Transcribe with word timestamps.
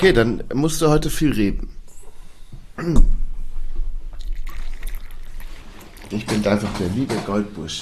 Okay, 0.00 0.14
dann 0.14 0.42
musst 0.54 0.80
du 0.80 0.88
heute 0.88 1.10
viel 1.10 1.30
reden. 1.30 1.68
Ich 6.08 6.24
bin 6.24 6.46
einfach 6.46 6.72
der 6.78 6.88
liebe 6.88 7.14
Goldbusch. 7.26 7.80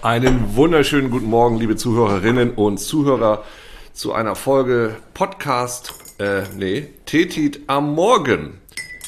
Einen 0.00 0.54
wunderschönen 0.54 1.10
guten 1.10 1.26
Morgen, 1.26 1.58
liebe 1.58 1.74
Zuhörerinnen 1.74 2.52
und 2.52 2.78
Zuhörer, 2.78 3.42
zu 3.94 4.12
einer 4.12 4.36
Folge 4.36 4.94
Podcast, 5.12 5.92
äh, 6.20 6.42
nee, 6.56 6.90
Tetit 7.04 7.62
am 7.66 7.96
Morgen. 7.96 8.60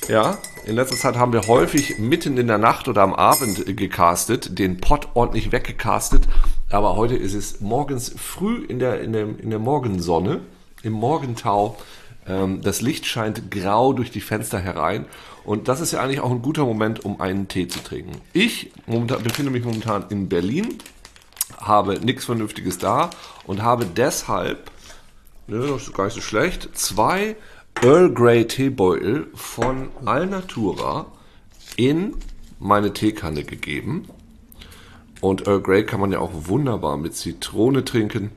Ja, 0.08 0.36
in 0.66 0.74
letzter 0.74 0.96
Zeit 0.96 1.14
haben 1.14 1.32
wir 1.32 1.46
häufig 1.46 2.00
mitten 2.00 2.36
in 2.38 2.48
der 2.48 2.58
Nacht 2.58 2.88
oder 2.88 3.02
am 3.02 3.14
Abend 3.14 3.76
gecastet, 3.76 4.58
den 4.58 4.80
Pod 4.80 5.10
ordentlich 5.14 5.52
weggecastet, 5.52 6.26
aber 6.70 6.96
heute 6.96 7.16
ist 7.16 7.34
es 7.34 7.60
morgens 7.60 8.14
früh 8.16 8.64
in 8.64 8.78
der, 8.78 9.00
in 9.00 9.12
der, 9.12 9.22
in 9.22 9.50
der 9.50 9.58
Morgensonne, 9.58 10.40
im 10.82 10.92
Morgentau. 10.92 11.76
Ähm, 12.26 12.62
das 12.62 12.80
Licht 12.80 13.06
scheint 13.06 13.50
grau 13.50 13.92
durch 13.92 14.10
die 14.10 14.20
Fenster 14.20 14.58
herein 14.58 15.06
und 15.44 15.68
das 15.68 15.80
ist 15.80 15.92
ja 15.92 16.00
eigentlich 16.00 16.20
auch 16.20 16.30
ein 16.30 16.42
guter 16.42 16.64
Moment, 16.64 17.04
um 17.04 17.20
einen 17.20 17.48
Tee 17.48 17.66
zu 17.66 17.80
trinken. 17.80 18.12
Ich 18.32 18.70
momentan, 18.86 19.22
befinde 19.22 19.50
mich 19.50 19.64
momentan 19.64 20.04
in 20.10 20.28
Berlin, 20.28 20.78
habe 21.58 21.98
nichts 21.98 22.24
Vernünftiges 22.24 22.78
da 22.78 23.10
und 23.46 23.62
habe 23.62 23.84
deshalb, 23.84 24.70
ne, 25.48 25.66
das 25.66 25.82
ist 25.82 25.94
gar 25.94 26.04
nicht 26.04 26.14
so 26.14 26.20
schlecht, 26.20 26.70
zwei 26.74 27.36
Earl 27.82 28.12
Grey 28.12 28.46
Teebeutel 28.46 29.28
von 29.34 29.88
Alnatura 30.04 31.06
in 31.76 32.14
meine 32.58 32.92
Teekanne 32.92 33.42
gegeben. 33.42 34.06
Und 35.20 35.46
Earl 35.46 35.60
Grey 35.60 35.84
kann 35.84 36.00
man 36.00 36.12
ja 36.12 36.18
auch 36.18 36.30
wunderbar 36.32 36.96
mit 36.96 37.14
Zitrone 37.14 37.84
trinken. 37.84 38.32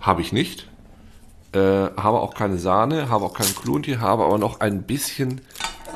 Habe 0.00 0.22
ich 0.22 0.32
nicht. 0.32 0.68
Äh, 1.52 1.58
habe 1.58 2.20
auch 2.20 2.34
keine 2.34 2.56
Sahne, 2.56 3.10
habe 3.10 3.26
auch 3.26 3.34
keinen 3.34 3.54
Klontee, 3.54 3.98
habe 3.98 4.24
aber 4.24 4.38
noch 4.38 4.60
ein 4.60 4.84
bisschen 4.84 5.42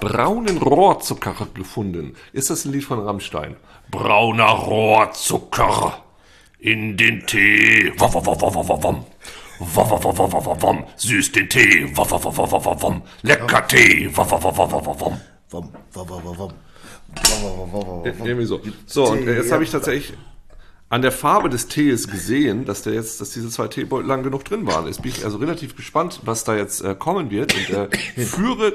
braunen 0.00 0.58
Rohrzucker 0.58 1.34
gefunden. 1.54 2.14
Ist 2.34 2.50
das 2.50 2.66
ein 2.66 2.72
Lied 2.72 2.84
von 2.84 3.00
Rammstein? 3.00 3.56
Brauner 3.90 4.50
Rohrzucker 4.50 6.02
in 6.58 6.96
den 6.98 7.26
Tee. 7.26 7.92
Wom, 7.96 8.12
wom, 8.12 8.26
wom, 8.26 8.40
wom, 8.40 8.54
wom, 8.54 8.82
wom. 8.82 9.04
Wom, 9.58 9.90
wom, 9.90 10.04
wom, 10.04 10.18
wom, 10.18 10.44
wom, 10.44 10.62
wom. 10.62 10.84
Süß 10.96 11.32
den 11.32 11.48
Tee. 11.48 11.86
Wom, 11.96 12.10
wom, 12.10 12.22
wom, 12.22 12.36
wom, 12.36 12.64
wom, 12.64 12.82
wom. 12.82 13.02
Lecker 13.22 13.66
Tee. 13.66 14.10
Wom, 14.14 14.30
wom, 14.30 14.42
wom, 14.42 14.56
wom, 14.58 14.70
wom, 14.70 15.00
wom. 15.00 15.20
Wom, 15.50 15.72
wom, 15.94 16.08
wom, 16.08 16.24
wom, 16.24 16.38
wom. 16.38 16.52
Irgendwie 18.04 18.46
so. 18.46 18.60
So, 18.86 19.10
und 19.10 19.26
jetzt 19.26 19.52
habe 19.52 19.64
ich 19.64 19.70
tatsächlich 19.70 20.16
an 20.88 21.02
der 21.02 21.12
Farbe 21.12 21.48
des 21.48 21.66
Tees 21.66 22.06
gesehen, 22.08 22.64
dass 22.64 22.82
der 22.82 22.94
jetzt, 22.94 23.20
dass 23.20 23.30
diese 23.30 23.50
zwei 23.50 23.66
Teebeutel 23.68 24.06
lang 24.06 24.22
genug 24.22 24.44
drin 24.44 24.66
waren. 24.66 24.86
Jetzt 24.86 25.02
bin 25.02 25.10
ich 25.10 25.24
also 25.24 25.38
relativ 25.38 25.74
gespannt, 25.74 26.20
was 26.24 26.44
da 26.44 26.56
jetzt 26.56 26.80
äh, 26.82 26.94
kommen 26.94 27.30
wird 27.30 27.54
und 27.54 27.70
äh, 27.70 27.88
führe 28.24 28.72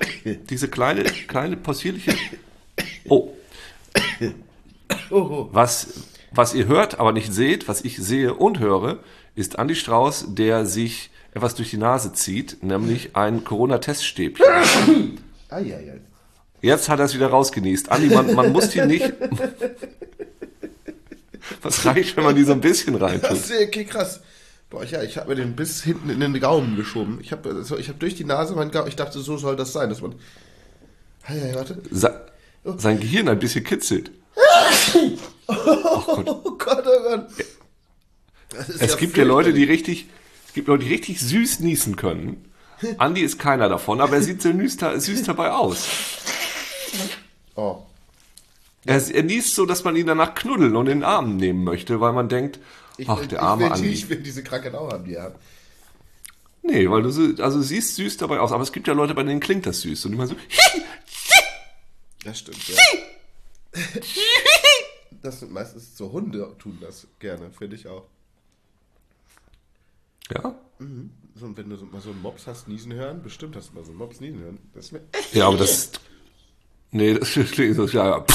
diese 0.50 0.68
kleine, 0.68 1.04
kleine 1.04 1.56
possierliche. 1.56 2.14
Oh. 3.08 3.30
Was, 5.10 5.88
was 6.32 6.54
ihr 6.54 6.68
hört, 6.68 7.00
aber 7.00 7.14
nicht 7.14 7.34
seht, 7.34 7.68
was 7.68 7.84
ich 7.84 7.98
sehe 7.98 8.34
und 8.34 8.60
höre, 8.60 9.00
ist 9.36 9.58
Andi 9.58 9.76
Strauß, 9.76 10.34
der 10.36 10.66
sich 10.66 11.12
etwas 11.34 11.56
durch 11.56 11.70
die 11.70 11.78
Nase 11.78 12.12
zieht, 12.12 12.62
nämlich 12.62 13.16
ein 13.16 13.46
Corona-Teststäbchen. 13.46 14.46
Eieiei. 15.50 16.02
Jetzt 16.62 16.90
hat 16.90 17.00
er 17.00 17.06
es 17.06 17.16
wieder 17.16 17.28
rausgenießt. 17.28 17.92
Andi, 17.92 18.14
man, 18.14 18.36
man 18.36 18.52
muss 18.52 18.70
die 18.70 18.82
nicht. 18.82 19.14
Was 21.62 21.86
reicht, 21.86 22.18
wenn 22.18 22.24
man 22.24 22.36
die 22.36 22.44
so 22.44 22.54
ein 22.54 22.62
bisschen 22.62 22.96
reintut? 22.96 23.38
Okay, 23.68 23.86
krass. 23.86 24.22
Boah, 24.70 24.84
ja, 24.86 25.04
ich 25.04 25.18
habe 25.18 25.30
mir 25.30 25.36
den 25.36 25.56
bis 25.56 25.84
hinten 25.84 26.10
in 26.10 26.20
den 26.20 26.40
Gaumen 26.40 26.78
geschoben. 26.78 27.20
Ich 27.22 27.32
habe 27.32 27.50
also, 27.50 27.78
ich 27.78 27.90
hab 27.90 28.00
durch 28.00 28.16
die 28.16 28.24
Nase 28.24 28.56
meinen 28.56 28.72
Gaumen. 28.72 28.88
Ich 28.88 28.96
dachte, 28.96 29.20
so 29.20 29.38
soll 29.38 29.56
das 29.56 29.74
sein, 29.74 29.90
dass 29.90 30.02
man. 30.02 30.16
Eieiei, 31.24 31.54
warte. 31.56 31.78
Sa 31.92 32.22
sein 32.78 33.00
Gehirn 33.00 33.28
ein 33.28 33.40
bisschen 33.40 33.64
kitzelt. 33.64 34.12
Oh 35.54 35.58
Gott, 35.58 36.26
oh 36.28 36.58
Gott. 36.58 36.86
Das 38.50 38.70
ist 38.70 38.82
Es 38.82 38.92
ja 38.92 38.98
gibt 38.98 39.18
ja 39.18 39.26
Leute, 39.26 39.52
die 39.52 39.66
richtig, 39.66 40.08
es 40.48 40.54
gibt 40.54 40.70
Leute, 40.70 40.86
die 40.86 40.92
richtig 40.92 41.20
süß 41.20 41.60
niesen 41.60 41.98
können. 41.98 42.46
Andi 42.98 43.22
ist 43.22 43.38
keiner 43.38 43.68
davon, 43.68 44.00
aber 44.00 44.16
er 44.16 44.22
sieht 44.22 44.42
sehr 44.42 44.54
süß 44.54 45.24
dabei 45.24 45.52
aus. 45.52 45.88
Oh. 47.56 47.84
Er, 48.86 48.96
er 49.14 49.24
niest 49.24 49.54
so, 49.56 49.66
dass 49.66 49.84
man 49.84 49.96
ihn 49.96 50.08
danach 50.08 50.34
knuddeln 50.36 50.76
und 50.76 50.88
in 50.88 51.00
den 51.00 51.04
Arm 51.04 51.36
nehmen 51.38 51.64
möchte, 51.64 52.00
weil 52.02 52.14
man 52.14 52.30
denkt, 52.30 52.60
Ich, 52.98 53.08
ach, 53.10 53.20
will- 53.20 53.28
der 53.28 53.42
arme 53.44 53.64
ich 53.66 53.70
will, 53.70 53.76
Andi. 53.78 53.90
Ich 53.90 54.10
will 54.10 54.22
diese 54.22 54.44
Krankheit 54.44 54.74
auch 54.74 54.92
haben, 54.92 55.06
die 55.06 55.14
er 55.16 55.24
hat. 55.24 55.36
Nee, 56.64 56.90
weil 56.90 57.02
du 57.04 57.10
so, 57.12 57.44
also 57.44 57.62
siehst 57.62 57.96
süß 57.96 58.18
dabei 58.18 58.40
aus, 58.40 58.52
aber 58.52 58.64
es 58.64 58.72
gibt 58.72 58.88
ja 58.88 58.94
Leute, 58.94 59.14
bei 59.16 59.24
denen 59.24 59.40
klingt 59.40 59.66
das 59.66 59.82
süß 59.82 60.06
und 60.06 60.14
immer 60.14 60.28
so, 60.28 60.36
Das 62.24 62.40
stimmt, 62.40 62.68
ja. 62.70 62.76
Das 65.24 65.40
sind 65.40 65.52
meistens 65.52 65.96
so 65.98 66.12
Hunde, 66.12 66.56
tun 66.60 66.78
das 66.82 67.08
gerne, 67.20 67.52
finde 67.52 67.76
ich 67.76 67.88
auch. 67.88 68.06
ja. 70.34 70.56
So, 71.36 71.46
und 71.46 71.56
wenn 71.58 71.70
du 71.70 71.76
so, 71.78 71.86
mal 71.86 72.02
so 72.02 72.10
einen 72.10 72.22
Mops 72.22 72.48
hast 72.48 72.68
niesen 72.68 72.94
hören, 72.94 73.22
bestimmt 73.22 73.56
hast 73.56 73.70
du 73.70 73.76
mal 73.76 73.84
so 73.84 73.92
einen 73.92 74.00
Mops 74.00 74.20
niesen 74.20 74.40
hören. 74.40 74.58
Das 74.74 74.86
ist 74.86 74.92
mir 74.92 75.02
Ja, 75.34 75.48
aber 75.48 75.58
das, 75.58 75.92
nee, 76.92 77.14
das 77.14 77.32
klingt 77.52 77.76
so, 77.76 77.86
ja, 77.88 78.08
ja. 78.08 78.26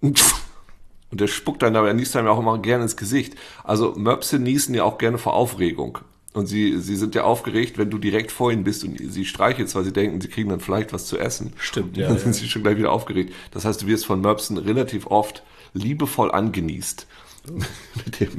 Und 0.00 1.20
der 1.20 1.28
spuckt 1.28 1.62
dann 1.62 1.74
dabei, 1.74 1.88
er 1.88 1.94
niest 1.94 2.16
einem 2.16 2.26
ja 2.26 2.32
auch 2.32 2.40
immer 2.40 2.58
gerne 2.58 2.82
ins 2.82 2.96
Gesicht. 2.96 3.36
Also 3.62 3.94
Möpse 3.96 4.38
niesen 4.38 4.74
ja 4.74 4.82
auch 4.84 4.98
gerne 4.98 5.18
vor 5.18 5.34
Aufregung. 5.34 5.98
Und 6.32 6.46
sie, 6.46 6.80
sie 6.80 6.96
sind 6.96 7.14
ja 7.14 7.22
aufgeregt, 7.22 7.78
wenn 7.78 7.90
du 7.90 7.98
direkt 7.98 8.32
vor 8.32 8.50
ihnen 8.50 8.64
bist 8.64 8.82
und 8.82 8.98
sie 8.98 9.24
streichelst, 9.24 9.76
weil 9.76 9.84
sie 9.84 9.92
denken, 9.92 10.20
sie 10.20 10.26
kriegen 10.26 10.50
dann 10.50 10.58
vielleicht 10.58 10.92
was 10.92 11.06
zu 11.06 11.16
essen. 11.16 11.52
Stimmt, 11.56 11.90
Und 11.90 11.96
ja, 11.98 12.08
Dann 12.08 12.16
ja. 12.16 12.22
sind 12.22 12.34
sie 12.34 12.48
schon 12.48 12.64
gleich 12.64 12.76
wieder 12.76 12.90
aufgeregt. 12.90 13.32
Das 13.52 13.64
heißt, 13.64 13.82
du 13.82 13.86
wirst 13.86 14.06
von 14.06 14.20
Möpsen 14.20 14.58
relativ 14.58 15.06
oft 15.06 15.44
liebevoll 15.72 16.32
angenießt. 16.32 17.06
mit, 18.04 18.20
dem, 18.20 18.30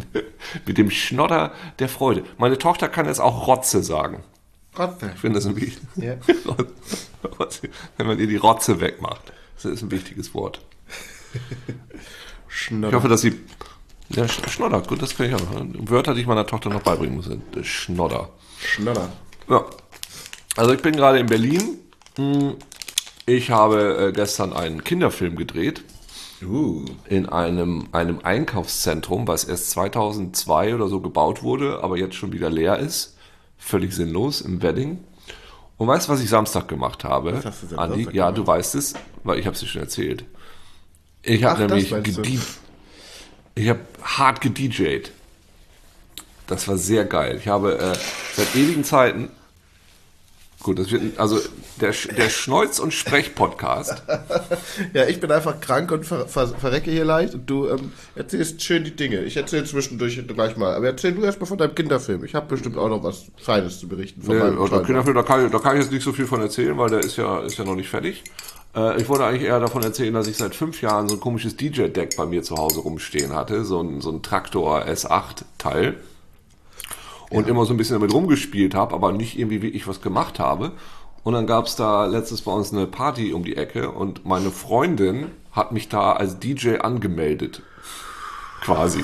mit 0.66 0.78
dem 0.78 0.90
Schnodder 0.90 1.54
der 1.80 1.88
Freude. 1.88 2.24
Meine 2.38 2.58
Tochter 2.58 2.90
kann 2.90 3.06
jetzt 3.06 3.22
auch 3.22 3.48
Rotze 3.48 3.84
sagen. 3.84 4.24
Gott. 4.76 4.96
Ich 5.14 5.20
finde 5.20 5.40
das 5.40 5.46
ein 5.48 5.56
wichtig. 5.56 5.80
Ja. 5.96 6.16
Wenn 7.98 8.08
man 8.08 8.20
ihr 8.20 8.28
die 8.28 8.36
Rotze 8.36 8.80
wegmacht. 8.80 9.34
Das 9.56 9.66
ist 9.66 9.82
ein 9.82 9.92
wichtiges 9.92 10.34
Wort. 10.34 10.62
Ich 12.50 12.94
hoffe, 12.94 13.08
dass 13.08 13.22
sie. 13.22 13.40
Ja, 14.10 14.26
Sch- 14.26 14.48
Schnodder, 14.50 14.82
gut, 14.82 15.02
das 15.02 15.18
kann 15.18 15.28
ich 15.28 15.34
auch 15.36 15.40
noch. 15.42 15.90
Wörter, 15.90 16.14
die 16.14 16.22
ich 16.22 16.28
meiner 16.28 16.46
Tochter 16.46 16.70
noch 16.70 16.82
beibringen 16.84 17.16
muss. 17.16 17.26
sind 17.26 17.42
Schnodder. 17.66 18.30
Schnodder. 18.60 19.10
Ja. 19.50 19.66
Also 20.56 20.74
ich 20.74 20.82
bin 20.82 20.96
gerade 20.96 21.20
in 21.20 21.26
Berlin. 21.28 21.80
Hm, 22.18 22.56
Ich 23.26 23.50
habe 23.50 24.08
äh, 24.10 24.12
gestern 24.12 24.54
einen 24.54 24.84
Kinderfilm 24.84 25.36
gedreht 25.36 25.84
Uh. 26.44 26.86
in 27.10 27.28
einem, 27.28 27.88
einem 27.94 28.20
Einkaufszentrum, 28.22 29.28
was 29.28 29.46
erst 29.46 29.72
2002 29.72 30.76
oder 30.76 30.88
so 30.88 31.00
gebaut 31.02 31.42
wurde, 31.44 31.82
aber 31.82 31.98
jetzt 31.98 32.16
schon 32.16 32.32
wieder 32.34 32.50
leer 32.50 32.78
ist. 32.78 33.15
Völlig 33.66 33.94
sinnlos 33.94 34.42
im 34.42 34.62
Wedding. 34.62 35.00
Und 35.78 35.88
weißt 35.88 36.08
du, 36.08 36.14
was 36.14 36.22
ich 36.22 36.30
Samstag 36.30 36.68
gemacht 36.68 37.04
habe? 37.04 37.42
hast 37.44 37.64
du 37.64 37.68
denn 37.68 37.80
Andi? 37.80 37.96
Samstag 38.04 38.14
Ja, 38.14 38.26
gemacht? 38.26 38.38
du 38.38 38.48
weißt 38.48 38.76
es, 38.76 38.94
weil 39.24 39.40
ich 39.40 39.48
habe 39.48 39.56
es 39.56 39.60
dir 39.62 39.66
schon 39.68 39.82
erzählt. 39.82 40.24
Ich 41.24 41.44
habe 41.44 41.66
nämlich 41.66 41.92
ich 43.56 43.70
habe 43.70 43.80
hart 44.04 44.42
gedjed. 44.42 45.12
Das 46.46 46.68
war 46.68 46.78
sehr 46.78 47.06
geil. 47.06 47.38
Ich 47.40 47.48
habe 47.48 47.80
äh, 47.80 47.96
seit 48.36 48.56
ewigen 48.56 48.84
Zeiten 48.84 49.32
Gut, 50.64 50.80
das 50.80 50.90
wird 50.92 51.20
also 51.20 51.40
der, 51.80 51.92
der 52.18 52.30
Schnäuz- 52.30 52.80
und 52.80 52.92
Sprech-Podcast. 52.94 54.02
Ja, 54.94 55.06
ich 55.06 55.20
bin 55.20 55.32
einfach 55.32 55.60
krank 55.60 55.92
und 55.92 56.06
ver 56.06 56.28
ver 56.28 56.48
verrecke 56.48 56.90
hier 56.92 57.06
leicht 57.06 57.34
und 57.34 57.50
du 57.50 57.68
ähm, 57.70 57.92
erzählst 58.16 58.62
schön 58.64 58.84
die 58.84 58.96
Dinge. 58.96 59.22
Ich 59.24 59.38
erzähle 59.38 59.64
zwischendurch 59.66 60.22
gleich 60.28 60.58
mal. 60.58 60.74
Aber 60.74 60.86
erzähl 60.88 61.14
du 61.14 61.24
erstmal 61.24 61.48
von 61.48 61.58
deinem 61.58 61.76
Kinderfilm. 61.76 62.24
Ich 62.26 62.34
habe 62.36 62.48
bestimmt 62.48 62.78
auch 62.78 62.90
noch 62.90 63.04
was 63.04 63.26
Feines 63.38 63.80
zu 63.80 63.88
berichten 63.88 64.22
von 64.22 64.36
Nee, 64.36 64.44
meinem 64.44 64.56
tollen- 64.58 64.86
Kinderfilm, 64.86 65.16
da 65.16 65.24
kann, 65.24 65.46
ich, 65.46 65.52
da 65.52 65.60
kann 65.60 65.76
ich 65.78 65.84
jetzt 65.84 65.92
nicht 65.92 66.04
so 66.04 66.14
viel 66.14 66.26
von 66.26 66.42
erzählen, 66.42 66.78
weil 66.78 66.90
der 66.90 67.00
ist 67.00 67.18
ja, 67.18 67.40
ist 67.42 67.58
ja 67.58 67.64
noch 67.66 67.76
nicht 67.76 67.90
fertig. 67.90 68.24
Äh, 68.76 69.02
ich 69.02 69.08
wollte 69.10 69.26
eigentlich 69.26 69.44
eher 69.44 69.60
davon 69.60 69.84
erzählen, 69.84 70.14
dass 70.14 70.28
ich 70.28 70.38
seit 70.38 70.56
fünf 70.56 70.82
Jahren 70.82 71.08
so 71.10 71.16
ein 71.16 71.22
komisches 71.22 71.56
DJ-Deck 71.58 72.16
bei 72.18 72.26
mir 72.26 72.44
zu 72.44 72.58
Hause 72.58 72.80
rumstehen 72.80 73.34
hatte, 73.34 73.64
so 73.66 73.82
ein, 73.82 74.02
so 74.02 74.12
ein 74.12 74.24
Traktor 74.24 74.84
S8-Teil. 74.86 75.96
Und 77.30 77.48
immer 77.48 77.66
so 77.66 77.74
ein 77.74 77.78
bisschen 77.78 77.96
damit 77.96 78.14
rumgespielt 78.14 78.76
habe, 78.76 78.94
aber 78.94 79.12
nicht 79.12 79.38
irgendwie 79.38 79.62
wirklich 79.62 79.88
was 79.88 80.02
gemacht 80.02 80.40
habe. 80.40 80.74
Und 81.24 81.34
dann 81.34 81.48
gab 81.48 81.66
es 81.66 81.76
da 81.76 82.06
letztes 82.06 82.44
bei 82.44 82.52
uns 82.52 82.72
eine 82.72 82.86
Party 82.86 83.34
um 83.34 83.44
die 83.44 83.58
Ecke 83.58 83.90
und 83.92 84.26
meine 84.26 84.52
Freundin 84.52 85.32
hat 85.52 85.72
mich 85.72 85.90
da 85.90 86.14
als 86.14 86.40
DJ 86.40 86.78
angemeldet. 86.78 87.64
Quasi. 88.62 89.04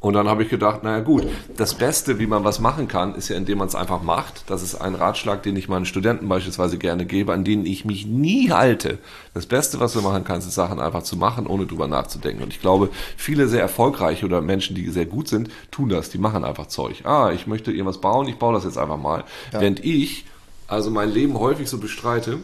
Und 0.00 0.14
dann 0.14 0.28
habe 0.28 0.42
ich 0.42 0.48
gedacht, 0.48 0.82
naja 0.82 1.00
gut, 1.00 1.26
das 1.58 1.74
Beste, 1.74 2.18
wie 2.18 2.26
man 2.26 2.42
was 2.42 2.58
machen 2.58 2.88
kann, 2.88 3.14
ist 3.14 3.28
ja, 3.28 3.36
indem 3.36 3.58
man 3.58 3.68
es 3.68 3.74
einfach 3.74 4.02
macht. 4.02 4.44
Das 4.48 4.62
ist 4.62 4.74
ein 4.74 4.94
Ratschlag, 4.94 5.42
den 5.42 5.56
ich 5.56 5.68
meinen 5.68 5.84
Studenten 5.84 6.26
beispielsweise 6.26 6.78
gerne 6.78 7.04
gebe, 7.04 7.34
an 7.34 7.44
denen 7.44 7.66
ich 7.66 7.84
mich 7.84 8.06
nie 8.06 8.50
halte. 8.50 8.98
Das 9.34 9.44
Beste, 9.44 9.78
was 9.78 9.92
du 9.92 10.00
machen 10.00 10.24
kannst, 10.24 10.48
ist 10.48 10.54
Sachen 10.54 10.80
einfach 10.80 11.02
zu 11.02 11.18
machen, 11.18 11.46
ohne 11.46 11.66
drüber 11.66 11.86
nachzudenken. 11.86 12.42
Und 12.42 12.54
ich 12.54 12.62
glaube, 12.62 12.88
viele 13.18 13.46
sehr 13.46 13.60
erfolgreiche 13.60 14.24
oder 14.24 14.40
Menschen, 14.40 14.74
die 14.74 14.88
sehr 14.88 15.04
gut 15.04 15.28
sind, 15.28 15.50
tun 15.70 15.90
das. 15.90 16.08
Die 16.08 16.18
machen 16.18 16.44
einfach 16.44 16.66
Zeug. 16.66 17.04
Ah, 17.04 17.30
ich 17.34 17.46
möchte 17.46 17.70
irgendwas 17.70 18.00
bauen, 18.00 18.26
ich 18.26 18.38
baue 18.38 18.54
das 18.54 18.64
jetzt 18.64 18.78
einfach 18.78 18.96
mal. 18.96 19.24
Ja. 19.52 19.60
Während 19.60 19.84
ich 19.84 20.24
also 20.66 20.90
mein 20.90 21.10
Leben 21.10 21.38
häufig 21.38 21.68
so 21.68 21.76
bestreite, 21.76 22.38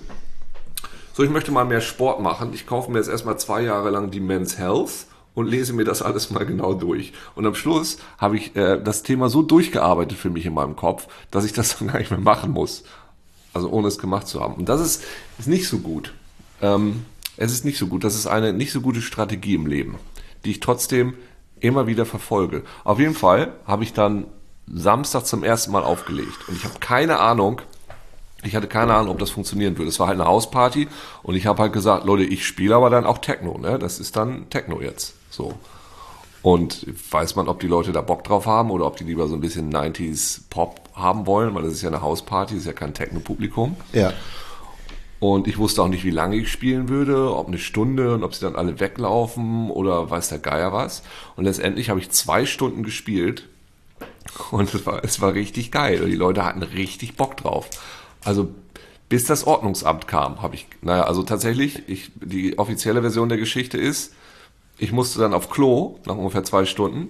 so 1.14 1.22
ich 1.22 1.30
möchte 1.30 1.52
mal 1.52 1.64
mehr 1.64 1.80
Sport 1.80 2.20
machen. 2.20 2.50
Ich 2.52 2.66
kaufe 2.66 2.90
mir 2.90 2.98
jetzt 2.98 3.08
erstmal 3.08 3.38
zwei 3.38 3.62
Jahre 3.62 3.88
lang 3.88 4.10
die 4.10 4.20
Men's 4.20 4.58
Health 4.58 5.06
und 5.36 5.46
lese 5.46 5.74
mir 5.74 5.84
das 5.84 6.02
alles 6.02 6.30
mal 6.30 6.44
genau 6.46 6.74
durch. 6.74 7.12
Und 7.36 7.46
am 7.46 7.54
Schluss 7.54 7.98
habe 8.18 8.36
ich 8.36 8.56
äh, 8.56 8.80
das 8.82 9.04
Thema 9.04 9.28
so 9.28 9.42
durchgearbeitet 9.42 10.18
für 10.18 10.30
mich 10.30 10.46
in 10.46 10.54
meinem 10.54 10.74
Kopf, 10.74 11.06
dass 11.30 11.44
ich 11.44 11.52
das 11.52 11.76
dann 11.78 11.88
gar 11.88 11.98
nicht 11.98 12.10
mehr 12.10 12.18
machen 12.18 12.50
muss. 12.50 12.82
Also 13.52 13.68
ohne 13.68 13.86
es 13.86 13.98
gemacht 13.98 14.26
zu 14.26 14.40
haben. 14.40 14.54
Und 14.54 14.68
das 14.68 14.80
ist, 14.80 15.04
ist 15.38 15.46
nicht 15.46 15.68
so 15.68 15.78
gut. 15.78 16.14
Ähm, 16.62 17.04
es 17.36 17.52
ist 17.52 17.66
nicht 17.66 17.78
so 17.78 17.86
gut. 17.86 18.02
Das 18.02 18.14
ist 18.14 18.26
eine 18.26 18.54
nicht 18.54 18.72
so 18.72 18.80
gute 18.80 19.02
Strategie 19.02 19.54
im 19.54 19.66
Leben, 19.66 19.96
die 20.44 20.50
ich 20.50 20.60
trotzdem 20.60 21.14
immer 21.60 21.86
wieder 21.86 22.06
verfolge. 22.06 22.62
Auf 22.84 22.98
jeden 22.98 23.14
Fall 23.14 23.52
habe 23.66 23.84
ich 23.84 23.92
dann 23.92 24.24
Samstag 24.66 25.26
zum 25.26 25.44
ersten 25.44 25.70
Mal 25.70 25.84
aufgelegt. 25.84 26.48
Und 26.48 26.56
ich 26.56 26.64
habe 26.64 26.78
keine 26.80 27.20
Ahnung, 27.20 27.60
ich 28.42 28.56
hatte 28.56 28.68
keine 28.68 28.94
Ahnung, 28.94 29.10
ob 29.10 29.18
das 29.18 29.30
funktionieren 29.30 29.76
würde. 29.76 29.90
Es 29.90 30.00
war 30.00 30.08
halt 30.08 30.18
eine 30.18 30.28
Hausparty 30.28 30.88
und 31.22 31.34
ich 31.34 31.46
habe 31.46 31.62
halt 31.62 31.72
gesagt, 31.72 32.04
Leute, 32.04 32.24
ich 32.24 32.46
spiele 32.46 32.74
aber 32.74 32.90
dann 32.90 33.04
auch 33.04 33.18
Techno, 33.18 33.58
ne? 33.58 33.78
Das 33.78 33.98
ist 33.98 34.16
dann 34.16 34.48
Techno 34.50 34.80
jetzt. 34.80 35.14
So. 35.36 35.54
Und 36.42 36.86
weiß 37.10 37.36
man, 37.36 37.48
ob 37.48 37.60
die 37.60 37.66
Leute 37.66 37.92
da 37.92 38.00
Bock 38.00 38.24
drauf 38.24 38.46
haben 38.46 38.70
oder 38.70 38.86
ob 38.86 38.96
die 38.96 39.04
lieber 39.04 39.26
so 39.26 39.34
ein 39.34 39.40
bisschen 39.40 39.72
90s 39.72 40.42
Pop 40.48 40.80
haben 40.94 41.26
wollen, 41.26 41.54
weil 41.54 41.64
das 41.64 41.72
ist 41.72 41.82
ja 41.82 41.88
eine 41.88 42.02
Hausparty, 42.02 42.54
das 42.54 42.62
ist 42.62 42.66
ja 42.66 42.72
kein 42.72 42.94
Techno-Publikum. 42.94 43.76
Ja. 43.92 44.12
Und 45.18 45.48
ich 45.48 45.58
wusste 45.58 45.82
auch 45.82 45.88
nicht, 45.88 46.04
wie 46.04 46.10
lange 46.10 46.36
ich 46.36 46.50
spielen 46.50 46.88
würde, 46.88 47.34
ob 47.34 47.48
eine 47.48 47.58
Stunde 47.58 48.14
und 48.14 48.22
ob 48.22 48.34
sie 48.34 48.42
dann 48.42 48.54
alle 48.54 48.78
weglaufen 48.80 49.70
oder 49.70 50.08
weiß 50.08 50.28
der 50.28 50.38
Geier 50.38 50.72
was. 50.72 51.02
Und 51.36 51.44
letztendlich 51.44 51.90
habe 51.90 52.00
ich 52.00 52.10
zwei 52.10 52.46
Stunden 52.46 52.82
gespielt 52.82 53.48
und 54.50 54.72
es 54.72 54.86
war, 54.86 55.02
es 55.04 55.20
war 55.20 55.34
richtig 55.34 55.72
geil. 55.72 56.02
Und 56.02 56.10
die 56.10 56.16
Leute 56.16 56.44
hatten 56.44 56.62
richtig 56.62 57.16
Bock 57.16 57.36
drauf. 57.36 57.68
Also 58.24 58.50
bis 59.08 59.24
das 59.24 59.46
Ordnungsamt 59.46 60.06
kam, 60.08 60.42
habe 60.42 60.54
ich, 60.54 60.66
naja, 60.82 61.04
also 61.04 61.22
tatsächlich, 61.22 61.88
ich, 61.88 62.10
die 62.16 62.58
offizielle 62.58 63.02
Version 63.02 63.28
der 63.28 63.38
Geschichte 63.38 63.78
ist, 63.78 64.14
ich 64.78 64.92
musste 64.92 65.18
dann 65.18 65.34
auf 65.34 65.50
Klo 65.50 65.98
nach 66.06 66.16
ungefähr 66.16 66.44
zwei 66.44 66.64
Stunden 66.64 67.08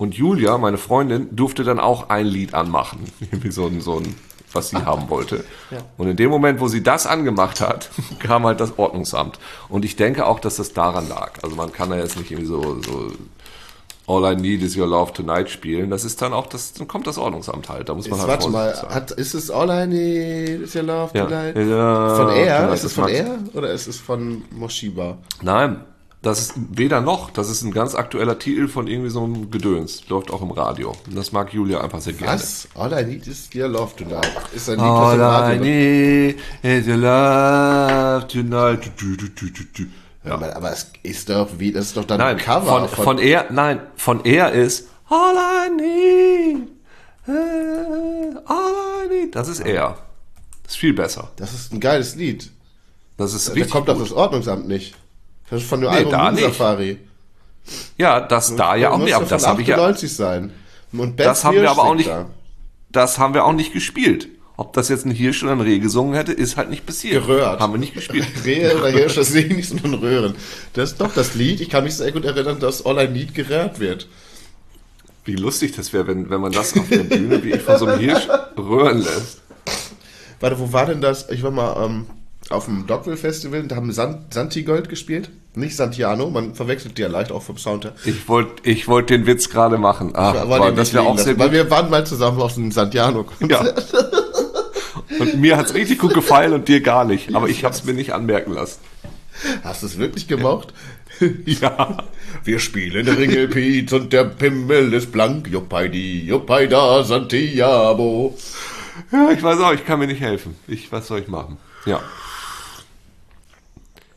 und 0.00 0.14
Julia, 0.14 0.56
meine 0.56 0.78
Freundin, 0.78 1.28
durfte 1.36 1.62
dann 1.62 1.78
auch 1.78 2.08
ein 2.08 2.24
Lied 2.24 2.54
anmachen. 2.54 3.00
Wie 3.30 3.50
so 3.50 3.66
ein, 3.66 3.82
so 3.82 3.98
ein, 3.98 4.14
was 4.50 4.70
sie 4.70 4.78
haben 4.78 5.10
wollte. 5.10 5.44
Ja. 5.70 5.78
Und 5.98 6.08
in 6.08 6.16
dem 6.16 6.30
Moment, 6.30 6.58
wo 6.58 6.68
sie 6.68 6.82
das 6.82 7.06
angemacht 7.06 7.60
hat, 7.60 7.90
kam 8.18 8.46
halt 8.46 8.60
das 8.60 8.78
Ordnungsamt. 8.78 9.38
Und 9.68 9.84
ich 9.84 9.96
denke 9.96 10.24
auch, 10.26 10.40
dass 10.40 10.56
das 10.56 10.72
daran 10.72 11.06
lag. 11.06 11.32
Also 11.42 11.54
man 11.54 11.70
kann 11.72 11.90
da 11.90 11.96
jetzt 11.96 12.16
nicht 12.16 12.30
irgendwie 12.30 12.48
so, 12.48 12.80
so 12.80 13.12
All 14.06 14.32
I 14.32 14.40
Need 14.40 14.62
Is 14.62 14.74
Your 14.74 14.86
Love 14.86 15.12
Tonight 15.12 15.50
spielen. 15.50 15.90
Das 15.90 16.04
ist 16.04 16.22
dann 16.22 16.32
auch, 16.32 16.46
das, 16.46 16.72
dann 16.72 16.88
kommt 16.88 17.06
das 17.06 17.18
Ordnungsamt 17.18 17.68
halt. 17.68 17.90
Da 17.90 17.94
muss 17.94 18.08
man 18.08 18.20
ist, 18.20 18.26
halt 18.26 18.40
Warte 18.40 18.50
mal, 18.50 18.72
hat, 18.94 19.10
ist 19.10 19.34
es 19.34 19.50
All 19.50 19.68
I 19.68 19.86
Need 19.86 20.62
Is 20.62 20.74
Your 20.74 20.84
Love 20.84 21.12
Tonight? 21.12 21.56
Ja. 21.56 22.14
Von 22.16 22.30
Air? 22.30 22.72
Ist 22.72 22.84
es 22.84 22.92
von 22.94 23.08
Air 23.08 23.38
oder 23.52 23.70
ist 23.70 23.86
es 23.86 23.98
von 23.98 24.44
Moshiba? 24.50 25.18
Nein, 25.42 25.84
das 26.22 26.40
ist 26.40 26.54
weder 26.56 27.00
noch. 27.00 27.30
Das 27.30 27.48
ist 27.48 27.62
ein 27.62 27.72
ganz 27.72 27.94
aktueller 27.94 28.38
Titel 28.38 28.68
von 28.68 28.86
irgendwie 28.86 29.10
so 29.10 29.24
einem 29.24 29.50
Gedöns. 29.50 30.06
Läuft 30.08 30.30
auch 30.30 30.42
im 30.42 30.50
Radio. 30.50 30.94
Und 31.06 31.16
das 31.16 31.32
mag 31.32 31.52
Julia 31.52 31.80
einfach 31.80 32.00
sehr 32.00 32.12
gerne. 32.12 32.34
Was? 32.34 32.68
All 32.74 32.92
I 32.92 33.04
need 33.04 33.26
is 33.26 33.48
your 33.54 33.68
love 33.68 33.96
tonight. 33.96 34.30
Ist 34.54 34.68
ein 34.68 34.76
Lied, 34.76 34.84
All 34.84 35.54
I 35.54 35.58
need 35.58 36.38
is 36.62 36.86
your 36.86 36.96
love 36.96 38.28
tonight. 38.28 38.90
Du, 38.98 39.16
du, 39.16 39.28
du, 39.28 39.86
ja. 40.24 40.34
Aber, 40.34 40.54
aber, 40.54 40.72
es 40.72 40.92
ist 41.02 41.30
doch 41.30 41.48
wie, 41.56 41.72
das 41.72 41.86
ist 41.86 41.96
doch 41.96 42.04
dann 42.04 42.18
nein, 42.18 42.36
ein 42.36 42.42
Cover. 42.42 42.80
Von, 42.80 42.88
von, 42.88 43.04
von 43.04 43.18
er, 43.18 43.50
nein, 43.50 43.80
von 43.96 44.22
er 44.24 44.52
ist 44.52 44.88
All 45.08 45.34
I 45.34 45.70
need, 45.74 46.68
all 48.46 49.06
I 49.06 49.08
need. 49.08 49.34
Das 49.34 49.48
ist 49.48 49.60
er. 49.60 49.96
Das 50.62 50.74
ist 50.74 50.78
viel 50.78 50.92
besser. 50.92 51.30
Das 51.36 51.54
ist 51.54 51.72
ein 51.72 51.80
geiles 51.80 52.14
Lied. 52.14 52.50
Das 53.16 53.32
ist 53.32 53.48
richtig. 53.48 53.68
Da 53.68 53.72
kommt 53.72 53.88
doch 53.88 53.98
das 53.98 54.12
Ordnungsamt 54.12 54.68
nicht. 54.68 54.94
Das 55.50 55.62
ist 55.62 55.68
von 55.68 55.80
der 55.80 55.90
nee, 55.90 56.12
Album 56.12 56.36
Safari. 56.36 56.98
Ja, 57.98 58.20
das 58.20 58.54
da 58.56 58.76
ja 58.76 58.90
auch 58.90 58.98
nicht. 58.98 59.14
Aber 59.14 59.26
das 59.26 59.46
habe 59.46 59.62
ich 59.62 59.68
ja. 59.68 59.94
sein. 59.94 60.52
Und 60.92 61.20
das 61.20 61.44
haben 61.44 61.56
wir 61.56 61.70
aber 61.70 61.84
auch 61.84 61.94
nicht. 61.94 62.08
Da. 62.08 62.26
Das 62.90 63.18
haben 63.18 63.34
wir 63.34 63.44
auch 63.44 63.52
nicht 63.52 63.72
gespielt. 63.72 64.28
Ob 64.56 64.74
das 64.74 64.88
jetzt 64.88 65.06
ein 65.06 65.10
Hirsch 65.10 65.42
oder 65.42 65.52
ein 65.52 65.60
Reh 65.60 65.78
gesungen 65.78 66.14
hätte, 66.14 66.32
ist 66.32 66.56
halt 66.56 66.68
nicht 66.68 66.84
passiert. 66.84 67.26
Geröhrt. 67.26 67.60
Haben 67.60 67.74
wir 67.74 67.78
nicht 67.78 67.94
gespielt. 67.94 68.26
Rehe 68.44 68.76
oder 68.76 68.90
Hirsch, 68.90 69.14
das 69.14 69.28
sehe 69.32 69.46
ich 69.46 69.56
nicht, 69.56 69.68
sondern 69.68 69.94
Röhren. 69.94 70.34
Das 70.74 70.92
ist 70.92 71.00
doch 71.00 71.14
das 71.14 71.34
Lied. 71.34 71.60
Ich 71.60 71.70
kann 71.70 71.84
mich 71.84 71.94
sehr 71.94 72.12
gut 72.12 72.24
erinnern, 72.24 72.60
dass 72.60 72.84
All 72.84 73.02
I 73.02 73.08
Need 73.08 73.34
gerät 73.34 73.80
wird. 73.80 74.06
Wie 75.24 75.36
lustig 75.36 75.74
das 75.76 75.92
wäre, 75.92 76.06
wenn, 76.08 76.28
wenn 76.30 76.40
man 76.40 76.52
das 76.52 76.76
auf 76.76 76.88
der 76.88 77.04
Bühne, 77.04 77.42
wie 77.42 77.52
ich 77.52 77.62
von 77.62 77.78
so 77.78 77.86
einem 77.86 78.00
Hirsch, 78.00 78.28
röhren 78.56 78.98
lässt. 78.98 79.40
Warte, 80.40 80.58
wo 80.58 80.72
war 80.72 80.86
denn 80.86 81.00
das? 81.00 81.28
Ich 81.30 81.42
war 81.42 81.50
mal 81.50 81.84
ähm, 81.84 82.06
auf 82.50 82.66
dem 82.66 82.86
Dockville 82.86 83.16
Festival, 83.16 83.62
da 83.62 83.76
haben 83.76 83.92
Sant 83.92 84.34
Santigold 84.34 84.88
gespielt. 84.88 85.30
Nicht 85.54 85.76
Santiano, 85.76 86.30
man 86.30 86.54
verwechselt 86.54 86.98
die 86.98 87.02
ja 87.02 87.08
leicht 87.08 87.32
auch 87.32 87.42
vom 87.42 87.56
Sound 87.56 87.84
her. 87.84 87.92
Ich 88.04 88.28
wollte 88.28 88.68
ich 88.68 88.86
wollt 88.86 89.10
den 89.10 89.26
Witz 89.26 89.48
gerade 89.48 89.78
machen. 89.78 90.12
Ach, 90.14 90.34
war, 90.34 90.48
war 90.48 90.72
das 90.72 90.92
wäre 90.92 91.04
auch 91.04 91.18
sehr. 91.18 91.38
Weil 91.38 91.52
wir 91.52 91.70
waren 91.70 91.90
mal 91.90 92.06
zusammen 92.06 92.40
auf 92.40 92.56
einem 92.56 92.70
Santiano-Konzert. 92.70 93.92
Ja. 93.92 95.18
Und 95.18 95.40
mir 95.40 95.56
hat 95.56 95.66
es 95.66 95.74
richtig 95.74 95.98
gut 95.98 96.14
gefallen 96.14 96.52
und 96.52 96.68
dir 96.68 96.80
gar 96.80 97.04
nicht. 97.04 97.34
Aber 97.34 97.48
ich 97.48 97.64
habe 97.64 97.74
es 97.74 97.84
mir 97.84 97.94
nicht 97.94 98.12
anmerken 98.12 98.52
lassen. 98.52 98.80
Hast 99.62 99.82
du 99.82 99.86
es 99.86 99.98
wirklich 99.98 100.28
gemocht? 100.28 100.74
Ja. 101.44 101.98
Wir 102.44 102.58
spielen 102.60 103.06
Ringel 103.06 103.48
Piet 103.48 103.92
und 103.92 104.10
der 104.10 104.24
Pimmel 104.24 104.94
ist 104.94 105.12
blank. 105.12 105.48
Joppaidi, 105.48 106.24
joppaida, 106.24 107.04
Santiago. 107.04 108.38
Ja, 109.12 109.30
ich 109.30 109.42
weiß 109.42 109.60
auch, 109.60 109.74
ich 109.74 109.84
kann 109.84 109.98
mir 109.98 110.06
nicht 110.06 110.22
helfen. 110.22 110.56
Ich, 110.66 110.90
was 110.90 111.08
soll 111.08 111.20
ich 111.20 111.28
machen? 111.28 111.58
Ja. 111.84 112.00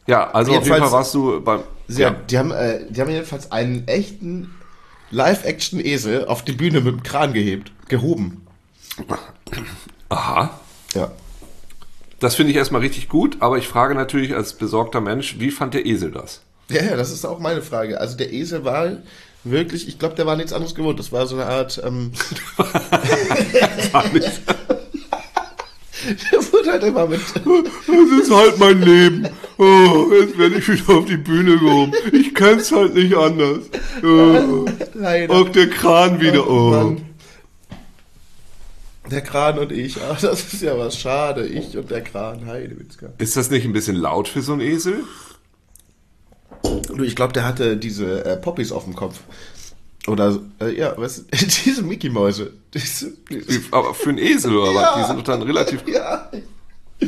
Ja, 0.08 0.30
also 0.32 0.52
jedenfalls, 0.52 0.72
auf 0.72 0.78
jeden 0.78 0.90
Fall 0.90 1.00
warst 1.00 1.14
du 1.14 1.42
beim. 1.42 1.64
Sie 1.88 2.02
ja. 2.02 2.12
die, 2.12 2.38
haben, 2.38 2.52
äh, 2.52 2.86
die 2.90 3.02
haben 3.02 3.10
jedenfalls 3.10 3.52
einen 3.52 3.88
echten 3.88 4.54
Live-Action-Esel 5.12 6.26
auf 6.26 6.44
die 6.44 6.54
Bühne 6.54 6.82
mit 6.82 6.94
dem 6.94 7.04
Kran 7.04 7.34
gehebt, 7.34 7.72
gehoben. 7.88 8.46
Aha. 10.10 10.60
Ja. 10.94 11.12
Das 12.20 12.36
finde 12.36 12.52
ich 12.52 12.58
erstmal 12.58 12.82
richtig 12.82 13.10
gut, 13.10 13.38
aber 13.42 13.58
ich 13.58 13.68
frage 13.68 13.96
natürlich 13.96 14.36
als 14.36 14.54
besorgter 14.54 15.02
Mensch, 15.02 15.40
wie 15.40 15.52
fand 15.52 15.74
der 15.74 15.86
Esel 15.86 16.12
das? 16.12 16.42
Ja, 16.70 16.84
ja, 16.84 16.96
das 16.96 17.12
ist 17.12 17.26
auch 17.26 17.40
meine 17.40 17.62
Frage. 17.62 18.00
Also 18.00 18.16
der 18.16 18.32
Esel 18.32 18.64
war 18.64 18.98
wirklich, 19.44 19.88
ich 19.88 20.00
glaube, 20.00 20.16
der 20.16 20.26
war 20.26 20.38
nichts 20.38 20.54
anderes 20.54 20.74
gewohnt. 20.74 21.00
Das 21.00 21.12
war 21.12 21.28
so 21.28 21.36
eine 21.36 21.46
Art. 21.46 21.82
Ähm, 21.84 22.14
Der 26.32 26.52
wurde 26.52 26.72
halt 26.72 26.84
immer 26.84 27.08
mit. 27.08 27.22
Das 27.22 28.22
ist 28.22 28.32
halt 28.32 28.60
mein 28.60 28.82
Leben. 28.82 29.28
Oh, 29.64 30.12
jetzt 30.14 30.38
werde 30.38 30.56
ich 30.58 30.68
wieder 30.68 30.98
auf 30.98 31.06
die 31.06 31.18
Bühne 31.18 31.58
gehoben. 31.58 31.94
Ich 32.12 32.36
kenn's 32.36 32.72
halt 32.72 32.94
nicht 32.96 33.16
anders. 33.16 33.70
Oh. 34.04 34.66
Leider. 34.94 35.34
Auch 35.34 35.50
der 35.50 35.70
Kran 35.70 36.20
wieder. 36.20 36.48
Oh. 36.50 36.98
Der 39.10 39.22
Kran 39.22 39.60
und 39.60 39.72
ich. 39.72 39.98
Ach, 40.02 40.20
das 40.20 40.54
ist 40.54 40.62
ja 40.62 40.78
was 40.78 40.98
schade. 40.98 41.46
Ich 41.46 41.78
und 41.78 41.90
der 41.92 42.02
Kran. 42.02 42.46
Heidewitzka. 42.46 43.14
Ist 43.18 43.38
das 43.38 43.50
nicht 43.50 43.66
ein 43.66 43.74
bisschen 43.74 43.96
laut 43.96 44.28
für 44.28 44.42
so 44.42 44.54
einen 44.54 44.62
Esel? 44.62 45.04
Du, 46.64 47.04
ich 47.04 47.16
glaube, 47.16 47.34
der 47.34 47.46
hatte 47.46 47.78
diese 47.78 48.26
äh, 48.26 48.38
Poppies 48.38 48.72
auf 48.72 48.84
dem 48.86 48.96
Kopf. 48.96 49.20
Oder, 50.08 50.40
äh, 50.60 50.78
ja, 50.78 50.94
was, 50.98 51.26
diese 51.66 51.84
Mickey-Mäuse. 51.84 52.52
Diese, 52.74 53.14
diese. 53.30 53.62
Aber 53.72 53.94
für 53.94 54.10
einen 54.10 54.18
Esel 54.18 54.56
oder 54.58 54.72
ja, 54.72 54.82
was? 54.82 54.96
Die 54.96 55.08
sind 55.08 55.20
doch 55.20 55.24
dann 55.24 55.42
relativ. 55.42 55.88
Ja. 55.88 56.30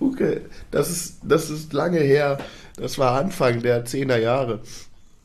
Okay, 0.00 0.40
das 0.70 0.90
ist, 0.90 1.18
das 1.22 1.50
ist 1.50 1.72
lange 1.72 2.00
her. 2.00 2.38
Das 2.76 2.98
war 2.98 3.18
Anfang 3.18 3.62
der 3.62 3.84
10er 3.84 4.16
Jahre. 4.16 4.60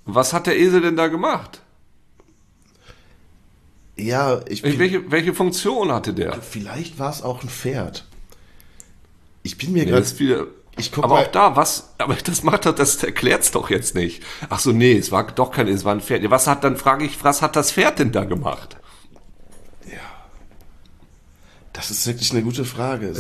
Was 0.05 0.33
hat 0.33 0.47
der 0.47 0.57
Esel 0.57 0.81
denn 0.81 0.97
da 0.97 1.07
gemacht? 1.07 1.61
Ja, 3.95 4.41
ich 4.47 4.61
bin, 4.61 4.79
welche, 4.79 5.11
welche 5.11 5.33
Funktion 5.33 5.91
hatte 5.91 6.13
der? 6.13 6.41
Vielleicht 6.41 6.99
war 6.99 7.11
es 7.11 7.21
auch 7.21 7.43
ein 7.43 7.49
Pferd. 7.49 8.05
Ich 9.43 9.57
bin 9.57 9.71
mir 9.71 9.85
nee, 9.85 9.91
gerade. 9.91 10.47
Aber 10.97 11.07
mal. 11.07 11.23
auch 11.23 11.31
da, 11.31 11.55
was, 11.55 11.93
aber 11.99 12.15
das 12.15 12.41
macht 12.41 12.65
das, 12.65 12.75
das 12.75 13.03
erklärt's 13.03 13.51
doch 13.51 13.69
jetzt 13.69 13.93
nicht. 13.93 14.23
Ach 14.49 14.59
so, 14.59 14.71
nee, 14.71 14.97
es 14.97 15.11
war 15.11 15.31
doch 15.31 15.51
kein, 15.51 15.67
es 15.67 15.85
war 15.85 15.93
ein 15.93 16.01
Pferd. 16.01 16.27
Was 16.31 16.47
hat, 16.47 16.63
dann 16.63 16.77
frage 16.77 17.05
ich, 17.05 17.23
was 17.23 17.43
hat 17.43 17.55
das 17.55 17.71
Pferd 17.71 17.99
denn 17.99 18.11
da 18.11 18.23
gemacht? 18.23 18.77
Das 21.73 21.89
ist 21.91 22.05
wirklich 22.07 22.31
eine 22.31 22.43
gute 22.43 22.65
Frage. 22.65 23.13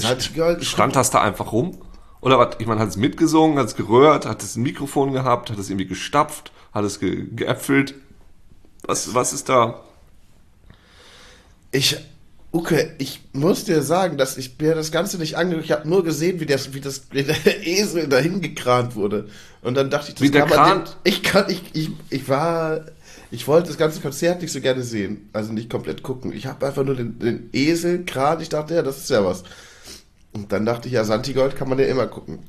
Stand 0.61 0.95
das 0.95 1.09
da 1.09 1.21
einfach 1.21 1.51
rum? 1.51 1.79
Oder 2.21 2.39
was? 2.39 2.55
Ich 2.59 2.67
meine, 2.67 2.79
hat 2.79 2.89
es 2.89 2.95
mitgesungen, 2.97 3.57
hat 3.59 3.67
es 3.67 3.75
gerührt, 3.75 4.25
hat 4.25 4.41
es 4.43 4.55
ein 4.55 4.63
Mikrofon 4.63 5.11
gehabt, 5.11 5.49
hat 5.49 5.57
es 5.59 5.69
irgendwie 5.69 5.87
gestapft, 5.87 6.51
hat 6.71 6.85
es 6.85 6.99
ge 6.99 7.25
geäpfelt? 7.35 7.95
Was, 8.85 9.13
was 9.13 9.33
ist 9.33 9.49
da? 9.49 9.81
Ich, 11.71 11.97
Uke, 12.53 12.93
ich 12.99 13.21
muss 13.33 13.63
dir 13.65 13.81
sagen, 13.81 14.17
dass 14.17 14.37
ich 14.37 14.55
mir 14.59 14.75
das 14.75 14.91
Ganze 14.91 15.17
nicht 15.17 15.35
angeguckt 15.37 15.65
Ich 15.65 15.71
habe 15.71 15.89
nur 15.89 16.03
gesehen, 16.03 16.39
wie, 16.39 16.45
das, 16.45 16.73
wie, 16.73 16.81
das, 16.81 17.03
wie 17.11 17.23
der 17.23 17.35
Esel 17.67 18.07
dahin 18.07 18.41
gekrant 18.41 18.95
wurde. 18.95 19.27
Und 19.61 19.75
dann 19.75 19.89
dachte 19.89 20.09
ich, 20.09 20.15
das 20.15 20.21
Wie 20.21 20.29
der 20.31 20.45
kann 20.45 20.49
man 20.49 20.57
Kran- 20.65 20.83
den- 20.85 20.93
Ich 21.03 21.23
kann, 21.23 21.49
ich, 21.49 21.61
ich, 21.73 21.89
ich 22.09 22.29
war, 22.29 22.81
ich 23.31 23.47
wollte 23.47 23.67
das 23.67 23.77
ganze 23.77 23.99
Konzert 23.99 24.41
nicht 24.41 24.51
so 24.51 24.61
gerne 24.61 24.83
sehen. 24.83 25.29
Also 25.33 25.53
nicht 25.53 25.69
komplett 25.69 26.03
gucken. 26.03 26.31
Ich 26.33 26.45
habe 26.45 26.65
einfach 26.65 26.83
nur 26.83 26.95
den, 26.95 27.19
den 27.19 27.49
Esel, 27.51 28.05
Kran, 28.05 28.41
ich 28.41 28.49
dachte, 28.49 28.75
ja, 28.75 28.81
das 28.81 28.97
ist 28.97 29.09
ja 29.09 29.25
was. 29.25 29.43
Und 30.33 30.51
dann 30.51 30.65
dachte 30.65 30.87
ich, 30.87 30.93
ja, 30.93 31.03
Santigold 31.03 31.55
kann 31.55 31.69
man 31.69 31.79
ja 31.79 31.85
immer 31.85 32.07
gucken. 32.07 32.39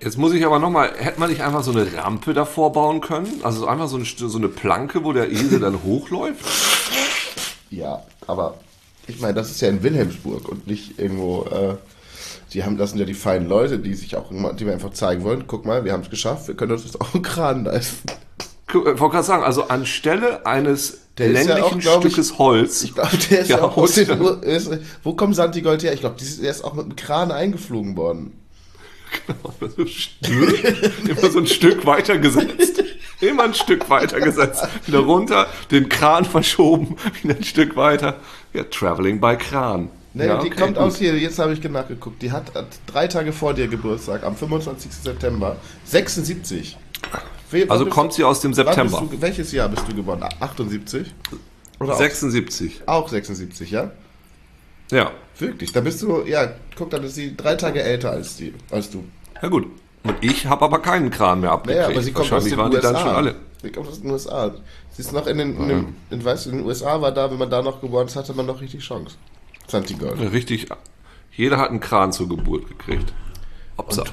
Jetzt 0.00 0.18
muss 0.18 0.32
ich 0.32 0.44
aber 0.44 0.58
nochmal, 0.58 0.92
hätte 0.96 1.20
man 1.20 1.30
nicht 1.30 1.42
einfach 1.42 1.62
so 1.62 1.70
eine 1.70 1.86
Rampe 1.96 2.34
davor 2.34 2.72
bauen 2.72 3.00
können? 3.00 3.40
Also 3.42 3.60
so 3.60 3.66
einfach 3.66 3.88
so 3.88 3.96
eine, 3.96 4.04
so 4.04 4.38
eine 4.38 4.48
Planke, 4.48 5.04
wo 5.04 5.12
der 5.12 5.30
Esel 5.30 5.60
dann 5.60 5.82
hochläuft? 5.82 6.44
Ja, 7.70 8.02
aber 8.26 8.58
ich 9.06 9.20
meine, 9.20 9.34
das 9.34 9.50
ist 9.50 9.60
ja 9.60 9.68
in 9.68 9.82
Wilhelmsburg 9.82 10.48
und 10.48 10.66
nicht 10.66 10.98
irgendwo. 10.98 11.44
Äh, 11.44 11.76
die 12.52 12.64
haben, 12.64 12.76
das 12.78 12.90
sind 12.90 13.00
ja 13.00 13.04
die 13.04 13.14
feinen 13.14 13.48
Leute, 13.48 13.78
die 13.78 13.94
sich 13.94 14.16
auch 14.16 14.30
immer, 14.30 14.52
die 14.52 14.64
wir 14.64 14.72
einfach 14.72 14.92
zeigen 14.92 15.24
wollen. 15.24 15.46
Guck 15.46 15.64
mal, 15.66 15.84
wir 15.84 15.92
haben 15.92 16.02
es 16.02 16.10
geschafft, 16.10 16.48
wir 16.48 16.54
können 16.54 16.72
uns 16.72 16.84
das 16.84 17.00
auch 17.00 17.14
einen 17.14 17.22
Kran 17.22 17.64
leisten. 17.64 18.08
Ich 18.80 19.00
wollte 19.00 19.12
gerade 19.12 19.22
sagen, 19.24 19.42
also 19.44 19.68
anstelle 19.68 20.44
eines 20.46 20.98
Der 21.18 21.28
ist 21.30 21.46
ja 21.48 21.62
auch, 21.62 21.78
glaub 21.78 22.04
ich- 22.04 22.12
Stückes 22.12 22.38
Holz. 22.38 22.82
Ich 22.82 22.94
glaube, 22.94 23.16
der 23.30 23.40
ist 23.40 23.48
Ja, 23.50 23.62
auch 23.62 23.76
aus 23.76 23.92
den 23.94 24.08
Wo 25.02 25.14
kommt 25.14 25.36
Santigold 25.36 25.82
her? 25.82 25.92
Ich 25.92 26.00
glaube, 26.00 26.16
der 26.18 26.50
ist 26.50 26.64
auch 26.64 26.74
mit 26.74 26.84
einem 26.86 26.96
Kran 26.96 27.30
eingeflogen 27.30 27.96
worden. 27.96 28.32
Immer 31.08 31.30
so 31.30 31.38
ein 31.38 31.46
Stück 31.46 31.86
weitergesetzt. 31.86 32.82
Immer 33.20 33.44
ein 33.44 33.54
Stück 33.54 33.88
weitergesetzt. 33.88 34.66
Wieder 34.86 34.98
runter, 35.00 35.46
den 35.70 35.88
Kran 35.88 36.24
verschoben, 36.24 36.96
wieder 37.22 37.36
ein 37.36 37.44
Stück 37.44 37.76
weiter. 37.76 38.16
Ja, 38.52 38.64
Traveling 38.64 39.20
by 39.20 39.36
Kran. 39.36 39.88
Ne, 40.14 40.26
ja, 40.26 40.36
die 40.40 40.46
okay, 40.48 40.60
kommt 40.60 40.74
gut. 40.76 40.84
aus 40.84 40.96
hier, 40.98 41.16
jetzt 41.18 41.38
habe 41.38 41.52
ich 41.52 41.62
nachgeguckt. 41.62 42.22
Die 42.22 42.30
hat, 42.30 42.54
hat 42.54 42.66
drei 42.86 43.08
Tage 43.08 43.32
vor 43.32 43.52
dir 43.54 43.66
Geburtstag, 43.66 44.22
am 44.22 44.36
25. 44.36 44.92
September. 44.92 45.56
76. 45.84 46.76
Also 47.68 47.86
kommt 47.86 48.12
sie 48.12 48.24
aus 48.24 48.40
dem 48.40 48.52
du- 48.52 48.56
September. 48.56 49.06
Du, 49.10 49.20
welches 49.20 49.52
Jahr 49.52 49.68
bist 49.68 49.86
du 49.88 49.94
geboren? 49.94 50.22
78? 50.40 51.14
Oder 51.80 51.92
auch, 51.94 51.98
76. 51.98 52.82
auch 52.86 53.08
76, 53.08 53.70
ja? 53.70 53.90
Ja. 54.90 55.10
Wirklich, 55.38 55.72
da 55.72 55.80
bist 55.80 56.02
du, 56.02 56.22
ja, 56.24 56.52
guck, 56.76 56.90
dann 56.90 57.02
ist 57.04 57.14
sie 57.16 57.36
drei 57.36 57.56
Tage 57.56 57.82
älter 57.82 58.10
als, 58.10 58.36
die, 58.36 58.54
als 58.70 58.90
du. 58.90 59.04
Ja 59.42 59.48
gut. 59.48 59.66
Und 60.04 60.16
ich 60.20 60.46
habe 60.46 60.64
aber 60.64 60.80
keinen 60.80 61.10
Kran 61.10 61.40
mehr 61.40 61.50
abgekriegt. 61.52 61.80
Naja, 61.82 61.92
aber 61.94 62.02
sie 62.02 62.12
kommt 62.12 62.26
aus 62.26 62.32
Wahrscheinlich 62.32 62.52
den 62.52 62.58
waren 62.58 62.72
USA. 62.74 62.88
die 62.88 62.94
dann 62.94 63.02
schon 63.02 63.16
alle. 63.16 63.34
Sie 63.62 63.70
kommt 63.72 63.88
aus 63.88 64.00
den 64.02 64.10
USA. 64.10 64.54
Sie 64.90 65.02
ist 65.02 65.12
noch 65.12 65.26
in 65.26 65.38
den, 65.38 65.56
in 65.58 65.68
den, 65.68 65.96
in, 66.10 66.24
weißt 66.24 66.46
du, 66.46 66.50
in 66.50 66.58
den 66.58 66.66
USA 66.66 67.00
war 67.00 67.10
da, 67.10 67.30
wenn 67.30 67.38
man 67.38 67.50
da 67.50 67.62
noch 67.62 67.80
geboren 67.80 68.06
ist, 68.06 68.14
hatte 68.14 68.34
man 68.34 68.46
noch 68.46 68.60
richtig 68.60 68.82
Chance. 68.82 69.16
Santigold. 69.66 70.20
Richtig. 70.32 70.66
Jeder 71.32 71.56
hat 71.56 71.70
einen 71.70 71.80
Kran 71.80 72.12
zur 72.12 72.28
Geburt 72.28 72.68
gekriegt. 72.68 73.12
Hopsa. 73.78 74.04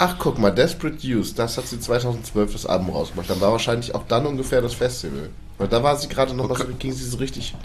Ach, 0.00 0.16
guck 0.18 0.38
mal, 0.38 0.50
Desperate 0.50 1.04
Youth, 1.04 1.36
das 1.38 1.58
hat 1.58 1.66
sie 1.66 1.80
2012 1.80 2.52
das 2.52 2.66
Album 2.66 2.90
rausgemacht. 2.90 3.28
Dann 3.28 3.40
war 3.40 3.50
wahrscheinlich 3.50 3.94
auch 3.94 4.04
dann 4.06 4.26
ungefähr 4.26 4.62
das 4.62 4.74
Festival. 4.74 5.30
Weil 5.58 5.66
da 5.66 5.82
war 5.82 5.96
sie 5.96 6.08
gerade 6.08 6.34
noch 6.34 6.48
mal 6.48 6.56
so, 6.56 6.64
ging 6.78 6.92
sie 6.92 7.04
so 7.04 7.16
richtig 7.18 7.56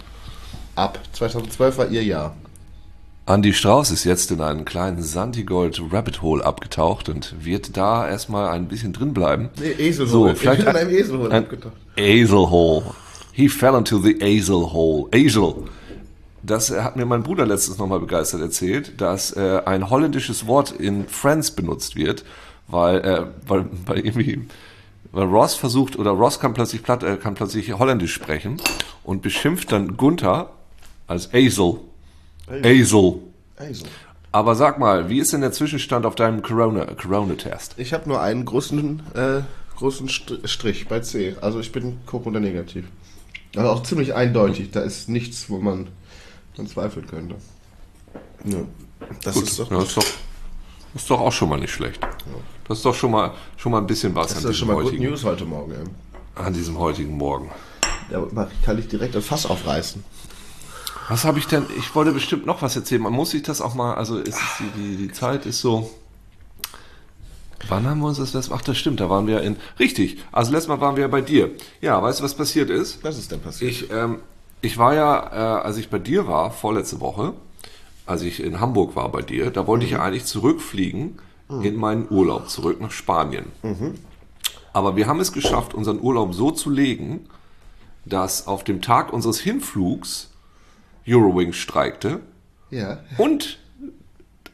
ab. 0.74 0.98
2012 1.12 1.78
war 1.78 1.88
ihr 1.88 2.02
Jahr. 2.02 2.34
Andy 3.26 3.54
Strauß 3.54 3.90
ist 3.92 4.04
jetzt 4.04 4.30
in 4.32 4.42
einen 4.42 4.64
kleinen 4.64 5.02
Santigold 5.02 5.80
Rabbit 5.90 6.20
Hole 6.20 6.44
abgetaucht 6.44 7.08
und 7.08 7.34
wird 7.42 7.76
da 7.76 8.06
erstmal 8.06 8.48
ein 8.50 8.68
bisschen 8.68 8.92
drin 8.92 9.14
bleiben. 9.14 9.48
Nee, 9.58 9.70
Eselhole. 9.78 10.10
So, 10.10 10.28
Ich 10.30 10.38
vielleicht 10.38 10.62
in 10.62 10.68
einem 10.68 10.90
Eselhole 10.90 11.30
abgetaucht. 11.34 11.72
Azel 11.96 12.50
Hole. 12.50 12.82
He 13.32 13.48
fell 13.48 13.76
into 13.76 13.98
the 13.98 14.18
Azel 14.20 14.72
Hole. 14.72 15.08
Das 16.46 16.70
äh, 16.70 16.82
hat 16.82 16.96
mir 16.96 17.06
mein 17.06 17.22
Bruder 17.22 17.46
letztens 17.46 17.78
nochmal 17.78 18.00
begeistert 18.00 18.40
erzählt, 18.40 19.00
dass 19.00 19.34
äh, 19.36 19.62
ein 19.64 19.88
holländisches 19.90 20.46
Wort 20.46 20.72
in 20.72 21.08
Friends 21.08 21.50
benutzt 21.52 21.96
wird, 21.96 22.24
weil, 22.68 22.98
äh, 23.00 23.26
weil, 23.46 23.66
weil 23.86 23.98
irgendwie, 24.00 24.46
weil 25.12 25.26
Ross 25.26 25.54
versucht, 25.54 25.98
oder 25.98 26.10
Ross 26.10 26.40
kann 26.40 26.54
plötzlich 26.54 26.82
platt, 26.82 27.02
äh, 27.02 27.16
kann 27.16 27.34
plötzlich 27.34 27.72
Holländisch 27.78 28.12
sprechen 28.12 28.60
und 29.04 29.22
beschimpft 29.22 29.72
dann 29.72 29.96
Gunther 29.96 30.50
als 31.06 31.32
Azel. 31.32 31.76
Azel. 32.48 33.20
Aber 34.32 34.54
sag 34.56 34.78
mal, 34.78 35.08
wie 35.08 35.20
ist 35.20 35.32
denn 35.32 35.42
der 35.42 35.52
Zwischenstand 35.52 36.04
auf 36.04 36.14
deinem 36.16 36.42
Corona- 36.42 36.86
Corona-Test? 36.94 37.74
Ich 37.78 37.92
habe 37.92 38.08
nur 38.08 38.20
einen 38.20 38.44
großen, 38.44 39.02
äh, 39.14 39.40
großen 39.76 40.08
St- 40.08 40.46
Strich 40.46 40.88
bei 40.88 41.00
C. 41.00 41.36
Also 41.40 41.60
ich 41.60 41.70
bin 41.70 41.98
Corona 42.04 42.40
negativ. 42.40 42.84
Aber 43.56 43.70
auch 43.70 43.84
ziemlich 43.84 44.14
eindeutig. 44.14 44.72
Da 44.72 44.80
ist 44.80 45.08
nichts, 45.08 45.48
wo 45.48 45.58
man 45.58 45.86
dann 46.56 46.66
zweifeln 46.66 47.06
könnte. 47.06 47.36
Ja. 48.44 48.58
Das 49.22 49.36
ist 49.36 49.58
doch, 49.58 49.70
ja, 49.70 49.82
ist 49.82 49.96
doch, 49.96 50.04
ist 50.94 51.10
doch 51.10 51.20
auch 51.20 51.32
schon 51.32 51.48
mal 51.48 51.58
nicht 51.58 51.72
schlecht. 51.72 52.00
Das 52.68 52.78
ist 52.78 52.84
doch 52.84 52.94
schon 52.94 53.10
mal, 53.10 53.32
schon 53.56 53.72
mal 53.72 53.78
ein 53.78 53.86
bisschen 53.86 54.14
was 54.14 54.28
das 54.34 54.44
an, 54.44 54.50
ist 54.50 54.56
schon 54.58 54.68
diesem 54.68 54.68
mal 54.68 54.74
Good 54.82 54.84
heutigen, 54.92 55.04
News 55.10 55.24
heute 55.24 55.44
Morgen. 55.44 55.72
ey. 55.72 56.42
an 56.44 56.52
diesem 56.54 56.78
heutigen 56.78 57.16
Morgen. 57.16 57.50
Da 58.10 58.22
mach- 58.32 58.48
kann 58.64 58.78
ich 58.78 58.88
direkt 58.88 59.14
das 59.14 59.26
Fass 59.26 59.46
aufreißen. 59.46 60.02
Was 61.08 61.24
habe 61.24 61.38
ich 61.38 61.46
denn? 61.46 61.66
Ich 61.78 61.94
wollte 61.94 62.12
bestimmt 62.12 62.46
noch 62.46 62.62
was 62.62 62.76
erzählen. 62.76 63.02
Man 63.02 63.12
muss 63.12 63.30
sich 63.32 63.42
das 63.42 63.60
auch 63.60 63.74
mal, 63.74 63.94
also 63.94 64.18
ist 64.18 64.36
es 64.36 64.42
die, 64.58 64.80
die, 64.80 64.96
die 64.96 65.12
Zeit 65.12 65.44
ist 65.44 65.60
so. 65.60 65.90
Wann 67.68 67.86
haben 67.86 68.00
wir 68.00 68.08
uns 68.08 68.18
das 68.18 68.32
letzte 68.34 68.52
Ach, 68.54 68.60
das 68.62 68.76
stimmt, 68.78 69.00
da 69.00 69.08
waren 69.10 69.26
wir 69.26 69.40
in. 69.42 69.56
Richtig, 69.78 70.18
also 70.32 70.52
letztes 70.52 70.68
Mal 70.68 70.80
waren 70.80 70.96
wir 70.96 71.08
bei 71.08 71.20
dir. 71.22 71.50
Ja, 71.80 72.02
weißt 72.02 72.20
du, 72.20 72.24
was 72.24 72.34
passiert 72.34 72.68
ist? 72.70 73.02
Was 73.02 73.18
ist 73.18 73.30
denn 73.32 73.40
passiert? 73.40 73.70
Ich, 73.70 73.90
ähm, 73.90 74.18
ich 74.64 74.78
war 74.78 74.94
ja, 74.94 75.30
äh, 75.32 75.62
als 75.62 75.76
ich 75.76 75.90
bei 75.90 75.98
dir 75.98 76.26
war, 76.26 76.50
vorletzte 76.50 77.00
Woche, 77.00 77.34
als 78.06 78.22
ich 78.22 78.42
in 78.42 78.60
Hamburg 78.60 78.96
war 78.96 79.10
bei 79.10 79.22
dir, 79.22 79.50
da 79.50 79.66
wollte 79.66 79.84
ich 79.84 79.92
ja 79.92 80.02
eigentlich 80.02 80.26
zurückfliegen 80.26 81.18
in 81.62 81.76
meinen 81.76 82.06
Urlaub, 82.10 82.48
zurück 82.48 82.80
nach 82.80 82.90
Spanien. 82.90 83.46
Aber 84.72 84.96
wir 84.96 85.06
haben 85.06 85.20
es 85.20 85.32
geschafft, 85.32 85.74
unseren 85.74 86.00
Urlaub 86.00 86.34
so 86.34 86.50
zu 86.50 86.70
legen, 86.70 87.28
dass 88.04 88.46
auf 88.46 88.64
dem 88.64 88.82
Tag 88.82 89.12
unseres 89.12 89.40
Hinflugs 89.40 90.30
Eurowings 91.06 91.56
streikte 91.56 92.20
ja. 92.70 92.98
und 93.18 93.58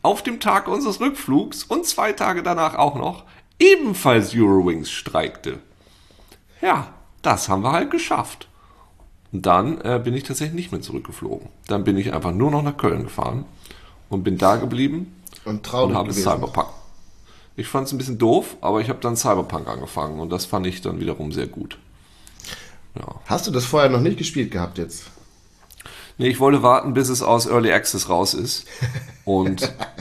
auf 0.02 0.22
dem 0.22 0.40
Tag 0.40 0.68
unseres 0.68 1.00
Rückflugs 1.00 1.64
und 1.64 1.86
zwei 1.86 2.12
Tage 2.12 2.42
danach 2.42 2.74
auch 2.74 2.96
noch 2.96 3.24
ebenfalls 3.58 4.34
Eurowings 4.34 4.90
streikte. 4.90 5.58
Ja, 6.60 6.92
das 7.22 7.48
haben 7.48 7.62
wir 7.62 7.72
halt 7.72 7.90
geschafft. 7.90 8.48
Und 9.32 9.46
dann 9.46 9.80
äh, 9.82 10.00
bin 10.02 10.14
ich 10.14 10.24
tatsächlich 10.24 10.54
nicht 10.54 10.72
mehr 10.72 10.80
zurückgeflogen. 10.80 11.48
Dann 11.68 11.84
bin 11.84 11.96
ich 11.96 12.12
einfach 12.12 12.32
nur 12.32 12.50
noch 12.50 12.62
nach 12.62 12.76
Köln 12.76 13.04
gefahren 13.04 13.44
und 14.08 14.24
bin 14.24 14.38
da 14.38 14.56
geblieben 14.56 15.14
Und 15.44 15.64
traurig 15.64 15.90
und 15.90 15.96
habe 15.96 16.08
gewesen. 16.10 16.24
Cyberpunk. 16.24 16.68
Ich 17.56 17.68
fand 17.68 17.86
es 17.86 17.92
ein 17.92 17.98
bisschen 17.98 18.18
doof, 18.18 18.56
aber 18.60 18.80
ich 18.80 18.88
habe 18.88 19.00
dann 19.00 19.16
Cyberpunk 19.16 19.68
angefangen 19.68 20.18
und 20.18 20.30
das 20.30 20.46
fand 20.46 20.66
ich 20.66 20.80
dann 20.80 21.00
wiederum 21.00 21.32
sehr 21.32 21.46
gut. 21.46 21.78
Hast 23.26 23.46
du 23.46 23.50
das 23.50 23.64
vorher 23.64 23.88
noch 23.88 24.00
nicht 24.00 24.18
gespielt 24.18 24.50
gehabt 24.50 24.78
jetzt? 24.78 25.04
Nee, 26.18 26.28
ich 26.28 26.40
wollte 26.40 26.62
warten, 26.62 26.92
bis 26.92 27.08
es 27.08 27.22
aus 27.22 27.46
Early 27.46 27.72
Access 27.72 28.08
raus 28.08 28.34
ist. 28.34 28.66
Und 29.24 29.72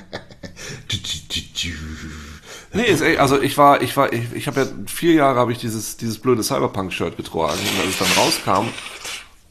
Nee, 2.73 2.83
ist 2.83 3.01
echt, 3.01 3.19
also 3.19 3.41
ich 3.41 3.57
war, 3.57 3.81
ich 3.81 3.97
war, 3.97 4.13
ich, 4.13 4.33
ich 4.33 4.47
habe 4.47 4.61
ja 4.61 4.67
vier 4.85 5.13
Jahre 5.13 5.39
habe 5.39 5.51
ich 5.51 5.57
dieses, 5.57 5.97
dieses 5.97 6.19
blöde 6.19 6.43
Cyberpunk-Shirt 6.43 7.17
getragen 7.17 7.59
und 7.59 7.79
als 7.79 7.89
es 7.89 7.97
dann 7.99 8.11
rauskam 8.15 8.67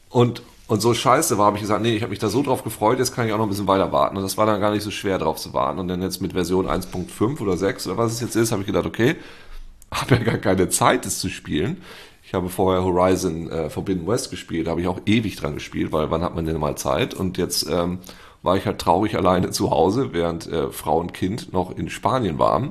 und, 0.09 0.41
und 0.67 0.81
so 0.81 0.93
scheiße 0.93 1.37
war, 1.37 1.45
habe 1.47 1.57
ich 1.57 1.61
gesagt, 1.61 1.81
nee, 1.81 1.95
ich 1.95 2.01
habe 2.01 2.09
mich 2.09 2.19
da 2.19 2.29
so 2.29 2.43
drauf 2.43 2.63
gefreut, 2.63 2.99
jetzt 2.99 3.15
kann 3.15 3.27
ich 3.27 3.33
auch 3.33 3.37
noch 3.37 3.45
ein 3.45 3.49
bisschen 3.49 3.67
weiter 3.67 3.91
warten. 3.91 4.17
Und 4.17 4.23
das 4.23 4.37
war 4.37 4.45
dann 4.45 4.61
gar 4.61 4.71
nicht 4.71 4.83
so 4.83 4.91
schwer 4.91 5.17
drauf 5.17 5.37
zu 5.37 5.53
warten. 5.53 5.79
Und 5.79 5.87
dann 5.87 6.01
jetzt 6.01 6.21
mit 6.21 6.33
Version 6.33 6.67
1.5 6.67 7.39
oder 7.41 7.57
6 7.57 7.87
oder 7.87 7.97
was 7.97 8.13
es 8.13 8.21
jetzt 8.21 8.35
ist, 8.35 8.51
habe 8.51 8.61
ich 8.61 8.67
gedacht, 8.67 8.85
okay, 8.85 9.15
habe 9.91 10.15
ja 10.15 10.23
gar 10.23 10.37
keine 10.37 10.69
Zeit, 10.69 11.05
es 11.05 11.19
zu 11.19 11.29
spielen. 11.29 11.81
Ich 12.23 12.33
habe 12.35 12.49
vorher 12.49 12.83
Horizon 12.83 13.49
äh, 13.49 13.69
Forbidden 13.71 14.05
West 14.05 14.29
gespielt, 14.29 14.67
da 14.67 14.71
habe 14.71 14.81
ich 14.81 14.87
auch 14.87 15.01
ewig 15.07 15.35
dran 15.35 15.55
gespielt, 15.55 15.91
weil 15.91 16.11
wann 16.11 16.21
hat 16.21 16.35
man 16.35 16.45
denn 16.45 16.59
mal 16.59 16.75
Zeit? 16.75 17.15
Und 17.15 17.39
jetzt 17.39 17.67
ähm, 17.67 17.97
war 18.43 18.55
ich 18.55 18.67
halt 18.67 18.79
traurig 18.79 19.15
alleine 19.17 19.49
zu 19.49 19.71
Hause, 19.71 20.13
während 20.13 20.45
äh, 20.47 20.71
Frau 20.71 20.99
und 20.99 21.13
Kind 21.13 21.53
noch 21.53 21.75
in 21.75 21.89
Spanien 21.89 22.37
waren. 22.37 22.65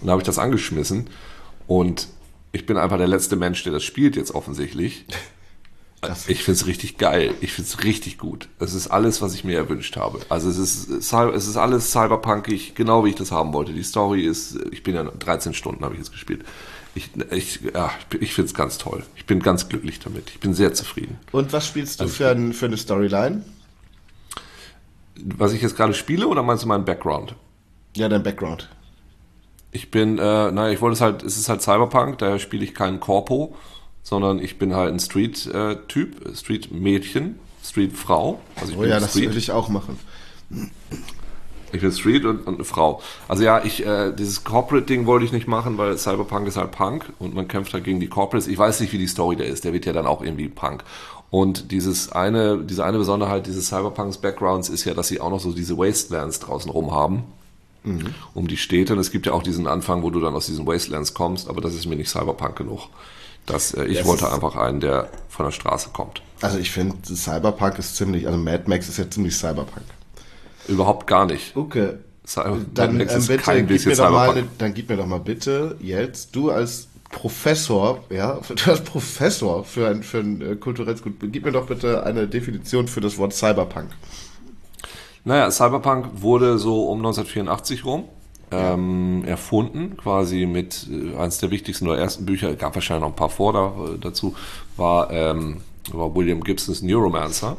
Und 0.00 0.06
da 0.06 0.12
habe 0.12 0.22
ich 0.22 0.26
das 0.26 0.38
angeschmissen. 0.38 1.10
Und 1.66 2.08
ich 2.52 2.66
bin 2.66 2.76
einfach 2.76 2.98
der 2.98 3.08
letzte 3.08 3.36
Mensch, 3.36 3.64
der 3.64 3.72
das 3.72 3.84
spielt 3.84 4.16
jetzt 4.16 4.34
offensichtlich. 4.34 5.06
Ich 6.28 6.44
finde 6.44 6.52
es 6.52 6.66
richtig 6.66 6.96
geil. 6.96 7.34
Ich 7.42 7.52
finde 7.52 7.68
es 7.68 7.84
richtig 7.84 8.16
gut. 8.16 8.48
Es 8.58 8.72
ist 8.72 8.88
alles, 8.88 9.20
was 9.20 9.34
ich 9.34 9.44
mir 9.44 9.56
erwünscht 9.56 9.96
habe. 9.96 10.20
Also 10.30 10.48
es 10.48 10.56
ist, 10.56 10.88
es 10.88 11.46
ist 11.46 11.56
alles 11.58 11.92
cyberpunkig, 11.92 12.74
genau 12.74 13.04
wie 13.04 13.10
ich 13.10 13.16
das 13.16 13.30
haben 13.32 13.52
wollte. 13.52 13.74
Die 13.74 13.82
Story 13.82 14.22
ist, 14.22 14.58
ich 14.70 14.82
bin 14.82 14.94
ja 14.94 15.04
13 15.04 15.52
Stunden 15.52 15.84
habe 15.84 15.94
ich 15.94 16.00
jetzt 16.00 16.12
gespielt. 16.12 16.44
Ich, 16.94 17.10
ich, 17.30 17.60
ja, 17.74 17.90
ich 18.18 18.32
finde 18.34 18.46
es 18.48 18.54
ganz 18.54 18.78
toll. 18.78 19.04
Ich 19.14 19.26
bin 19.26 19.40
ganz 19.40 19.68
glücklich 19.68 20.00
damit. 20.00 20.30
Ich 20.30 20.40
bin 20.40 20.54
sehr 20.54 20.72
zufrieden. 20.72 21.18
Und 21.32 21.52
was 21.52 21.66
spielst 21.66 22.00
du 22.00 22.04
Also 22.04 22.14
für, 22.14 22.30
ein, 22.30 22.54
für 22.54 22.66
eine 22.66 22.78
Storyline? 22.78 23.44
Was 25.22 25.52
ich 25.52 25.60
jetzt 25.60 25.76
gerade 25.76 25.92
spiele 25.92 26.26
oder 26.26 26.42
meinst 26.42 26.64
du 26.64 26.68
meinen 26.68 26.86
Background? 26.86 27.34
Ja, 27.94 28.08
dein 28.08 28.22
Background. 28.22 28.70
Ich 29.70 29.90
bin, 29.90 30.18
äh, 30.18 30.50
naja, 30.50 30.70
ich 30.70 30.80
wollte 30.80 30.94
es 30.94 31.00
halt, 31.00 31.22
es 31.22 31.36
ist 31.36 31.48
halt 31.48 31.62
Cyberpunk, 31.62 32.18
daher 32.18 32.38
spiele 32.38 32.64
ich 32.64 32.74
keinen 32.74 32.98
Corpo, 32.98 33.54
sondern 34.02 34.38
ich 34.38 34.58
bin 34.58 34.74
halt 34.74 34.92
ein 34.92 35.00
Street-Typ, 35.00 36.36
Street-Mädchen, 36.36 37.38
Street-Frau. 37.64 38.40
Also 38.56 38.72
ich 38.72 38.78
oh 38.78 38.84
ja, 38.84 39.00
das 39.00 39.16
würde 39.16 39.38
ich 39.38 39.52
auch 39.52 39.68
machen. 39.68 39.98
Ich 41.72 41.80
bin 41.80 41.92
Street 41.92 42.24
und, 42.24 42.46
und 42.46 42.56
eine 42.56 42.64
Frau. 42.64 43.00
Also 43.28 43.44
ja, 43.44 43.62
ich 43.64 43.86
äh, 43.86 44.12
dieses 44.12 44.42
Corporate-Ding 44.42 45.06
wollte 45.06 45.24
ich 45.24 45.32
nicht 45.32 45.46
machen, 45.46 45.78
weil 45.78 45.96
Cyberpunk 45.96 46.48
ist 46.48 46.56
halt 46.56 46.72
Punk 46.72 47.12
und 47.18 47.34
man 47.34 47.46
kämpft 47.46 47.72
halt 47.72 47.84
gegen 47.84 48.00
die 48.00 48.08
Corporates. 48.08 48.48
Ich 48.48 48.58
weiß 48.58 48.80
nicht, 48.80 48.92
wie 48.92 48.98
die 48.98 49.06
Story 49.06 49.36
da 49.36 49.44
ist. 49.44 49.64
Der 49.64 49.72
wird 49.72 49.86
ja 49.86 49.92
dann 49.92 50.06
auch 50.06 50.22
irgendwie 50.22 50.48
Punk. 50.48 50.82
Und 51.30 51.70
dieses 51.70 52.10
eine, 52.10 52.58
diese 52.58 52.84
eine 52.84 52.98
Besonderheit 52.98 53.46
dieses 53.46 53.68
Cyberpunks 53.68 54.18
Backgrounds 54.18 54.68
ist 54.68 54.84
ja, 54.84 54.94
dass 54.94 55.06
sie 55.06 55.20
auch 55.20 55.30
noch 55.30 55.38
so 55.38 55.52
diese 55.52 55.78
Wastelands 55.78 56.40
draußen 56.40 56.70
rum 56.70 56.92
haben. 56.92 57.22
Mhm. 57.82 58.14
Um 58.34 58.46
die 58.46 58.56
Städte. 58.56 58.92
Und 58.92 58.98
es 58.98 59.10
gibt 59.10 59.26
ja 59.26 59.32
auch 59.32 59.42
diesen 59.42 59.66
Anfang, 59.66 60.02
wo 60.02 60.10
du 60.10 60.20
dann 60.20 60.34
aus 60.34 60.46
diesen 60.46 60.66
Wastelands 60.66 61.14
kommst, 61.14 61.48
aber 61.48 61.60
das 61.60 61.74
ist 61.74 61.86
mir 61.86 61.96
nicht 61.96 62.10
Cyberpunk 62.10 62.56
genug. 62.56 62.88
Das, 63.46 63.74
äh, 63.74 63.84
ich 63.84 63.98
das 63.98 64.06
wollte 64.06 64.30
einfach 64.30 64.56
einen, 64.56 64.80
der 64.80 65.08
von 65.28 65.46
der 65.46 65.52
Straße 65.52 65.90
kommt. 65.92 66.22
Also 66.40 66.58
ich 66.58 66.70
finde, 66.70 66.96
Cyberpunk 67.04 67.78
ist 67.78 67.96
ziemlich, 67.96 68.26
also 68.26 68.38
Mad 68.38 68.64
Max 68.66 68.88
ist 68.88 68.98
ja 68.98 69.08
ziemlich 69.08 69.34
Cyberpunk. 69.34 69.86
Überhaupt 70.68 71.06
gar 71.06 71.26
nicht. 71.26 71.56
Okay. 71.56 71.94
Cyber 72.26 72.58
dann, 72.74 73.00
ähm, 73.00 73.08
bitte, 73.26 73.64
gib 73.64 73.86
mir 73.86 73.96
doch 73.96 74.10
mal, 74.10 74.44
dann 74.58 74.74
gib 74.74 74.88
mir 74.88 74.96
doch 74.96 75.06
mal 75.06 75.18
bitte 75.18 75.76
jetzt, 75.80 76.36
du 76.36 76.50
als 76.50 76.88
Professor, 77.10 78.04
ja, 78.08 78.38
du 78.48 78.70
als 78.70 78.82
Professor 78.82 79.64
für 79.64 79.88
ein, 79.88 80.02
für 80.02 80.18
ein 80.18 80.40
äh, 80.40 80.56
kulturelles 80.56 81.02
Gut, 81.02 81.14
gib 81.20 81.44
mir 81.44 81.52
doch 81.52 81.66
bitte 81.66 82.04
eine 82.04 82.28
Definition 82.28 82.86
für 82.86 83.00
das 83.00 83.18
Wort 83.18 83.32
Cyberpunk. 83.34 83.90
Naja, 85.24 85.50
Cyberpunk 85.50 86.22
wurde 86.22 86.58
so 86.58 86.88
um 86.88 86.98
1984 86.98 87.84
rum 87.84 88.04
ähm, 88.50 89.24
erfunden, 89.26 89.96
quasi 89.96 90.46
mit 90.46 90.86
äh, 90.90 91.16
eines 91.16 91.38
der 91.38 91.50
wichtigsten 91.50 91.86
oder 91.86 91.98
ersten 91.98 92.26
Bücher, 92.26 92.54
gab 92.56 92.74
wahrscheinlich 92.74 93.02
noch 93.02 93.10
ein 93.10 93.16
paar 93.16 93.30
vor 93.30 93.52
da, 93.52 93.92
äh, 93.94 93.98
dazu, 93.98 94.34
war, 94.76 95.10
ähm, 95.10 95.60
war 95.92 96.14
William 96.14 96.42
Gibsons 96.42 96.82
Neuromancer. 96.82 97.56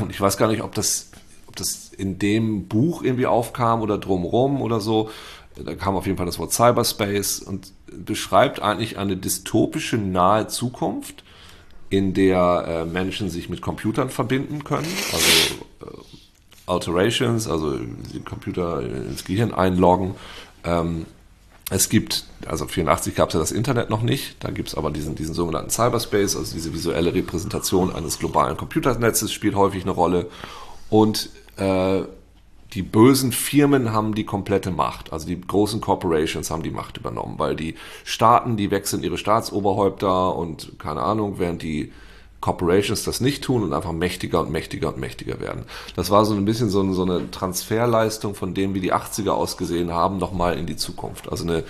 Und 0.00 0.10
ich 0.10 0.20
weiß 0.20 0.36
gar 0.36 0.48
nicht, 0.48 0.62
ob 0.62 0.74
das, 0.74 1.10
ob 1.46 1.56
das 1.56 1.90
in 1.96 2.18
dem 2.18 2.66
Buch 2.66 3.02
irgendwie 3.02 3.26
aufkam 3.26 3.82
oder 3.82 3.98
drumrum 3.98 4.62
oder 4.62 4.80
so. 4.80 5.10
Da 5.62 5.74
kam 5.74 5.96
auf 5.96 6.06
jeden 6.06 6.16
Fall 6.16 6.26
das 6.26 6.38
Wort 6.38 6.52
Cyberspace 6.52 7.40
und 7.40 7.72
beschreibt 7.86 8.62
eigentlich 8.62 8.98
eine 8.98 9.16
dystopische 9.16 9.98
nahe 9.98 10.46
Zukunft, 10.46 11.24
in 11.90 12.14
der 12.14 12.64
äh, 12.66 12.84
Menschen 12.84 13.28
sich 13.28 13.48
mit 13.48 13.60
Computern 13.62 14.10
verbinden 14.10 14.62
können, 14.62 14.86
also 15.12 15.26
äh, 15.82 16.09
Alterations, 16.70 17.48
also 17.48 17.76
den 17.76 18.24
Computer 18.24 18.82
ins 18.82 19.24
Gehirn 19.24 19.52
einloggen. 19.52 20.14
Ähm, 20.64 21.06
es 21.70 21.88
gibt, 21.88 22.24
also 22.46 22.66
84 22.66 23.14
gab 23.14 23.28
es 23.28 23.34
ja 23.34 23.40
das 23.40 23.52
Internet 23.52 23.90
noch 23.90 24.02
nicht, 24.02 24.42
da 24.42 24.50
gibt 24.50 24.68
es 24.70 24.74
aber 24.74 24.90
diesen, 24.90 25.14
diesen 25.14 25.34
sogenannten 25.34 25.70
Cyberspace, 25.70 26.36
also 26.36 26.52
diese 26.52 26.74
visuelle 26.74 27.14
Repräsentation 27.14 27.94
eines 27.94 28.18
globalen 28.18 28.56
Computernetzes 28.56 29.32
spielt 29.32 29.54
häufig 29.54 29.84
eine 29.84 29.92
Rolle. 29.92 30.26
Und 30.88 31.30
äh, 31.56 32.02
die 32.74 32.82
bösen 32.82 33.32
Firmen 33.32 33.92
haben 33.92 34.14
die 34.14 34.24
komplette 34.24 34.70
Macht. 34.70 35.12
Also 35.12 35.26
die 35.26 35.40
großen 35.40 35.80
Corporations 35.80 36.50
haben 36.50 36.62
die 36.62 36.70
Macht 36.70 36.98
übernommen, 36.98 37.34
weil 37.38 37.56
die 37.56 37.76
Staaten, 38.04 38.56
die 38.56 38.70
wechseln 38.70 39.02
ihre 39.02 39.18
Staatsoberhäupter 39.18 40.36
und 40.36 40.78
keine 40.78 41.02
Ahnung, 41.02 41.38
während 41.38 41.62
die 41.62 41.92
Corporations 42.40 43.04
das 43.04 43.20
nicht 43.20 43.44
tun 43.44 43.62
und 43.62 43.72
einfach 43.72 43.92
mächtiger 43.92 44.40
und 44.40 44.50
mächtiger 44.50 44.88
und 44.88 44.98
mächtiger 44.98 45.40
werden. 45.40 45.64
Das 45.96 46.10
war 46.10 46.24
so 46.24 46.34
ein 46.34 46.44
bisschen 46.44 46.70
so 46.70 46.80
eine, 46.80 46.94
so 46.94 47.02
eine 47.02 47.30
Transferleistung 47.30 48.34
von 48.34 48.54
dem, 48.54 48.74
wie 48.74 48.80
die 48.80 48.94
80er 48.94 49.30
ausgesehen 49.30 49.92
haben, 49.92 50.18
nochmal 50.18 50.58
in 50.58 50.66
die 50.66 50.76
Zukunft. 50.76 51.30
Also 51.30 51.44
eine 51.44 51.64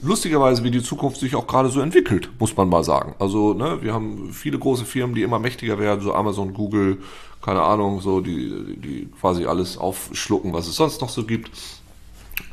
lustigerweise, 0.00 0.64
wie 0.64 0.70
die 0.70 0.82
Zukunft 0.82 1.18
sich 1.18 1.34
auch 1.34 1.46
gerade 1.46 1.68
so 1.68 1.80
entwickelt, 1.80 2.30
muss 2.38 2.56
man 2.56 2.68
mal 2.68 2.84
sagen. 2.84 3.14
Also, 3.18 3.54
ne, 3.54 3.78
wir 3.82 3.92
haben 3.92 4.32
viele 4.32 4.58
große 4.58 4.84
Firmen, 4.84 5.14
die 5.14 5.22
immer 5.22 5.38
mächtiger 5.38 5.78
werden, 5.78 6.00
so 6.00 6.14
Amazon, 6.14 6.54
Google, 6.54 6.98
keine 7.42 7.62
Ahnung, 7.62 8.00
so, 8.00 8.20
die, 8.20 8.76
die 8.76 9.08
quasi 9.20 9.46
alles 9.46 9.76
aufschlucken, 9.76 10.52
was 10.52 10.68
es 10.68 10.76
sonst 10.76 11.00
noch 11.00 11.08
so 11.08 11.24
gibt. 11.24 11.50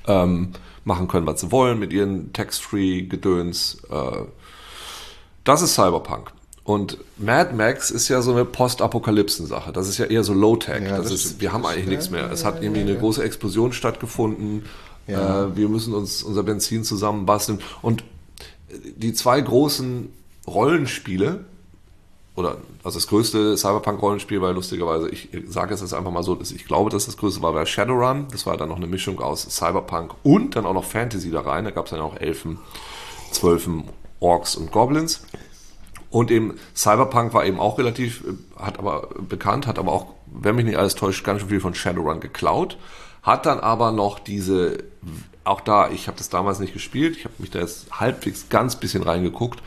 Ähm, 0.08 0.49
machen 0.84 1.08
können, 1.08 1.25
was 1.25 1.41
sie 1.41 1.51
wollen 1.51 1.80
mit 1.80 1.91
ihren 1.91 2.32
Text-Free-Gedöns. 2.32 3.82
Äh, 3.89 4.25
das 5.43 5.62
ist 5.62 5.73
Cyberpunk. 5.73 6.32
Und 6.65 6.97
Mad 7.17 7.54
Max 7.54 7.91
ist 7.91 8.08
ja 8.08 8.23
so 8.23 8.32
eine 8.32 8.43
Postapokalypsen-Sache. 8.43 9.71
Das 9.71 9.88
ist 9.88 9.99
ja 9.99 10.06
eher 10.06 10.23
so 10.23 10.34
Low-Tech. 10.34 10.82
Ja, 10.82 10.97
das 10.97 11.12
ist, 11.12 11.39
wir 11.39 11.54
haben 11.54 11.63
eigentlich 11.63 11.86
nichts 11.86 12.10
mehr. 12.10 12.32
Es 12.32 12.43
hat 12.43 12.63
irgendwie 12.63 12.82
eine 12.82 12.97
große 12.97 13.23
Explosion 13.23 13.71
stattgefunden. 13.71 14.63
Ja. 15.06 15.45
Äh, 15.45 15.56
wir 15.56 15.69
müssen 15.69 15.93
uns 15.93 16.23
unser 16.23 16.41
Benzin 16.41 16.84
zusammenbasteln. 16.84 17.62
Und 17.84 18.04
die 18.95 19.13
zwei 19.13 19.41
großen 19.41 20.10
Rollenspiele, 20.47 21.45
oder 22.36 22.58
also 22.84 22.97
das 22.97 23.08
größte 23.08 23.56
Cyberpunk-Rollenspiel 23.58 24.41
war 24.41 24.51
lustigerweise, 24.51 25.08
ich 25.10 25.30
sage 25.47 25.75
es 25.75 25.82
jetzt 25.82 25.93
einfach 25.93 26.12
mal 26.12 26.23
so, 26.23 26.39
ich 26.41 26.65
glaube, 26.65 26.89
dass 26.89 27.06
das 27.06 27.17
größte 27.17 27.43
war, 27.43 27.54
war 27.54 27.67
Shadowrun. 27.67 28.25
Das 28.32 28.47
war 28.47 28.58
dann 28.58 28.69
noch 28.69 28.78
eine 28.78 28.88
Mischung 28.88 29.19
aus 29.21 29.43
Cyberpunk 29.43 30.15
und 30.23 30.56
dann 30.56 30.65
auch 30.65 30.73
noch 30.73 30.84
Fantasy 30.84 31.30
da 31.30 31.41
rein. 31.41 31.63
Da 31.65 31.69
gab 31.69 31.86
es 31.86 31.91
dann 31.91 32.01
auch 32.01 32.19
Elfen, 32.19 32.58
Zwölfen, 33.32 33.84
Orks 34.19 34.56
und 34.56 34.71
Goblins. 34.71 35.21
Und 36.10 36.32
eben 36.32 36.56
Cyberpunk 36.76 37.34
war 37.34 37.46
eben 37.46 37.60
auch 37.60 37.78
relativ, 37.78 38.24
äh, 38.24 38.62
hat 38.62 38.80
aber 38.80 39.10
bekannt, 39.20 39.68
hat 39.68 39.80
aber 39.80 39.91
auch, 39.91 40.08
wenn 40.28 40.56
mich 40.56 40.65
nicht 40.65 40.78
alles 40.78 40.96
täuscht, 40.96 41.24
ganz 41.24 41.41
schön 41.41 41.50
viel 41.50 41.60
von 41.60 41.76
Shadowrun 41.76 42.20
geklaut. 42.20 42.78
Hat 43.24 43.46
dann 43.46 43.60
aber 43.60 43.91
noch 43.91 44.20
diese, 44.20 44.84
auch 45.44 45.62
da, 45.62 45.89
ich 45.89 46.08
habe 46.08 46.18
das 46.18 46.30
damals 46.30 46.60
nicht 46.60 46.74
gespielt, 46.74 47.18
ich 47.18 47.26
habe 47.26 47.34
mich 47.39 47.50
da 47.50 47.60
jetzt 47.60 47.91
halbwegs 47.91 48.50
ganz 48.50 48.76
bisschen 48.76 49.04
reingeguckt, 49.04 49.62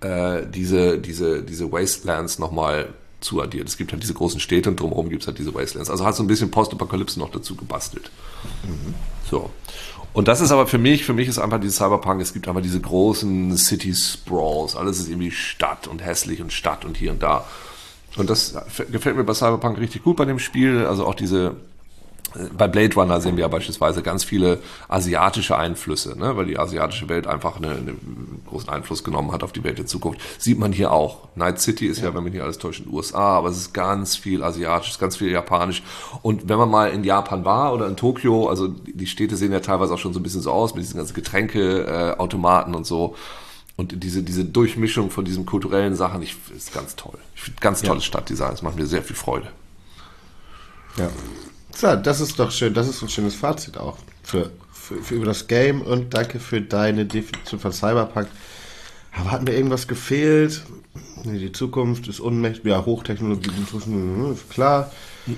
äh, 0.00 0.42
diese, 0.46 0.98
diese, 0.98 1.42
diese 1.42 1.72
Wastelands 1.72 2.38
nochmal 2.38 2.94
zuaddiert. 3.20 3.68
Es 3.68 3.76
gibt 3.76 3.92
halt 3.92 4.02
diese 4.02 4.14
großen 4.14 4.40
Städte 4.40 4.70
und 4.70 4.80
drumherum 4.80 5.08
gibt 5.10 5.22
es 5.22 5.26
halt 5.26 5.38
diese 5.38 5.54
Wastelands. 5.54 5.90
Also 5.90 6.04
hat 6.04 6.16
so 6.16 6.22
ein 6.22 6.26
bisschen 6.26 6.50
Postapokalypse 6.50 7.18
noch 7.18 7.30
dazu 7.30 7.54
gebastelt. 7.54 8.10
Mhm. 8.64 8.94
So. 9.30 9.50
Und 10.12 10.28
das 10.28 10.40
ist 10.40 10.50
aber 10.50 10.66
für 10.66 10.78
mich, 10.78 11.04
für 11.04 11.12
mich 11.12 11.28
ist 11.28 11.38
einfach 11.38 11.60
dieses 11.60 11.76
Cyberpunk, 11.76 12.20
es 12.20 12.32
gibt 12.32 12.48
einfach 12.48 12.62
diese 12.62 12.80
großen 12.80 13.56
City 13.56 13.94
Sprawls, 13.94 14.74
alles 14.74 14.98
ist 14.98 15.08
irgendwie 15.08 15.30
Stadt 15.30 15.86
und 15.86 16.04
hässlich 16.04 16.42
und 16.42 16.52
Stadt 16.52 16.84
und 16.84 16.96
hier 16.96 17.12
und 17.12 17.22
da. 17.22 17.44
Und 18.16 18.28
das 18.28 18.56
gefällt 18.90 19.16
mir 19.16 19.24
bei 19.24 19.34
Cyberpunk 19.34 19.78
richtig 19.78 20.02
gut 20.02 20.16
bei 20.16 20.24
dem 20.24 20.40
Spiel, 20.40 20.84
also 20.84 21.06
auch 21.06 21.14
diese, 21.14 21.54
bei 22.56 22.68
Blade 22.68 22.94
Runner 22.94 23.20
sehen 23.20 23.36
wir 23.36 23.42
ja 23.42 23.48
beispielsweise 23.48 24.02
ganz 24.02 24.24
viele 24.24 24.60
asiatische 24.88 25.56
Einflüsse, 25.56 26.18
ne? 26.18 26.36
weil 26.36 26.46
die 26.46 26.58
asiatische 26.58 27.08
Welt 27.08 27.26
einfach 27.26 27.56
einen 27.56 27.70
eine 27.70 27.94
großen 28.48 28.68
Einfluss 28.68 29.04
genommen 29.04 29.32
hat 29.32 29.42
auf 29.42 29.52
die 29.52 29.64
Welt 29.64 29.78
der 29.78 29.86
Zukunft. 29.86 30.20
Sieht 30.38 30.58
man 30.58 30.72
hier 30.72 30.92
auch. 30.92 31.28
Night 31.34 31.60
City 31.60 31.86
ist 31.86 31.98
ja, 31.98 32.08
ja 32.08 32.14
wenn 32.14 32.24
mich 32.24 32.32
nicht 32.32 32.42
alles 32.42 32.58
täuscht, 32.58 32.80
in 32.80 32.86
den 32.86 32.94
USA, 32.94 33.38
aber 33.38 33.48
es 33.48 33.56
ist 33.56 33.72
ganz 33.72 34.16
viel 34.16 34.42
asiatisch, 34.42 34.98
ganz 34.98 35.16
viel 35.16 35.30
japanisch. 35.30 35.82
Und 36.22 36.48
wenn 36.48 36.58
man 36.58 36.70
mal 36.70 36.90
in 36.90 37.04
Japan 37.04 37.44
war 37.44 37.72
oder 37.72 37.86
in 37.86 37.96
Tokio, 37.96 38.48
also 38.48 38.68
die 38.68 39.06
Städte 39.06 39.36
sehen 39.36 39.52
ja 39.52 39.60
teilweise 39.60 39.94
auch 39.94 39.98
schon 39.98 40.12
so 40.12 40.20
ein 40.20 40.22
bisschen 40.22 40.42
so 40.42 40.52
aus 40.52 40.74
mit 40.74 40.84
diesen 40.84 40.98
ganzen 40.98 41.14
Getränkeautomaten 41.14 42.74
äh, 42.74 42.76
und 42.76 42.86
so. 42.86 43.16
Und 43.76 44.04
diese, 44.04 44.22
diese 44.22 44.44
Durchmischung 44.44 45.10
von 45.10 45.24
diesen 45.24 45.46
kulturellen 45.46 45.94
Sachen, 45.94 46.20
ich, 46.22 46.36
ist 46.54 46.74
ganz 46.74 46.96
toll. 46.96 47.18
Ich 47.34 47.42
finde 47.42 47.60
ganz 47.60 47.80
tolles 47.80 48.04
ja. 48.04 48.08
Stadtdesign. 48.08 48.52
Es 48.52 48.62
macht 48.62 48.76
mir 48.76 48.86
sehr 48.86 49.02
viel 49.02 49.16
Freude. 49.16 49.48
Ja. 50.98 51.08
So, 51.74 51.96
das 51.96 52.20
ist 52.20 52.38
doch 52.38 52.50
schön. 52.50 52.74
Das 52.74 52.88
ist 52.88 53.02
ein 53.02 53.08
schönes 53.08 53.34
Fazit 53.34 53.76
auch 53.78 53.98
für, 54.22 54.50
für, 54.72 55.02
für 55.02 55.14
über 55.14 55.26
das 55.26 55.46
Game 55.46 55.82
und 55.82 56.14
danke 56.14 56.40
für 56.40 56.60
deine 56.60 57.06
Definition 57.06 57.60
von 57.60 57.72
Cyberpunk. 57.72 58.28
Aber 59.12 59.30
hat 59.30 59.42
mir 59.42 59.54
irgendwas 59.54 59.88
gefehlt? 59.88 60.62
Nee, 61.24 61.38
die 61.38 61.52
Zukunft 61.52 62.08
ist 62.08 62.20
unmächtig. 62.20 62.66
Ja, 62.66 62.84
Hochtechnologie, 62.84 63.50
hm, 63.84 64.38
klar. 64.50 64.90
Hm. 65.26 65.36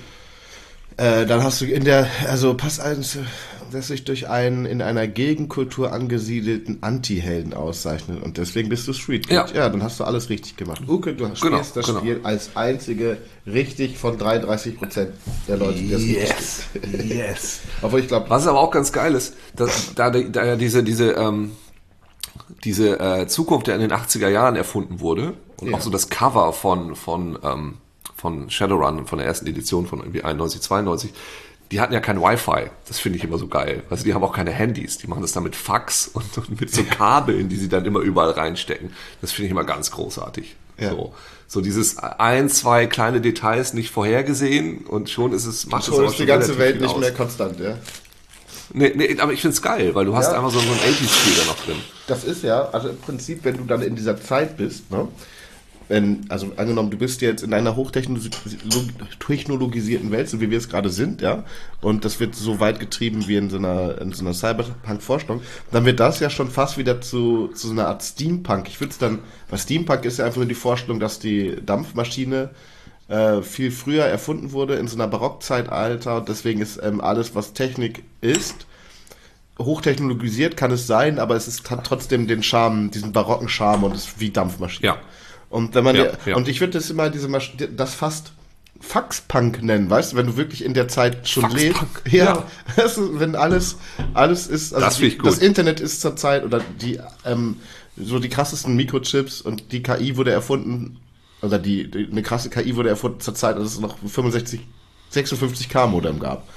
Äh, 0.97 1.25
dann 1.25 1.43
hast 1.43 1.61
du 1.61 1.65
in 1.65 1.83
der, 1.83 2.07
also 2.27 2.53
Pass 2.53 2.79
1 2.79 3.17
dass 3.71 3.87
sich 3.87 4.03
durch 4.03 4.29
einen 4.29 4.65
in 4.65 4.81
einer 4.81 5.07
Gegenkultur 5.07 5.91
angesiedelten 5.91 6.79
Anti-Helden 6.81 7.53
auszeichnet. 7.53 8.21
Und 8.21 8.37
deswegen 8.37 8.69
bist 8.69 8.87
du 8.87 8.93
Street 8.93 9.27
Kid. 9.27 9.35
Ja. 9.35 9.47
ja. 9.53 9.69
dann 9.69 9.83
hast 9.83 9.99
du 9.99 10.03
alles 10.03 10.29
richtig 10.29 10.57
gemacht. 10.57 10.81
Uke, 10.87 11.13
du 11.13 11.23
genau, 11.23 11.35
spielst 11.35 11.75
das 11.75 11.85
genau. 11.85 11.99
Spiel 11.99 12.19
als 12.23 12.55
einzige 12.55 13.17
richtig 13.45 13.97
von 13.97 14.17
33 14.17 14.77
Prozent 14.77 15.11
der 15.47 15.57
Leute, 15.57 15.79
die 15.79 15.89
das 15.89 16.03
Yes, 16.03 16.63
yes. 17.03 17.59
Obwohl 17.81 18.01
ich 18.01 18.07
glaube... 18.07 18.29
Was 18.29 18.47
aber 18.47 18.59
auch 18.59 18.71
ganz 18.71 18.91
geil 18.91 19.15
ist, 19.15 19.35
dass 19.55 19.93
da, 19.95 20.09
da 20.09 20.45
ja 20.45 20.55
diese, 20.55 20.83
diese, 20.83 21.11
ähm, 21.11 21.51
diese 22.63 22.99
äh, 22.99 23.27
Zukunft, 23.27 23.67
der 23.67 23.75
in 23.75 23.81
den 23.81 23.91
80er 23.91 24.29
Jahren 24.29 24.55
erfunden 24.55 24.99
wurde 24.99 25.33
und 25.57 25.69
ja. 25.69 25.77
auch 25.77 25.81
so 25.81 25.89
das 25.89 26.09
Cover 26.09 26.53
von, 26.53 26.95
von, 26.95 27.37
ähm, 27.43 27.77
von 28.15 28.49
Shadowrun, 28.49 29.05
von 29.05 29.17
der 29.17 29.27
ersten 29.27 29.47
Edition 29.47 29.85
von 29.85 29.99
irgendwie 29.99 30.23
91, 30.23 30.61
92, 30.61 31.13
die 31.71 31.81
hatten 31.81 31.93
ja 31.93 31.99
kein 31.99 32.21
Wi-Fi. 32.21 32.69
Das 32.87 32.99
finde 32.99 33.17
ich 33.17 33.23
immer 33.23 33.37
so 33.37 33.47
geil. 33.47 33.83
Also 33.89 34.03
die 34.03 34.13
haben 34.13 34.23
auch 34.23 34.33
keine 34.35 34.51
Handys. 34.51 34.97
Die 34.97 35.07
machen 35.07 35.21
das 35.21 35.31
dann 35.31 35.43
mit 35.43 35.55
Fax 35.55 36.07
und, 36.13 36.37
und 36.37 36.61
mit 36.61 36.73
so 36.73 36.83
Kabeln, 36.83 37.49
die 37.49 37.55
sie 37.55 37.69
dann 37.69 37.85
immer 37.85 37.99
überall 37.99 38.31
reinstecken. 38.31 38.91
Das 39.21 39.31
finde 39.31 39.45
ich 39.47 39.51
immer 39.51 39.63
ganz 39.63 39.91
großartig. 39.91 40.55
Ja. 40.77 40.89
So, 40.91 41.13
so 41.47 41.61
dieses 41.61 41.97
ein, 41.97 42.49
zwei 42.49 42.87
kleine 42.87 43.21
Details 43.21 43.73
nicht 43.73 43.91
vorhergesehen 43.91 44.85
und 44.85 45.09
schon 45.09 45.33
ist 45.33 45.45
es 45.45 45.67
macht 45.67 45.85
schon 45.85 46.03
es 46.05 46.11
ist 46.11 46.19
die 46.19 46.25
ganze 46.25 46.57
Welt 46.57 46.81
nicht 46.81 46.89
aus. 46.93 46.99
mehr 46.99 47.11
konstant, 47.13 47.59
ja. 47.59 47.77
Nee, 48.75 48.91
nee, 48.95 49.19
aber 49.19 49.33
ich 49.33 49.41
find's 49.41 49.61
geil, 49.61 49.93
weil 49.93 50.05
du 50.05 50.15
hast 50.15 50.31
Ja. 50.31 50.37
einfach 50.37 50.49
so, 50.51 50.59
so 50.59 50.65
ein 50.71 50.79
80s-Spiel 50.79 51.33
da 51.37 51.45
noch 51.45 51.59
drin. 51.63 51.75
Das 52.07 52.23
ist 52.23 52.43
ja, 52.43 52.69
also 52.69 52.89
im 52.89 52.97
Prinzip, 52.97 53.43
wenn 53.43 53.57
du 53.57 53.65
dann 53.65 53.83
in 53.83 53.95
dieser 53.95 54.19
Zeit 54.19 54.57
bist, 54.57 54.89
ne? 54.89 55.07
Wenn, 55.89 56.25
also 56.29 56.51
angenommen, 56.55 56.91
du 56.91 56.97
bist 56.97 57.21
jetzt 57.21 57.43
in 57.43 57.53
einer 57.53 57.75
hochtechnologisierten 57.75 60.11
Welt, 60.11 60.29
so 60.29 60.39
wie 60.39 60.49
wir 60.49 60.57
es 60.57 60.69
gerade 60.69 60.89
sind, 60.89 61.21
ja, 61.21 61.43
und 61.81 62.05
das 62.05 62.19
wird 62.19 62.35
so 62.35 62.59
weit 62.59 62.79
getrieben 62.79 63.27
wie 63.27 63.35
in 63.35 63.49
so 63.49 63.57
einer, 63.57 63.99
in 63.99 64.13
so 64.13 64.23
einer 64.23 64.33
Cyberpunk-Vorstellung, 64.33 65.41
dann 65.71 65.85
wird 65.85 65.99
das 65.99 66.19
ja 66.19 66.29
schon 66.29 66.49
fast 66.49 66.77
wieder 66.77 67.01
zu, 67.01 67.49
zu 67.49 67.67
so 67.67 67.73
einer 67.73 67.87
Art 67.87 68.01
Steampunk. 68.01 68.67
Ich 68.69 68.79
würde 68.79 68.91
es 68.91 68.97
dann, 68.97 69.19
weil 69.49 69.59
Steampunk 69.59 70.05
ist 70.05 70.19
ja 70.19 70.25
einfach 70.25 70.37
nur 70.37 70.45
die 70.45 70.55
Vorstellung, 70.55 70.99
dass 70.99 71.19
die 71.19 71.57
Dampfmaschine 71.65 72.51
äh, 73.09 73.41
viel 73.41 73.71
früher 73.71 74.05
erfunden 74.05 74.53
wurde, 74.53 74.75
in 74.75 74.87
so 74.87 74.95
einer 74.95 75.07
Barockzeitalter, 75.07 76.17
und 76.17 76.29
deswegen 76.29 76.61
ist 76.61 76.79
ähm, 76.81 77.01
alles, 77.01 77.35
was 77.35 77.53
Technik 77.53 78.03
ist, 78.21 78.65
hochtechnologisiert 79.59 80.57
kann 80.57 80.71
es 80.71 80.87
sein, 80.87 81.19
aber 81.19 81.35
es 81.35 81.47
ist, 81.47 81.69
hat 81.69 81.85
trotzdem 81.85 82.27
den 82.27 82.41
Charme, 82.41 82.89
diesen 82.91 83.11
barocken 83.11 83.49
Charme 83.49 83.83
und 83.83 83.95
ist 83.95 84.19
wie 84.19 84.31
Dampfmaschine. 84.31 84.87
Ja. 84.87 84.97
Und 85.53 85.75
wenn 85.75 85.83
man 85.83 85.95
Ja, 85.95 86.07
ja. 86.25 86.35
und 86.35 86.47
ich 86.47 86.59
würde 86.61 86.73
das 86.73 86.89
immer 86.89 87.11
diese 87.11 87.27
Masch 87.27 87.55
das 87.77 87.93
fast 87.93 88.33
Faxpunk 88.81 89.61
nennen, 89.61 89.87
weißt 89.87 90.11
du, 90.13 90.17
wenn 90.17 90.25
du 90.25 90.35
wirklich 90.35 90.65
in 90.65 90.73
der 90.73 90.87
Zeit 90.87 91.29
schon 91.29 91.49
lebst. 91.51 91.79
Ja, 92.09 92.25
ja. 92.25 92.45
Das 92.75 92.97
ist, 92.97 93.19
wenn 93.19 93.35
alles 93.35 93.77
alles 94.15 94.47
ist, 94.47 94.73
also 94.73 94.83
Das 94.83 94.95
finde 94.95 95.07
ich 95.09 95.13
die, 95.13 95.19
gut. 95.19 95.27
das 95.27 95.37
Internet 95.37 95.79
ist 95.79 96.01
zur 96.01 96.15
Zeit 96.15 96.43
oder 96.43 96.59
die 96.81 96.99
ähm, 97.23 97.57
so 97.95 98.17
die 98.17 98.29
krassesten 98.29 98.75
Mikrochips 98.75 99.41
und 99.41 99.71
die 99.71 99.83
KI 99.83 100.17
wurde 100.17 100.31
erfunden 100.31 100.97
oder 101.43 101.59
die, 101.59 101.89
die 101.89 102.07
eine 102.11 102.23
krasse 102.23 102.49
KI 102.49 102.75
wurde 102.75 102.89
erfunden 102.89 103.19
zur 103.19 103.35
Zeit, 103.35 103.55
als 103.55 103.73
es 103.73 103.79
noch 103.79 103.99
65 103.99 104.59
56k 105.13 105.85
Modem 105.85 106.19
gab. 106.19 106.47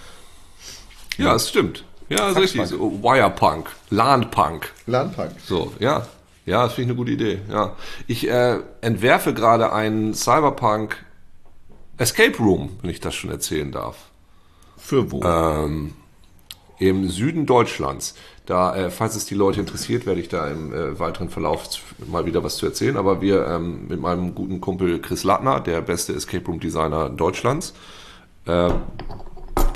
Ja, 1.19 1.35
es 1.35 1.51
stimmt. 1.51 1.85
Ja, 2.09 2.31
ist 2.31 2.39
richtig. 2.39 2.67
So, 2.67 3.03
Wirepunk, 3.03 3.69
LAN-Punk. 3.91 4.73
LAN-Punk. 4.87 5.33
So, 5.47 5.73
ja. 5.81 6.07
Ja, 6.47 6.63
das 6.63 6.75
finde 6.75 6.85
ich 6.85 6.91
eine 6.91 6.97
gute 6.97 7.11
Idee. 7.11 7.41
Ja. 7.51 7.77
Ich 8.07 8.29
äh, 8.29 8.61
entwerfe 8.81 9.35
gerade 9.35 9.73
einen 9.73 10.15
Cyberpunk 10.15 11.05
Escape 11.99 12.39
Room, 12.39 12.79
wenn 12.83 12.91
ich 12.91 13.01
das 13.01 13.15
schon 13.15 13.31
erzählen 13.31 13.73
darf. 13.73 13.97
Für 14.77 15.11
wo? 15.11 15.23
Ähm, 15.25 15.95
Im 16.79 17.09
Süden 17.09 17.47
Deutschlands. 17.47 18.15
Da, 18.45 18.77
äh, 18.77 18.91
falls 18.91 19.17
es 19.17 19.25
die 19.25 19.35
Leute 19.35 19.59
interessiert, 19.59 20.07
werde 20.07 20.21
ich 20.21 20.29
da 20.29 20.47
im 20.47 20.73
äh, 20.73 20.99
weiteren 21.01 21.31
Verlauf 21.31 21.69
mal 22.07 22.27
wieder 22.27 22.45
was 22.45 22.59
zu 22.59 22.67
erzählen. 22.67 22.97
Aber 22.97 23.21
wir 23.21 23.45
ähm, 23.49 23.89
mit 23.89 24.01
meinem 24.01 24.37
guten 24.37 24.61
Kumpel 24.61 25.01
Chris 25.01 25.25
Lattner, 25.25 25.59
der 25.59 25.81
beste 25.81 26.13
Escape 26.13 26.47
Room 26.47 26.61
Designer 26.61 27.09
Deutschlands, 27.09 27.75
äh, 28.45 28.71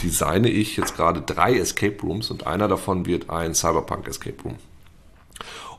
designe 0.05 0.49
ich 0.49 0.77
jetzt 0.77 0.95
gerade 0.95 1.21
drei 1.21 1.59
Escape 1.59 2.01
Rooms 2.01 2.31
und 2.31 2.47
einer 2.47 2.69
davon 2.69 3.07
wird 3.07 3.29
ein 3.29 3.55
Cyberpunk 3.55 4.07
Escape 4.07 4.41
Room. 4.45 4.57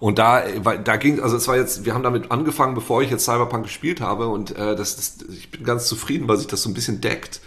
Und 0.01 0.17
da, 0.17 0.41
weil 0.63 0.79
da 0.79 0.95
ging, 0.97 1.19
also 1.19 1.37
es 1.37 1.47
war 1.47 1.57
jetzt, 1.57 1.85
wir 1.85 1.93
haben 1.93 2.01
damit 2.01 2.31
angefangen, 2.31 2.73
bevor 2.73 3.03
ich 3.03 3.11
jetzt 3.11 3.23
Cyberpunk 3.23 3.65
gespielt 3.65 4.01
habe 4.01 4.29
und 4.29 4.49
äh, 4.57 4.75
das, 4.75 4.95
das, 4.95 5.17
ich 5.29 5.51
bin 5.51 5.63
ganz 5.63 5.85
zufrieden, 5.85 6.27
weil 6.27 6.37
sich 6.37 6.47
das 6.47 6.63
so 6.63 6.71
ein 6.71 6.73
bisschen 6.73 7.01
deckt, 7.01 7.39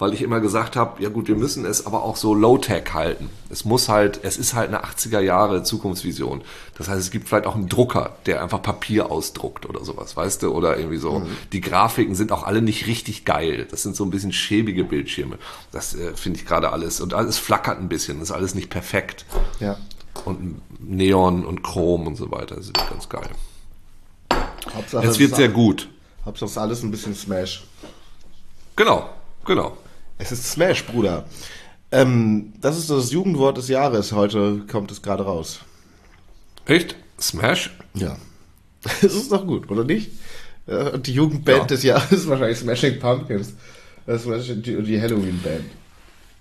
weil 0.00 0.12
ich 0.12 0.20
immer 0.20 0.40
gesagt 0.40 0.74
habe, 0.74 1.00
ja 1.00 1.08
gut, 1.08 1.28
wir 1.28 1.36
müssen 1.36 1.64
es 1.64 1.86
aber 1.86 2.02
auch 2.02 2.16
so 2.16 2.34
Low-Tech 2.34 2.94
halten. 2.94 3.30
Es 3.48 3.64
muss 3.64 3.88
halt, 3.88 4.18
es 4.24 4.38
ist 4.38 4.54
halt 4.54 4.70
eine 4.70 4.82
80er 4.82 5.20
Jahre 5.20 5.62
Zukunftsvision. 5.62 6.40
Das 6.76 6.88
heißt, 6.88 7.00
es 7.00 7.12
gibt 7.12 7.28
vielleicht 7.28 7.46
auch 7.46 7.54
einen 7.54 7.68
Drucker, 7.68 8.16
der 8.26 8.42
einfach 8.42 8.60
Papier 8.60 9.08
ausdruckt 9.08 9.68
oder 9.68 9.84
sowas, 9.84 10.16
weißt 10.16 10.42
du, 10.42 10.50
oder 10.50 10.78
irgendwie 10.78 10.96
so. 10.96 11.22
Die 11.52 11.60
Grafiken 11.60 12.16
sind 12.16 12.32
auch 12.32 12.42
alle 12.42 12.60
nicht 12.60 12.88
richtig 12.88 13.24
geil. 13.24 13.68
Das 13.70 13.84
sind 13.84 13.94
so 13.94 14.04
ein 14.04 14.10
bisschen 14.10 14.32
schäbige 14.32 14.82
Bildschirme. 14.82 15.38
Das 15.70 15.94
äh, 15.94 16.16
finde 16.16 16.40
ich 16.40 16.44
gerade 16.44 16.72
alles 16.72 17.00
und 17.00 17.14
alles 17.14 17.38
flackert 17.38 17.78
ein 17.78 17.88
bisschen. 17.88 18.18
Das 18.18 18.30
ist 18.30 18.34
alles 18.34 18.56
nicht 18.56 18.68
perfekt 18.68 19.26
ja. 19.60 19.76
Und 20.24 20.60
Neon 20.80 21.44
und 21.44 21.62
Chrom 21.62 22.06
und 22.06 22.16
so 22.16 22.30
weiter. 22.30 22.56
Das 22.56 22.66
ist 22.66 22.74
ganz 22.74 23.08
geil. 23.08 23.30
Hauptsache 24.74 25.06
Es 25.06 25.18
wird 25.18 25.34
sehr 25.36 25.48
gut. 25.48 25.88
Hauptsache 26.24 26.46
es 26.46 26.52
ist 26.52 26.58
alles 26.58 26.82
ein 26.82 26.90
bisschen 26.90 27.14
Smash. 27.14 27.64
Genau, 28.76 29.08
genau. 29.44 29.76
Es 30.18 30.32
ist 30.32 30.50
Smash, 30.50 30.84
Bruder. 30.86 31.24
Ähm, 31.92 32.52
das 32.60 32.78
ist 32.78 32.88
das 32.90 33.10
Jugendwort 33.10 33.56
des 33.56 33.68
Jahres. 33.68 34.12
Heute 34.12 34.60
kommt 34.70 34.90
es 34.92 35.02
gerade 35.02 35.24
raus. 35.24 35.60
Echt? 36.66 36.94
Smash? 37.20 37.76
Ja. 37.94 38.16
Das 39.02 39.12
ist 39.12 39.30
doch 39.30 39.46
gut, 39.46 39.70
oder 39.70 39.84
nicht? 39.84 40.10
Und 40.66 41.06
die 41.06 41.12
Jugendband 41.12 41.58
Ja. 41.58 41.64
des 41.66 41.82
Jahres 41.82 42.12
ist 42.12 42.28
wahrscheinlich 42.30 42.58
Smashing 42.58 42.98
Pumpkins. 42.98 43.52
Das 44.06 44.24
ist 44.24 44.48
die, 44.64 44.82
die 44.82 45.00
Halloween-Band. 45.00 45.64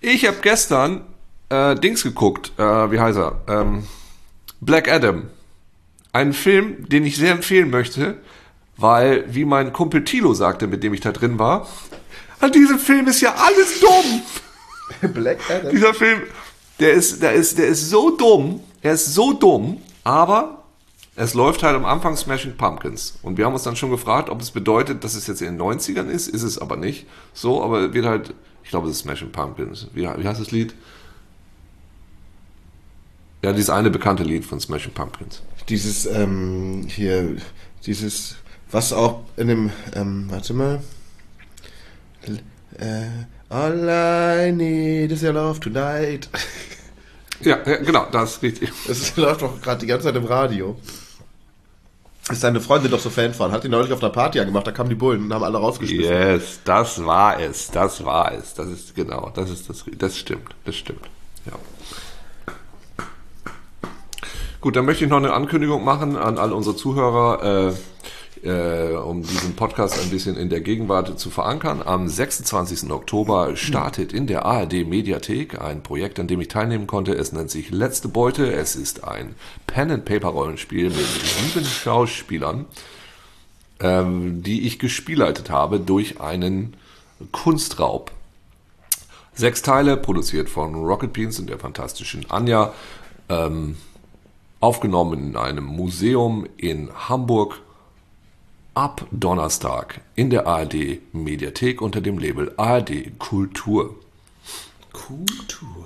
Ich 0.02 0.26
habe 0.26 0.38
gestern 0.42 1.02
äh, 1.50 1.76
Dings 1.76 2.04
geguckt. 2.04 2.52
Äh, 2.58 2.92
wie 2.92 3.00
heißt 3.00 3.18
er? 3.18 3.42
Ähm, 3.48 3.84
Black 4.62 4.92
Adam. 4.92 5.30
Einen 6.12 6.34
Film, 6.34 6.90
den 6.90 7.06
ich 7.06 7.18
sehr 7.18 7.32
empfehlen 7.32 7.70
möchte, 7.70 8.18
weil, 8.78 9.26
wie 9.34 9.46
mein 9.46 9.74
Kumpel 9.74 10.04
Tilo 10.04 10.34
sagte, 10.34 10.68
mit 10.68 10.84
dem 10.84 10.94
ich 10.94 11.02
da 11.02 11.12
drin 11.12 11.38
war, 11.38 11.68
an 12.40 12.52
diesem 12.52 12.80
Film 12.80 13.08
ist 13.08 13.22
ja 13.22 13.36
alles 13.36 13.80
dumm. 13.80 15.12
Black 15.14 15.40
Adam? 15.50 15.72
Dieser 15.72 15.94
Film, 15.94 16.22
der 16.80 16.94
ist, 16.94 17.22
der 17.22 17.34
ist, 17.34 17.58
der 17.58 17.68
ist 17.68 17.90
so 17.90 18.16
dumm. 18.16 18.62
Er 18.82 18.94
ist 18.94 19.14
so 19.14 19.34
dumm, 19.34 19.82
aber 20.04 20.64
es 21.16 21.34
läuft 21.34 21.64
halt 21.64 21.76
am 21.76 21.84
Anfang 21.84 22.16
Smashing 22.16 22.56
Pumpkins. 22.56 23.20
Und 23.22 23.38
wir 23.38 23.46
haben 23.46 23.54
uns 23.54 23.64
dann 23.64 23.76
schon 23.76 23.92
gefragt, 23.92 24.30
ob 24.30 24.40
es 24.42 24.52
bedeutet, 24.52 25.04
dass 25.04 25.16
es 25.16 25.28
jetzt 25.28 25.42
in 25.42 25.58
den 25.58 25.62
90ern 25.62 26.08
ist. 26.08 26.30
Ist 26.30 26.44
es 26.44 26.58
aber 26.58 26.78
nicht. 26.78 27.08
So, 27.34 27.62
aber 27.62 27.94
wird 27.94 28.06
halt, 28.06 28.34
ich 28.64 28.70
glaube, 28.70 28.88
es 28.88 28.96
ist 28.96 29.02
Smashing 29.02 29.32
Pumpkins. 29.32 29.88
Wie, 29.94 30.04
wie 30.04 30.28
heißt 30.28 30.40
das 30.40 30.52
Lied? 30.52 30.74
Ja, 33.42 33.54
dieses 33.54 33.70
eine 33.70 33.90
bekannte 33.90 34.24
Lied 34.24 34.46
von 34.46 34.60
Smashing 34.60 34.94
Pumpkins. 34.94 35.42
Dieses, 35.70 36.06
ähm, 36.06 36.86
hier, 36.88 37.38
dieses, 37.86 38.36
was 38.72 38.92
auch 38.92 39.22
in 39.38 39.48
dem, 39.48 39.72
ähm, 39.96 40.26
warte 40.30 40.54
mal. 40.54 40.82
Äh, 42.78 43.06
All 43.50 43.90
I 43.90 44.52
need 44.52 45.12
is 45.12 45.24
your 45.24 45.34
love 45.34 45.60
tonight. 45.60 46.30
Ja, 47.42 47.58
ja 47.66 47.78
genau, 47.78 48.06
das 48.12 48.32
ist 48.32 48.42
richtig. 48.42 48.70
Das 48.86 49.16
läuft 49.16 49.42
doch 49.42 49.62
gerade 49.62 49.80
die 49.80 49.88
ganze 49.88 50.08
Zeit 50.08 50.16
im 50.18 50.26
Radio. 50.26 50.76
Ist 52.30 52.44
deine 52.44 52.60
Freundin 52.60 52.92
doch 52.92 53.00
so 53.00 53.10
Fan 53.10 53.34
von? 53.34 53.54
Hat 53.54 53.64
die 53.64 53.70
neulich 53.70 53.94
auf 53.94 54.04
einer 54.04 54.12
Party 54.12 54.42
angemacht, 54.42 54.68
da 54.68 54.74
kamen 54.74 54.90
die 54.90 54.96
Bullen 54.96 55.24
und 55.24 55.34
haben 55.34 55.46
alle 55.46 55.58
rausgeschmissen. 55.58 56.04
Yes, 56.04 56.60
das 56.66 57.06
war 57.06 57.40
es, 57.40 57.72
das 57.72 58.04
war 58.04 58.34
es. 58.34 58.56
Das 58.56 58.68
ist 58.68 58.94
genau, 58.94 59.32
das 59.34 59.50
ist 59.50 59.70
das, 59.70 59.86
das 59.98 60.18
stimmt, 60.18 60.54
das 60.66 60.76
stimmt. 60.76 61.10
Ja. 61.46 61.54
Gut, 64.62 64.76
dann 64.76 64.86
möchte 64.86 65.06
ich 65.06 65.10
noch 65.10 65.18
eine 65.18 65.34
Ankündigung 65.34 65.84
machen 65.84 66.16
an 66.18 66.38
all 66.38 66.52
unsere 66.52 66.76
Zuhörer, 66.76 67.74
äh, 68.44 68.48
äh, 68.48 68.96
um 68.96 69.24
diesen 69.24 69.56
Podcast 69.56 70.02
ein 70.02 70.10
bisschen 70.10 70.36
in 70.36 70.50
der 70.50 70.62
Gegenwart 70.62 71.18
zu 71.20 71.30
verankern. 71.30 71.82
Am 71.84 72.08
26. 72.08 72.92
Oktober 72.92 73.56
startet 73.56 74.12
in 74.12 74.28
der 74.28 74.46
ARD 74.46 74.86
Mediathek 74.86 75.62
ein 75.62 75.82
Projekt, 75.82 76.20
an 76.20 76.28
dem 76.28 76.42
ich 76.42 76.50
teilnehmen 76.50 76.88
konnte. 76.88 77.14
Es 77.14 77.32
nennt 77.32 77.52
sich 77.52 77.72
Letzte 77.72 78.10
Beute. 78.10 78.52
Es 78.52 78.76
ist 78.76 79.06
ein 79.06 79.36
Pen-and-Paper-Rollenspiel 79.68 80.90
mit 80.90 81.06
sieben 81.06 81.66
Schauspielern 81.66 82.66
ähm, 83.80 84.44
die 84.44 84.68
ich 84.68 84.80
gespielleitet 84.80 85.50
habe 85.50 85.80
durch 85.80 86.20
einen 86.20 86.76
Kunstraub. 87.32 88.12
Sechs 89.34 89.62
Teile, 89.62 89.96
produziert 89.96 90.50
von 90.50 90.76
Rocket 90.76 91.14
Beans 91.14 91.40
und 91.40 91.50
der 91.50 91.60
fantastischen 91.60 92.30
Anja, 92.30 92.74
ähm, 93.30 93.78
aufgenommen 94.60 95.30
in 95.30 95.36
einem 95.36 95.66
Museum 95.66 96.48
in 96.58 96.90
Hamburg 96.94 97.62
ab 98.74 99.06
Donnerstag 99.12 100.02
in 100.16 100.30
der 100.30 100.48
ARD 100.48 101.00
Mediathek 101.14 101.82
unter 101.82 102.02
dem 102.02 102.18
Label 102.18 102.54
ARD 102.58 103.20
Kultur. 103.20 103.96
Kultur. 104.94 105.86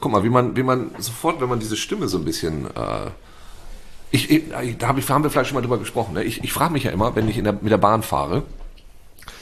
Guck 0.00 0.12
mal, 0.12 0.24
wie 0.24 0.28
man, 0.28 0.56
wie 0.56 0.62
man 0.62 0.90
sofort, 0.98 1.40
wenn 1.40 1.48
man 1.48 1.60
diese 1.60 1.76
Stimme 1.76 2.08
so 2.08 2.18
ein 2.18 2.24
bisschen. 2.24 2.66
Äh, 2.66 3.10
ich, 4.10 4.30
ich, 4.30 4.78
da 4.78 4.88
hab 4.88 4.98
ich, 4.98 5.08
haben 5.10 5.24
wir 5.24 5.30
vielleicht 5.30 5.48
schon 5.48 5.56
mal 5.56 5.62
drüber 5.62 5.78
gesprochen. 5.78 6.14
Ne? 6.14 6.22
Ich, 6.22 6.44
ich 6.44 6.52
frage 6.52 6.72
mich 6.72 6.84
ja 6.84 6.92
immer, 6.92 7.16
wenn 7.16 7.28
ich 7.28 7.42
der, 7.42 7.52
mit 7.52 7.70
der 7.70 7.78
Bahn 7.78 8.02
fahre, 8.02 8.44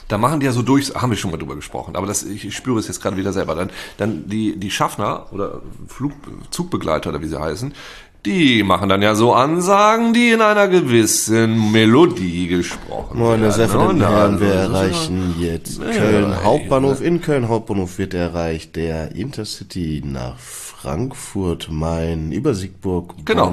da 0.08 0.18
machen 0.18 0.40
die 0.40 0.46
ja 0.46 0.52
so 0.52 0.62
durch, 0.62 0.94
haben 0.94 1.10
wir 1.10 1.16
schon 1.16 1.30
mal 1.30 1.36
drüber 1.38 1.56
gesprochen, 1.56 1.96
aber 1.96 2.06
das, 2.06 2.22
ich, 2.22 2.54
spüre 2.54 2.78
es 2.78 2.88
jetzt 2.88 3.00
gerade 3.02 3.16
wieder 3.16 3.32
selber. 3.32 3.54
Dann, 3.54 3.70
dann 3.96 4.28
die, 4.28 4.56
die 4.56 4.70
Schaffner 4.70 5.26
oder 5.32 5.62
Flug, 5.88 6.12
Zugbegleiter 6.50 7.10
oder 7.10 7.20
wie 7.22 7.28
sie 7.28 7.40
heißen, 7.40 7.72
die 8.26 8.62
machen 8.62 8.88
dann 8.88 9.02
ja 9.02 9.14
so 9.14 9.34
Ansagen, 9.34 10.14
die 10.14 10.30
in 10.30 10.40
einer 10.40 10.66
gewissen 10.68 11.72
Melodie 11.72 12.46
gesprochen 12.48 13.18
Meine 13.18 13.52
sehr 13.52 13.70
werden. 13.70 13.70
verehrten 13.70 14.02
Und 14.02 14.08
Herren, 14.08 14.40
wir 14.40 14.48
erreichen 14.48 15.34
jetzt 15.38 15.78
Ja, 15.78 15.90
Köln 15.92 16.30
ja. 16.30 16.42
Hauptbahnhof. 16.42 17.02
In 17.02 17.20
Köln 17.20 17.48
Hauptbahnhof 17.48 17.98
wird 17.98 18.14
erreicht 18.14 18.76
der 18.76 19.14
Intercity 19.14 20.02
nach 20.04 20.38
Frankfurt, 20.38 21.68
Main, 21.70 22.32
über 22.32 22.54
Siegburg, 22.54 23.14
Genau. 23.26 23.52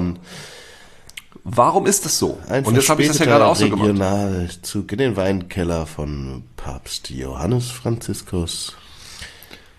Warum 1.44 1.86
ist 1.86 2.04
das 2.04 2.18
so? 2.18 2.38
Ein 2.48 2.64
Und 2.64 2.76
jetzt 2.76 2.88
habe 2.88 3.02
ich 3.02 3.08
das 3.08 3.18
ja 3.18 3.24
gerade 3.26 3.46
auch 3.46 3.56
so 3.56 3.68
gemacht. 3.68 3.88
Regionalzug 3.88 4.92
in 4.92 4.98
den 4.98 5.16
Weinkeller 5.16 5.86
von 5.86 6.44
Papst 6.56 7.10
Johannes 7.10 7.70
Franziskus. 7.70 8.74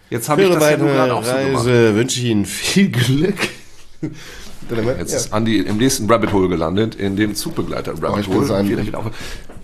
Jetzt 0.10 0.28
habe 0.30 0.44
ich 0.44 0.50
das 0.54 0.62
ja 0.62 0.76
gerade 0.76 1.14
auch 1.16 1.24
so 1.24 1.34
gemacht. 1.34 1.66
Wünsche 1.66 2.20
ich 2.20 2.26
Ihnen 2.26 2.46
viel 2.46 2.90
Glück. 2.90 3.38
Jetzt 4.98 5.12
ja. 5.12 5.18
ist 5.18 5.34
Andi 5.34 5.60
im 5.60 5.78
nächsten 5.78 6.10
Rabbit 6.10 6.32
Hole 6.34 6.48
gelandet, 6.48 6.96
in 6.96 7.16
dem 7.16 7.36
Zugbegleiter 7.36 7.94
Rabbit 8.02 8.28
Hole. 8.28 8.46
so 8.46 8.54
ein- 8.54 8.66
Vielleicht 8.68 8.96
auch- 8.96 9.06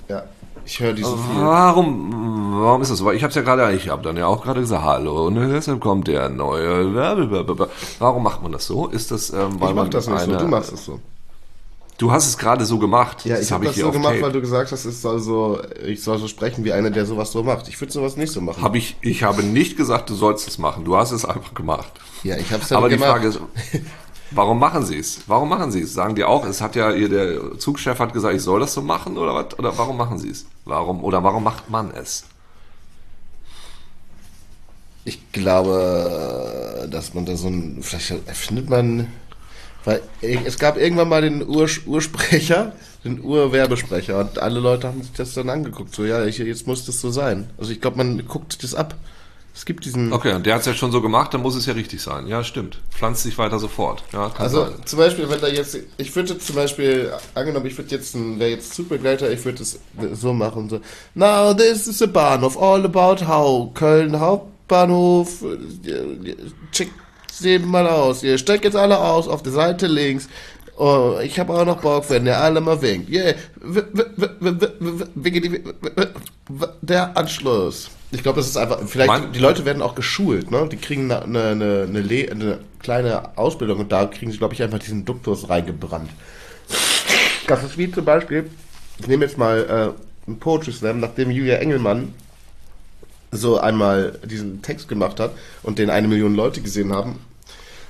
ja, 0.09 0.23
ich 0.65 0.79
höre 0.79 0.93
die 0.93 1.03
so. 1.03 1.17
Warum, 1.35 2.53
warum 2.62 2.81
ist 2.81 2.91
das 2.91 2.97
so? 2.97 3.05
Weil 3.05 3.15
Ich 3.15 3.23
habe 3.23 3.29
es 3.29 3.35
ja 3.35 3.41
gerade, 3.41 3.73
ich 3.75 3.89
habe 3.89 4.03
dann 4.03 4.17
ja 4.17 4.27
auch 4.27 4.43
gerade 4.43 4.59
gesagt, 4.59 4.83
hallo, 4.83 5.27
und 5.27 5.35
deshalb 5.35 5.79
kommt 5.79 6.07
der 6.07 6.29
neue. 6.29 6.93
Warum 7.99 8.23
macht 8.23 8.41
man 8.43 8.51
das 8.51 8.65
so? 8.67 8.88
Ist 8.88 9.12
das, 9.12 9.29
ähm, 9.31 9.59
weil 9.59 9.69
Ich 9.69 9.75
mach 9.75 9.83
man 9.83 9.91
das 9.91 10.07
nicht 10.07 10.19
so, 10.19 10.31
eine- 10.31 10.38
du 10.38 10.47
machst 10.47 10.73
es 10.73 10.85
so. 10.85 10.99
Du 11.99 12.13
hast 12.13 12.27
es 12.27 12.38
gerade 12.38 12.65
so 12.65 12.79
gemacht. 12.79 13.25
Ja, 13.25 13.38
ich 13.38 13.51
habe 13.51 13.65
das 13.65 13.75
hier 13.75 13.83
so 13.83 13.91
gemacht, 13.91 14.13
Tape. 14.13 14.21
weil 14.23 14.31
du 14.31 14.39
gesagt 14.39 14.71
hast, 14.71 14.85
es 14.85 15.01
soll 15.01 15.19
so, 15.19 15.62
ich 15.85 16.01
soll 16.01 16.17
so 16.17 16.29
sprechen 16.29 16.63
wie 16.63 16.71
einer, 16.71 16.89
der 16.91 17.05
sowas 17.05 17.29
so 17.33 17.43
macht. 17.43 17.67
Ich 17.67 17.79
würde 17.81 17.91
sowas 17.91 18.15
nicht 18.15 18.31
so 18.31 18.39
machen. 18.39 18.63
Hab 18.63 18.73
ich, 18.75 18.95
ich 19.01 19.23
habe 19.23 19.43
nicht 19.43 19.75
gesagt, 19.75 20.09
du 20.09 20.15
sollst 20.15 20.47
es 20.47 20.57
machen. 20.57 20.85
Du 20.85 20.95
hast 20.95 21.12
es 21.12 21.25
einfach 21.25 21.53
gemacht. 21.53 21.91
ja, 22.23 22.38
ich 22.38 22.53
habe 22.53 22.63
es 22.63 22.69
ja 22.69 22.77
Aber 22.77 22.88
die 22.88 22.95
gemacht. 22.95 23.12
Frage 23.12 23.27
ist, 23.27 23.41
warum 24.31 24.59
machen 24.59 24.85
sie 24.85 24.97
es? 24.97 25.23
Warum 25.27 25.49
machen 25.49 25.73
sie 25.73 25.81
es? 25.81 25.93
Sagen 25.93 26.15
die 26.15 26.23
auch, 26.23 26.45
es 26.45 26.62
hat 26.62 26.77
ja 26.77 26.89
ihr, 26.93 27.09
der 27.09 27.59
Zugchef 27.59 27.99
hat 27.99 28.13
gesagt, 28.13 28.33
ich 28.33 28.43
soll 28.43 28.62
das 28.62 28.73
so 28.73 28.81
machen 28.81 29.17
oder 29.17 29.35
was? 29.35 29.59
Oder 29.59 29.77
warum 29.77 29.97
machen 29.97 30.17
sie 30.19 30.29
es? 30.29 30.45
Warum, 30.63 31.03
oder 31.03 31.21
warum 31.21 31.43
macht 31.43 31.69
man 31.69 31.91
es? 31.91 32.23
Ich 35.03 35.33
glaube, 35.33 36.88
dass 36.89 37.13
man 37.13 37.25
da 37.25 37.35
so 37.35 37.47
ein, 37.49 37.79
vielleicht 37.81 38.25
erfindet 38.25 38.69
man, 38.69 39.07
weil 39.85 40.01
es 40.21 40.57
gab 40.59 40.77
irgendwann 40.77 41.09
mal 41.09 41.21
den 41.21 41.47
Ur, 41.47 41.67
Ursprecher, 41.85 42.73
den 43.03 43.21
Urwerbesprecher 43.23 44.19
und 44.19 44.39
alle 44.39 44.59
Leute 44.59 44.87
haben 44.87 45.01
sich 45.01 45.13
das 45.13 45.33
dann 45.33 45.49
angeguckt. 45.49 45.95
So, 45.95 46.03
ja, 46.05 46.25
ich, 46.25 46.37
jetzt 46.37 46.67
muss 46.67 46.85
das 46.85 46.99
so 47.01 47.09
sein. 47.11 47.49
Also 47.57 47.71
ich 47.71 47.79
glaube, 47.81 47.97
man 47.97 48.27
guckt 48.27 48.61
das 48.63 48.75
ab. 48.75 48.95
Es 49.55 49.65
gibt 49.65 49.83
diesen, 49.83 50.13
Okay, 50.13 50.33
und 50.33 50.45
der 50.45 50.53
hat 50.53 50.61
es 50.61 50.67
ja 50.67 50.73
schon 50.73 50.91
so 50.91 51.01
gemacht, 51.01 51.33
dann 51.33 51.41
muss 51.41 51.55
es 51.55 51.65
ja 51.65 51.73
richtig 51.73 52.01
sein. 52.01 52.27
Ja, 52.27 52.43
stimmt. 52.45 52.79
Pflanzt 52.91 53.23
sich 53.23 53.37
weiter 53.37 53.59
sofort. 53.59 54.03
Ja, 54.13 54.31
Also 54.37 54.65
sein. 54.65 54.73
zum 54.85 54.99
Beispiel, 54.99 55.29
wenn 55.29 55.41
da 55.41 55.47
jetzt, 55.47 55.77
ich 55.97 56.15
würde 56.15 56.37
zum 56.37 56.55
Beispiel, 56.55 57.11
angenommen, 57.33 57.65
ich 57.65 57.77
würde 57.77 57.89
jetzt, 57.93 58.15
ein- 58.15 58.39
wäre 58.39 58.51
jetzt 58.51 58.73
Zugbegleiter, 58.73 59.29
ich 59.31 59.43
würde 59.43 59.63
es 59.63 59.79
so 60.13 60.33
machen, 60.33 60.69
so, 60.69 60.79
now 61.13 61.53
this 61.53 61.87
is 61.87 62.01
a 62.01 62.05
Bahnhof, 62.05 62.61
all 62.61 62.85
about 62.85 63.25
how, 63.27 63.73
Köln 63.73 64.17
Hauptbahnhof, 64.19 65.41
äh, 65.41 66.35
check 66.71 66.89
sieben 67.31 67.69
mal 67.69 67.87
aus. 67.87 68.23
Ihr 68.23 68.37
steckt 68.37 68.63
jetzt 68.63 68.75
alle 68.75 68.99
aus 68.99 69.27
auf 69.27 69.43
der 69.43 69.51
Seite 69.51 69.87
links. 69.87 70.27
Oh, 70.77 71.17
ich 71.21 71.37
habe 71.39 71.53
auch 71.53 71.65
noch 71.65 71.81
Bock, 71.81 72.05
wenn 72.09 72.25
ihr 72.25 72.37
alle 72.37 72.61
mal 72.61 72.81
winkt. 72.81 73.09
Yeah. 73.09 73.35
Der 76.81 77.17
Anschluss. 77.17 77.89
Ich 78.11 78.23
glaube, 78.23 78.37
das 78.37 78.47
ist 78.47 78.57
einfach. 78.57 78.79
Vielleicht 78.87 79.09
Mann. 79.09 79.33
die 79.33 79.39
Leute 79.39 79.65
werden 79.65 79.81
auch 79.81 79.93
geschult, 79.93 80.51
ne? 80.51 80.67
Die 80.71 80.77
kriegen 80.77 81.11
eine, 81.11 81.23
eine, 81.23 81.85
eine, 81.87 81.99
eine 82.31 82.59
kleine 82.79 83.37
Ausbildung 83.37 83.79
und 83.79 83.91
da 83.91 84.05
kriegen 84.05 84.31
sie, 84.31 84.37
glaube 84.37 84.53
ich, 84.53 84.63
einfach 84.63 84.79
diesen 84.79 85.03
Duktus 85.03 85.49
reingebrannt. 85.49 86.09
Das 87.47 87.63
ist 87.63 87.77
wie 87.77 87.91
zum 87.91 88.05
Beispiel. 88.05 88.49
Ich 88.99 89.07
nehme 89.07 89.25
jetzt 89.25 89.37
mal 89.37 89.93
äh, 89.97 90.27
einen 90.27 90.39
Poetry 90.39 90.71
Slam, 90.71 90.99
nachdem 90.99 91.29
Julia 91.29 91.57
Engelmann 91.57 92.13
so 93.31 93.59
einmal 93.59 94.19
diesen 94.25 94.61
Text 94.61 94.87
gemacht 94.87 95.19
hat 95.19 95.31
und 95.63 95.77
den 95.79 95.89
eine 95.89 96.07
Million 96.07 96.35
Leute 96.35 96.61
gesehen 96.61 96.91
haben, 96.93 97.19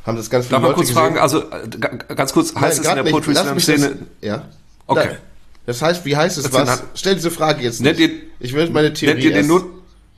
haben 0.06 0.18
das 0.18 0.30
ganz 0.30 0.46
viele 0.48 0.56
Darf 0.56 0.62
man 0.62 0.70
Leute 0.72 0.76
kurz 0.76 0.88
gesehen. 0.90 1.02
fragen, 1.02 1.18
also 1.18 1.40
äh, 1.44 1.68
ga- 1.80 2.14
ganz 2.16 2.34
kurz, 2.34 2.54
heißt 2.56 2.84
Nein, 2.84 2.98
es 2.98 2.98
in 3.00 3.06
der. 3.06 3.12
Poetry 3.12 3.36
Slam 3.36 3.60
Szene, 3.60 3.90
Das, 3.90 3.98
ja. 4.22 4.46
Okay. 4.88 5.06
Nein. 5.08 5.18
Das 5.66 5.82
heißt, 5.82 6.04
wie 6.06 6.16
heißt 6.18 6.38
es 6.38 6.46
Erzähl, 6.46 6.62
was? 6.62 6.70
hat- 6.70 6.84
Stell 6.96 7.16
diese 7.16 7.32
Frage 7.32 7.62
jetzt 7.64 7.80
nicht. 7.82 8.00
ihr- 8.00 8.10
ich 8.40 8.54
will 8.54 8.70
meine 8.72 8.92
Theorie 8.94 9.22
ihr 9.22 9.34
den 9.34 9.48
nur, 9.48 9.66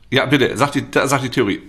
ja 0.10 0.26
bitte, 0.26 0.56
sag 0.58 0.72
die, 0.72 0.86
sag 0.92 1.22
die 1.22 1.30
Theorie. 1.30 1.62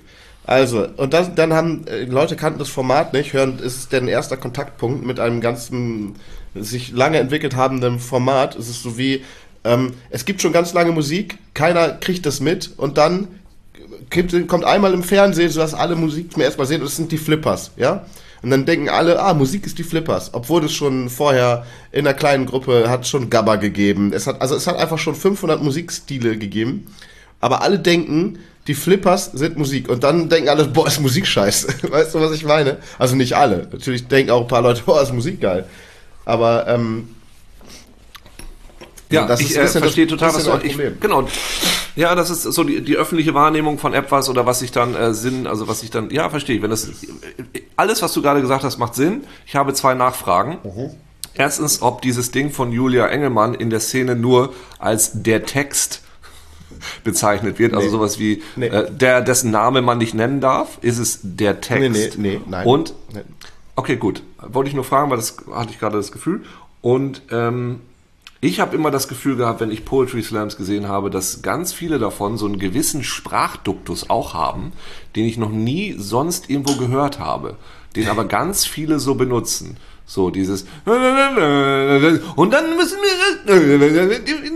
Also, 0.44 0.88
und 0.96 1.12
das, 1.12 1.34
dann 1.34 1.52
haben 1.52 1.86
äh, 1.86 2.04
Leute 2.04 2.34
kannten 2.36 2.58
das 2.58 2.68
Format 2.68 3.12
nicht, 3.12 3.32
hören, 3.32 3.58
es 3.64 3.76
ist 3.76 3.92
deren 3.92 4.08
erster 4.08 4.36
Kontaktpunkt 4.36 5.04
mit 5.06 5.20
einem 5.20 5.40
ganzen, 5.40 6.16
sich 6.54 6.90
lange 6.92 7.18
entwickelt 7.18 7.54
habenden 7.56 7.98
Format. 8.00 8.56
Es 8.56 8.68
ist 8.68 8.82
so 8.82 8.98
wie, 8.98 9.24
ähm, 9.64 9.94
es 10.10 10.24
gibt 10.24 10.42
schon 10.42 10.52
ganz 10.52 10.72
lange 10.74 10.90
Musik, 10.92 11.38
keiner 11.54 11.90
kriegt 11.90 12.26
das 12.26 12.40
mit 12.40 12.70
und 12.76 12.98
dann 12.98 13.28
kommt, 14.10 14.48
kommt 14.48 14.64
einmal 14.64 14.92
im 14.94 15.02
Fernsehen, 15.02 15.50
sodass 15.50 15.74
alle 15.74 15.96
Musik 15.96 16.32
zum 16.32 16.42
ersten 16.42 16.60
Mal 16.60 16.66
sehen 16.66 16.80
und 16.80 16.86
das 16.86 16.96
sind 16.96 17.12
die 17.12 17.18
Flippers, 17.18 17.70
ja? 17.76 18.06
Und 18.42 18.50
dann 18.50 18.64
denken 18.66 18.88
alle, 18.88 19.20
ah, 19.20 19.34
Musik 19.34 19.66
ist 19.66 19.78
die 19.78 19.84
Flippers, 19.84 20.30
obwohl 20.34 20.64
es 20.64 20.72
schon 20.72 21.08
vorher 21.08 21.64
in 21.92 22.00
einer 22.06 22.14
kleinen 22.14 22.44
Gruppe 22.46 22.90
hat 22.90 23.06
schon 23.06 23.30
Gabba 23.30 23.54
gegeben. 23.54 24.12
Es 24.12 24.26
hat, 24.26 24.40
also 24.40 24.56
es 24.56 24.66
hat 24.66 24.78
einfach 24.78 24.98
schon 24.98 25.14
500 25.14 25.62
Musikstile 25.62 26.36
gegeben. 26.36 26.88
Aber 27.38 27.62
alle 27.62 27.78
denken, 27.78 28.40
die 28.66 28.74
Flippers 28.74 29.26
sind 29.32 29.58
Musik. 29.58 29.88
Und 29.88 30.02
dann 30.02 30.28
denken 30.28 30.48
alle, 30.48 30.64
boah, 30.64 30.88
ist 30.88 31.00
Musik 31.00 31.24
scheiße. 31.26 31.68
Weißt 31.92 32.14
du, 32.16 32.20
was 32.20 32.32
ich 32.32 32.44
meine? 32.44 32.78
Also 32.98 33.14
nicht 33.14 33.34
alle. 33.36 33.68
Natürlich 33.70 34.08
denken 34.08 34.32
auch 34.32 34.40
ein 34.40 34.48
paar 34.48 34.62
Leute, 34.62 34.82
boah, 34.84 35.00
ist 35.02 35.12
Musik 35.14 35.40
geil. 35.40 35.64
Aber, 36.24 36.66
ähm, 36.66 37.10
Ja, 39.10 39.26
das 39.26 39.38
ich 39.40 39.50
ist 39.50 39.56
ein 39.56 39.60
äh, 39.60 39.64
bisschen 39.66 39.82
verstehe 39.82 40.06
das- 40.06 40.18
total, 40.18 40.34
was 40.34 40.44
du 40.44 40.66
ich, 40.66 40.72
Problem. 40.72 40.96
Genau. 41.00 41.28
Ja, 41.96 42.14
das 42.14 42.31
ist 42.31 42.42
so 42.42 42.64
die, 42.64 42.81
die 42.83 42.96
öffentliche 42.96 43.35
Wahrnehmung 43.35 43.78
von 43.78 43.92
etwas 43.92 44.28
oder 44.28 44.46
was 44.46 44.62
ich 44.62 44.72
dann 44.72 44.94
äh, 44.94 45.12
Sinn, 45.12 45.46
also 45.46 45.68
was 45.68 45.83
ich 45.83 45.90
dann, 45.90 46.11
ja, 46.11 46.31
verstehe 46.31 46.57
ich. 46.57 46.62
Wenn 46.62 46.70
das 46.70 46.88
alles, 47.76 48.00
was 48.02 48.12
du 48.14 48.22
gerade 48.22 48.40
gesagt 48.40 48.64
hast, 48.64 48.78
macht 48.78 48.94
Sinn. 48.94 49.24
Ich 49.46 49.57
habe 49.57 49.74
zwei 49.74 49.94
Nachfragen. 49.94 50.59
Mhm. 50.64 50.90
Erstens, 51.35 51.83
ob 51.83 52.02
dieses 52.02 52.31
Ding 52.31 52.50
von 52.50 52.72
Julia 52.72 53.07
Engelmann 53.09 53.55
in 53.55 53.70
der 53.70 53.81
Szene 53.81 54.16
nur 54.16 54.52
als 54.78 55.11
der 55.22 55.44
Text 55.44 56.02
bezeichnet 57.05 57.59
wird, 57.59 57.74
also 57.74 57.87
Nee. 57.87 57.90
sowas 57.92 58.18
wie 58.18 58.42
Nee. 58.57 58.66
äh, 58.68 58.90
der, 58.90 59.20
dessen 59.20 59.50
Name 59.50 59.83
man 59.83 59.98
nicht 59.98 60.14
nennen 60.14 60.40
darf, 60.40 60.78
ist 60.83 60.98
es 60.98 61.20
der 61.22 61.61
Text. 61.61 62.18
nee, 62.18 62.31
nee, 62.31 62.37
nee, 62.37 62.40
nein. 62.46 62.66
Und. 62.66 62.94
Okay, 63.76 63.96
gut. 63.96 64.22
Wollte 64.46 64.68
ich 64.68 64.74
nur 64.74 64.85
fragen, 64.85 65.11
weil 65.11 65.16
das 65.16 65.37
hatte 65.52 65.70
ich 65.72 65.78
gerade 65.78 65.96
das 65.96 66.12
Gefühl. 66.12 66.42
Und 66.83 67.22
ähm, 67.31 67.81
ich 68.44 68.59
habe 68.59 68.74
immer 68.74 68.90
das 68.90 69.07
Gefühl 69.07 69.37
gehabt, 69.37 69.61
wenn 69.61 69.70
ich 69.70 69.85
Poetry 69.85 70.20
Slams 70.20 70.57
gesehen 70.57 70.88
habe, 70.88 71.11
dass 71.11 71.42
ganz 71.42 71.72
viele 71.72 72.00
davon 72.00 72.37
so 72.37 72.46
einen 72.46 72.59
gewissen 72.59 73.05
Sprachduktus 73.05 74.11
auch 74.11 74.35
haben, 74.35 74.72
den 75.14 75.26
ich 75.26 75.38
noch 75.38 75.52
nie 75.52 75.94
sonst 75.96 76.50
irgendwo 76.50 76.74
gehört 76.74 77.20
habe, 77.20 77.57
den 77.94 78.09
aber 78.09 78.24
ganz 78.24 78.66
viele 78.66 78.98
so 78.98 79.14
benutzen. 79.14 79.76
So 80.07 80.31
dieses 80.31 80.66
und 80.85 82.52
dann 82.52 82.76
müssen 82.76 82.98
wir 83.00 84.50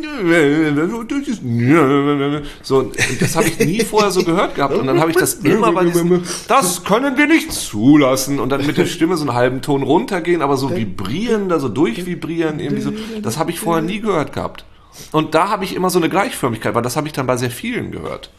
so 2.62 2.92
das 3.20 3.37
habe 3.37 3.48
ich 3.48 3.59
nie 3.59 3.85
vorher 3.85 4.11
so 4.11 4.22
gehört 4.22 4.55
gehabt 4.55 4.74
und 4.74 4.87
dann 4.87 5.00
habe 5.00 5.11
ich 5.11 5.16
das 5.16 5.35
immer 5.35 5.72
bei 5.72 5.85
diesen 5.85 6.22
das 6.48 6.85
können 6.85 7.16
wir 7.16 7.26
nicht 7.26 7.52
zulassen 7.52 8.38
und 8.38 8.50
dann 8.50 8.66
mit 8.66 8.79
der 8.79 8.87
Stimme 8.87 9.16
so 9.16 9.22
einen 9.22 9.35
halben 9.35 9.62
Ton 9.62 9.83
runtergehen, 9.83 10.42
aber 10.42 10.57
so 10.57 10.74
vibrieren, 10.74 11.48
so 11.59 11.68
durchvibrieren 11.68 12.61
irgendwie 12.61 12.83
so, 12.83 12.92
das 13.22 13.38
habe 13.38 13.50
ich 13.50 13.61
vorher 13.61 13.83
nie 13.83 14.00
gehört 14.00 14.33
gehabt. 14.33 14.64
Und 15.12 15.35
da 15.35 15.48
habe 15.50 15.64
ich 15.64 15.74
immer 15.74 15.90
so 15.90 15.98
eine 15.98 16.09
Gleichförmigkeit, 16.09 16.74
weil 16.74 16.83
das 16.83 16.96
habe 16.96 17.07
ich 17.07 17.12
dann 17.12 17.26
bei 17.26 17.37
sehr 17.37 17.50
vielen 17.50 17.90
gehört. 17.90 18.31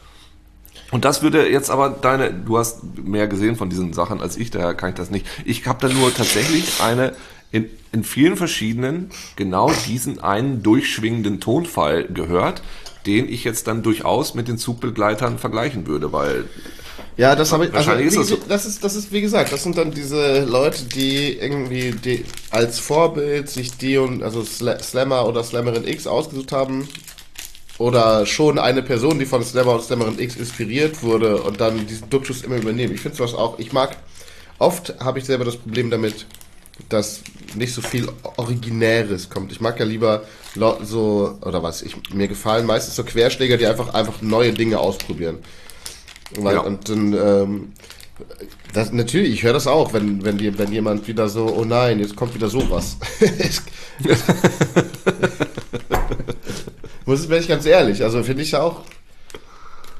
Und 0.91 1.03
das 1.03 1.21
würde 1.21 1.49
jetzt 1.49 1.69
aber 1.69 1.89
deine, 1.89 2.33
du 2.33 2.57
hast 2.57 2.81
mehr 2.97 3.27
gesehen 3.27 3.57
von 3.57 3.69
diesen 3.69 3.93
Sachen 3.93 4.21
als 4.21 4.37
ich, 4.37 4.51
daher 4.51 4.73
kann 4.73 4.89
ich 4.89 4.95
das 4.95 5.11
nicht. 5.11 5.25
Ich 5.43 5.67
habe 5.67 5.85
da 5.85 5.93
nur 5.93 6.13
tatsächlich 6.13 6.81
eine 6.81 7.13
in, 7.51 7.69
in 7.91 8.03
vielen 8.03 8.37
verschiedenen 8.37 9.09
genau 9.35 9.71
diesen 9.87 10.19
einen 10.19 10.63
durchschwingenden 10.63 11.39
Tonfall 11.39 12.05
gehört, 12.05 12.61
den 13.05 13.29
ich 13.29 13.43
jetzt 13.43 13.67
dann 13.67 13.83
durchaus 13.83 14.33
mit 14.33 14.47
den 14.47 14.57
Zugbegleitern 14.57 15.37
vergleichen 15.39 15.87
würde, 15.87 16.11
weil 16.11 16.45
Ja, 17.15 17.35
das 17.35 17.51
habe 17.51 17.65
ich. 17.67 17.73
Also, 17.73 17.91
ist 17.93 18.17
das 18.17 18.29
gesa- 18.29 18.47
das 18.47 18.65
ist 18.65 18.83
das 18.83 18.95
ist 18.95 19.11
wie 19.11 19.21
gesagt, 19.21 19.51
das 19.51 19.63
sind 19.63 19.77
dann 19.77 19.91
diese 19.91 20.43
Leute, 20.45 20.85
die 20.85 21.33
irgendwie 21.37 21.91
die 21.91 22.25
als 22.51 22.79
Vorbild 22.79 23.49
sich 23.49 23.77
die 23.77 23.97
und 23.97 24.23
also 24.23 24.43
Sla 24.43 24.79
Slammer 24.79 25.25
oder 25.27 25.43
Slammerin 25.43 25.87
X 25.87 26.05
ausgesucht 26.07 26.51
haben 26.51 26.87
oder 27.77 28.25
schon 28.25 28.59
eine 28.59 28.81
Person, 28.83 29.19
die 29.19 29.25
von 29.25 29.43
Slammer 29.43 29.75
und 29.75 29.83
Slammerin 29.83 30.19
X 30.19 30.35
inspiriert 30.35 31.03
wurde 31.03 31.41
und 31.43 31.61
dann 31.61 31.85
diesen 31.87 32.09
Duktus 32.09 32.41
immer 32.43 32.57
übernehmen. 32.57 32.93
Ich 32.93 33.01
finde 33.01 33.17
sowas 33.17 33.33
auch. 33.33 33.59
Ich 33.59 33.71
mag 33.73 33.97
oft 34.59 34.95
habe 34.99 35.19
ich 35.19 35.25
selber 35.25 35.45
das 35.45 35.57
Problem 35.57 35.89
damit, 35.91 36.25
dass 36.89 37.21
nicht 37.55 37.73
so 37.73 37.81
viel 37.81 38.07
Originäres 38.37 39.29
kommt. 39.29 39.51
Ich 39.51 39.61
mag 39.61 39.79
ja 39.79 39.85
lieber 39.85 40.23
so 40.55 41.37
oder 41.41 41.63
was. 41.63 41.81
Ich 41.81 41.95
mir 42.13 42.27
gefallen 42.27 42.65
meistens 42.65 42.95
so 42.95 43.03
Querschläger, 43.03 43.57
die 43.57 43.65
einfach 43.65 43.93
einfach 43.93 44.21
neue 44.21 44.53
Dinge 44.53 44.79
ausprobieren. 44.79 45.39
Weil, 46.35 46.55
Ja. 46.55 46.61
Und 46.61 46.89
dann, 46.89 47.13
ähm, 47.13 47.73
das, 48.73 48.91
natürlich, 48.91 49.33
ich 49.33 49.43
höre 49.43 49.53
das 49.53 49.67
auch, 49.67 49.93
wenn, 49.93 50.25
wenn, 50.25 50.37
die, 50.37 50.57
wenn 50.57 50.71
jemand 50.71 51.07
wieder 51.07 51.29
so, 51.29 51.45
oh 51.45 51.65
nein, 51.65 51.99
jetzt 51.99 52.15
kommt 52.15 52.33
wieder 52.33 52.49
sowas. 52.49 52.97
Muss 57.05 57.27
bin 57.27 57.39
ich 57.39 57.47
ganz 57.47 57.65
ehrlich, 57.65 58.03
also 58.03 58.23
finde 58.23 58.41
ich 58.43 58.55
auch. 58.55 58.81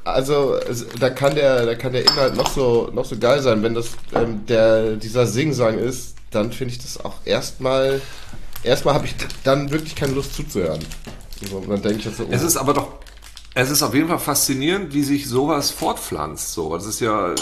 Also 0.04 0.56
da 0.98 1.10
kann 1.10 1.34
der, 1.34 1.66
da 1.66 1.74
kann 1.74 1.92
der 1.92 2.02
Inhalt 2.02 2.36
noch 2.36 2.50
so, 2.50 2.90
noch 2.92 3.04
so 3.04 3.16
geil 3.18 3.42
sein, 3.42 3.62
wenn 3.62 3.74
das 3.74 3.90
ähm, 4.14 4.46
der 4.46 4.96
dieser 4.96 5.26
Singsang 5.26 5.78
ist, 5.78 6.17
dann 6.30 6.52
finde 6.52 6.74
ich 6.74 6.80
das 6.80 7.02
auch 7.04 7.16
erstmal, 7.24 8.00
erstmal 8.62 8.94
habe 8.94 9.06
ich 9.06 9.14
dann 9.44 9.70
wirklich 9.70 9.94
keine 9.94 10.12
Lust 10.12 10.34
zuzuhören. 10.34 10.84
So, 11.48 11.58
und 11.58 11.68
dann 11.68 11.82
denke 11.82 11.98
ich 11.98 12.04
jetzt 12.04 12.16
so, 12.18 12.24
oh, 12.24 12.28
es 12.30 12.42
ist 12.42 12.56
aber 12.56 12.74
doch 12.74 12.98
Es 13.54 13.70
ist 13.70 13.82
auf 13.82 13.94
jeden 13.94 14.08
Fall 14.08 14.18
faszinierend, 14.20 14.94
wie 14.94 15.02
sich 15.02 15.26
sowas 15.28 15.70
fortpflanzt. 15.70 16.52
So, 16.52 16.74
das 16.76 16.86
ist 16.86 17.00
ja, 17.00 17.34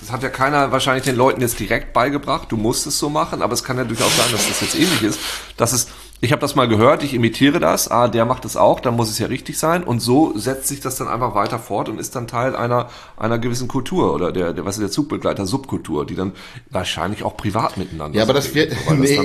das 0.00 0.12
hat 0.12 0.22
ja 0.22 0.28
keiner 0.28 0.70
wahrscheinlich 0.70 1.04
den 1.04 1.16
Leuten 1.16 1.40
jetzt 1.40 1.58
direkt 1.58 1.92
beigebracht. 1.92 2.52
Du 2.52 2.56
musst 2.56 2.86
es 2.86 2.98
so 2.98 3.08
machen, 3.08 3.42
aber 3.42 3.52
es 3.54 3.64
kann 3.64 3.76
ja 3.76 3.84
durchaus 3.84 4.16
sein, 4.16 4.30
dass 4.30 4.46
das 4.46 4.60
jetzt 4.60 4.74
ähnlich 4.76 5.02
ist. 5.02 5.18
Dass 5.56 5.72
es 5.72 5.88
ich 6.24 6.32
habe 6.32 6.40
das 6.40 6.54
mal 6.54 6.66
gehört, 6.66 7.02
ich 7.02 7.12
imitiere 7.12 7.60
das, 7.60 7.90
ah, 7.90 8.08
der 8.08 8.24
macht 8.24 8.44
es 8.44 8.56
auch, 8.56 8.80
dann 8.80 8.96
muss 8.96 9.10
es 9.10 9.18
ja 9.18 9.26
richtig 9.26 9.58
sein 9.58 9.84
und 9.84 10.00
so 10.00 10.36
setzt 10.36 10.68
sich 10.68 10.80
das 10.80 10.96
dann 10.96 11.06
einfach 11.06 11.34
weiter 11.34 11.58
fort 11.58 11.88
und 11.88 12.00
ist 12.00 12.16
dann 12.16 12.26
Teil 12.26 12.56
einer 12.56 12.88
einer 13.16 13.38
gewissen 13.38 13.68
Kultur 13.68 14.14
oder 14.14 14.32
der, 14.32 14.54
der 14.54 14.64
was 14.64 14.76
ist 14.76 14.80
der 14.80 14.90
Zugbegleiter 14.90 15.46
Subkultur, 15.46 16.06
die 16.06 16.14
dann 16.14 16.32
wahrscheinlich 16.70 17.22
auch 17.22 17.36
privat 17.36 17.76
miteinander. 17.76 18.16
Ja, 18.16 18.24
aber 18.24 18.32
das 18.32 18.54
wird 18.54 18.72
nee, 18.98 19.16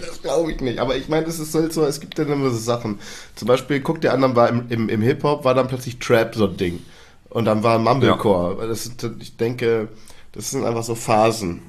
das, 0.00 0.08
das 0.08 0.22
glaube 0.22 0.52
ich 0.52 0.60
nicht. 0.60 0.78
Aber 0.78 0.96
ich 0.96 1.08
meine, 1.08 1.26
es 1.26 1.38
ist 1.38 1.54
halt 1.54 1.72
so, 1.72 1.84
es 1.84 2.00
gibt 2.00 2.18
ja 2.18 2.24
immer 2.24 2.50
so 2.50 2.58
Sachen. 2.58 2.98
Zum 3.34 3.48
Beispiel, 3.48 3.80
guck, 3.80 4.02
der 4.02 4.12
anderen 4.12 4.36
war 4.36 4.48
im, 4.50 4.66
im, 4.68 4.88
im 4.90 5.00
Hip 5.00 5.22
Hop 5.22 5.44
war 5.44 5.54
dann 5.54 5.66
plötzlich 5.66 5.98
Trap 5.98 6.34
so 6.34 6.46
ein 6.46 6.56
Ding 6.58 6.82
und 7.30 7.46
dann 7.46 7.62
war 7.62 7.78
Mumblecore. 7.78 8.60
Ja. 8.60 8.66
Das 8.66 8.90
ich 9.18 9.36
denke, 9.36 9.88
das 10.32 10.50
sind 10.50 10.64
einfach 10.64 10.84
so 10.84 10.94
Phasen. 10.94 11.62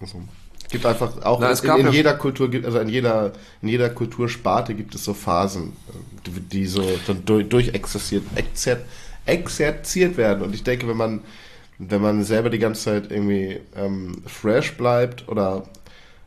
Also 0.00 0.22
gibt 0.70 0.86
einfach 0.86 1.22
auch 1.22 1.40
Na, 1.40 1.50
in, 1.50 1.80
in 1.80 1.86
ja 1.86 1.92
jeder 1.92 2.14
Kultur 2.14 2.50
gibt 2.50 2.64
also 2.64 2.78
in 2.78 2.88
jeder 2.88 3.32
in 3.62 3.68
jeder 3.68 3.90
Kultursparte 3.90 4.74
gibt 4.74 4.94
es 4.94 5.04
so 5.04 5.14
Phasen, 5.14 5.72
die, 6.26 6.66
so 6.66 6.82
dann 7.06 7.24
durch, 7.24 7.48
durchexerziert 7.48 8.24
exer, 8.34 8.78
exerziert 9.26 10.16
werden 10.16 10.42
und 10.42 10.54
ich 10.54 10.62
denke, 10.62 10.88
wenn 10.88 10.96
man 10.96 11.20
wenn 11.78 12.02
man 12.02 12.24
selber 12.24 12.50
die 12.50 12.58
ganze 12.58 12.82
Zeit 12.82 13.10
irgendwie 13.10 13.60
ähm, 13.74 14.22
fresh 14.26 14.76
bleibt 14.76 15.28
oder 15.28 15.64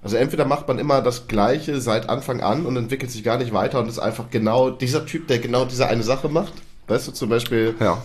also 0.04 0.18
entweder 0.18 0.44
macht 0.44 0.68
man 0.68 0.80
immer 0.80 1.02
das 1.02 1.28
Gleiche 1.28 1.80
seit 1.80 2.10
Anfang 2.10 2.42
an 2.42 2.66
und 2.66 2.76
entwickelt 2.76 3.10
sich 3.10 3.24
gar 3.24 3.38
nicht 3.38 3.54
weiter 3.54 3.80
und 3.80 3.88
ist 3.88 4.00
einfach 4.00 4.30
genau 4.30 4.70
dieser 4.70 5.06
Typ, 5.06 5.28
der 5.28 5.40
genau 5.40 5.64
diese 5.64 5.88
eine 5.88 6.04
Sache 6.04 6.28
macht. 6.28 6.54
Weißt 6.88 7.08
du, 7.08 7.14
zum 7.14 7.30
Beispiel, 7.30 7.74
ja. 7.80 8.04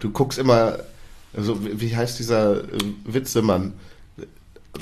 du 0.00 0.10
guckst 0.10 0.38
immer, 0.38 0.80
also 1.34 1.56
wie 1.62 1.96
heißt 1.96 2.18
dieser 2.18 2.64
äh, 2.64 2.78
Witzemann? 3.04 3.72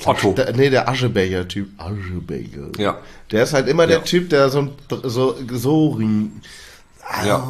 Otto. 0.05 0.33
Der, 0.33 0.53
nee, 0.53 0.69
der 0.69 0.87
Aschebecher-Typ. 0.87 1.69
Aschebecher. 1.77 2.69
Ja. 2.77 2.99
Der 3.31 3.43
ist 3.43 3.53
halt 3.53 3.67
immer 3.67 3.87
der 3.87 4.03
Typ, 4.03 4.29
der 4.29 4.49
so, 4.49 4.69
so, 5.03 5.35
so 5.51 5.99
ja. 7.25 7.47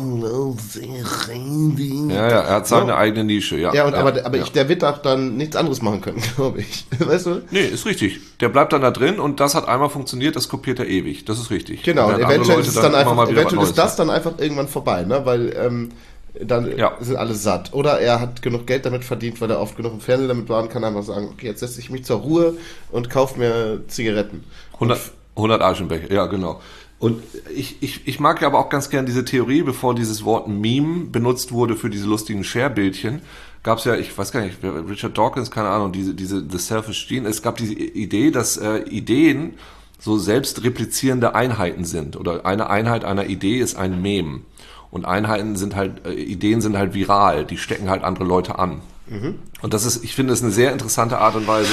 ja, 2.09 2.29
ja, 2.29 2.39
er 2.41 2.55
hat 2.55 2.67
seine 2.67 2.89
ja. 2.89 2.97
eigene 2.97 3.23
Nische, 3.23 3.57
ja. 3.57 3.73
Ja, 3.73 3.85
und 3.85 3.93
ja, 3.93 3.99
aber, 3.99 4.25
aber 4.25 4.37
ja. 4.37 4.43
Ich, 4.43 4.51
der 4.51 4.67
wird 4.69 4.83
auch 4.83 4.97
dann 4.97 5.37
nichts 5.37 5.55
anderes 5.55 5.81
machen 5.81 6.01
können, 6.01 6.21
glaube 6.35 6.61
ich. 6.61 6.85
Weißt 6.97 7.27
du? 7.27 7.41
Nee, 7.51 7.65
ist 7.65 7.85
richtig. 7.85 8.19
Der 8.39 8.49
bleibt 8.49 8.73
dann 8.73 8.81
da 8.81 8.91
drin 8.91 9.19
und 9.19 9.39
das 9.39 9.55
hat 9.55 9.67
einmal 9.67 9.89
funktioniert, 9.89 10.35
das 10.35 10.49
kopiert 10.49 10.79
er 10.79 10.87
ewig. 10.87 11.25
Das 11.25 11.39
ist 11.39 11.51
richtig. 11.51 11.83
Genau, 11.83 12.07
und 12.07 12.19
eventuell 12.19 12.59
ist, 12.59 12.75
dann 12.75 12.95
einfach, 12.95 13.29
eventuell 13.29 13.63
ist 13.63 13.77
das 13.77 13.95
dann 13.95 14.09
einfach 14.09 14.33
irgendwann 14.39 14.67
vorbei, 14.67 15.03
ne? 15.03 15.25
Weil 15.25 15.53
ähm, 15.55 15.89
dann 16.39 16.77
ja. 16.77 16.97
sind 16.99 17.17
alle 17.17 17.35
satt. 17.35 17.73
Oder 17.73 17.99
er 17.99 18.19
hat 18.19 18.41
genug 18.41 18.67
Geld 18.67 18.85
damit 18.85 19.03
verdient, 19.03 19.41
weil 19.41 19.51
er 19.51 19.59
oft 19.59 19.75
genug 19.75 19.93
im 19.93 20.01
Fernsehen 20.01 20.29
damit 20.29 20.49
war 20.49 20.61
und 20.61 20.69
kann 20.69 20.83
einfach 20.83 21.03
sagen, 21.03 21.29
okay, 21.31 21.47
jetzt 21.47 21.59
setze 21.59 21.79
ich 21.79 21.89
mich 21.89 22.05
zur 22.05 22.19
Ruhe 22.19 22.55
und 22.91 23.09
kaufe 23.09 23.37
mir 23.37 23.81
Zigaretten. 23.87 24.43
100, 24.73 24.99
100 25.35 25.61
Aschenbecher, 25.61 26.11
ja 26.11 26.25
genau. 26.27 26.61
Und 26.99 27.23
ich, 27.55 27.81
ich, 27.81 28.07
ich 28.07 28.19
mag 28.19 28.41
ja 28.41 28.47
aber 28.47 28.59
auch 28.59 28.69
ganz 28.69 28.91
gern 28.91 29.07
diese 29.07 29.25
Theorie, 29.25 29.63
bevor 29.63 29.95
dieses 29.95 30.23
Wort 30.23 30.47
Meme 30.47 31.05
benutzt 31.05 31.51
wurde 31.51 31.75
für 31.75 31.89
diese 31.89 32.05
lustigen 32.07 32.43
Share-Bildchen, 32.43 33.21
gab 33.63 33.79
es 33.79 33.85
ja, 33.85 33.95
ich 33.95 34.15
weiß 34.15 34.31
gar 34.31 34.41
nicht, 34.41 34.57
Richard 34.63 35.17
Dawkins, 35.17 35.49
keine 35.49 35.69
Ahnung, 35.69 35.91
diese, 35.91 36.13
diese 36.13 36.45
The 36.47 36.59
Selfish 36.59 37.07
Gene, 37.07 37.27
es 37.27 37.41
gab 37.41 37.57
diese 37.57 37.73
Idee, 37.73 38.29
dass 38.29 38.57
äh, 38.57 38.83
Ideen 38.83 39.55
so 39.97 40.17
selbst 40.17 40.63
replizierende 40.63 41.35
Einheiten 41.35 41.85
sind 41.85 42.17
oder 42.17 42.45
eine 42.45 42.69
Einheit 42.69 43.03
einer 43.03 43.25
Idee 43.25 43.59
ist 43.59 43.75
ein 43.75 44.01
Meme. 44.01 44.41
Und 44.91 45.05
Einheiten 45.05 45.55
sind 45.55 45.75
halt, 45.75 46.05
äh, 46.05 46.13
Ideen 46.13 46.61
sind 46.61 46.77
halt 46.77 46.93
viral, 46.93 47.45
die 47.45 47.57
stecken 47.57 47.89
halt 47.89 48.03
andere 48.03 48.25
Leute 48.25 48.59
an. 48.59 48.81
Mhm. 49.07 49.39
Und 49.61 49.73
das 49.73 49.85
ist, 49.85 50.03
ich 50.03 50.15
finde, 50.15 50.33
es 50.33 50.41
eine 50.41 50.51
sehr 50.51 50.71
interessante 50.71 51.19
Art 51.19 51.35
und 51.35 51.47
Weise 51.47 51.69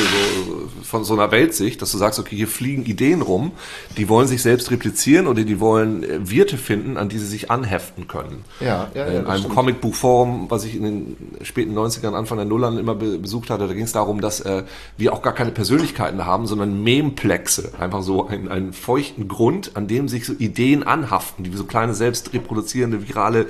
so, 0.47 0.69
von 0.83 1.05
so 1.05 1.15
einer 1.15 1.31
Weltsicht, 1.31 1.81
dass 1.81 1.93
du 1.93 1.99
sagst, 1.99 2.19
okay, 2.19 2.37
hier 2.37 2.49
fliegen 2.49 2.85
Ideen 2.85 3.23
rum, 3.23 3.53
die 3.97 4.09
wollen 4.09 4.29
sich 4.29 4.43
selbst 4.43 4.71
replizieren 4.71 5.27
oder 5.27 5.45
die 5.45 5.61
wollen 5.61 6.03
äh, 6.03 6.31
Wirte 6.31 6.59
finden, 6.59 6.97
an 6.97 7.09
die 7.09 7.19
sie 7.19 7.27
sich 7.27 7.51
anheften 7.51 8.09
können. 8.09 8.45
Ja, 8.61 8.89
ja, 8.95 9.07
ja 9.11 9.21
In 9.21 9.27
einem 9.27 9.49
Comicbuchforum, 9.49 10.51
was 10.51 10.65
ich 10.65 10.77
in 10.77 10.83
den 10.83 11.17
späten 11.43 11.77
90ern, 11.77 12.15
Anfang 12.15 12.39
der 12.39 12.47
Nullern 12.47 12.79
immer 12.79 12.95
besucht 12.95 13.51
hatte, 13.51 13.67
da 13.67 13.73
ging 13.73 13.85
es 13.85 13.93
darum, 13.93 14.21
dass 14.21 14.41
äh, 14.41 14.65
wir 14.97 15.13
auch 15.13 15.23
gar 15.23 15.35
keine 15.35 15.51
Persönlichkeiten 15.51 16.25
haben, 16.27 16.47
sondern 16.47 16.83
Memplexe. 16.83 17.73
Einfach 17.79 18.03
so 18.03 18.27
einen, 18.27 18.49
einen 18.49 18.73
feuchten 18.73 19.29
Grund, 19.29 19.73
an 19.75 19.87
dem 19.87 20.09
sich 20.09 20.27
so 20.27 20.33
Ideen 20.35 20.83
anhaften, 20.83 21.45
die 21.45 21.53
wie 21.53 21.57
so 21.57 21.65
kleine 21.65 21.95
selbst 21.95 22.33
reproduzierende 22.33 23.09
virale 23.09 23.43
äh, 23.43 23.47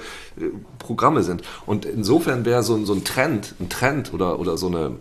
Programme 0.79 1.22
sind. 1.22 1.42
Und 1.66 1.85
insofern 1.85 2.44
wäre 2.44 2.62
so, 2.62 2.83
so 2.85 2.94
ein 2.94 3.05
Trend, 3.05 3.55
ein 3.61 3.68
Trend 3.68 4.14
oder, 4.14 4.27
oder 4.34 4.56
so 4.56 4.68
eine 4.68 4.96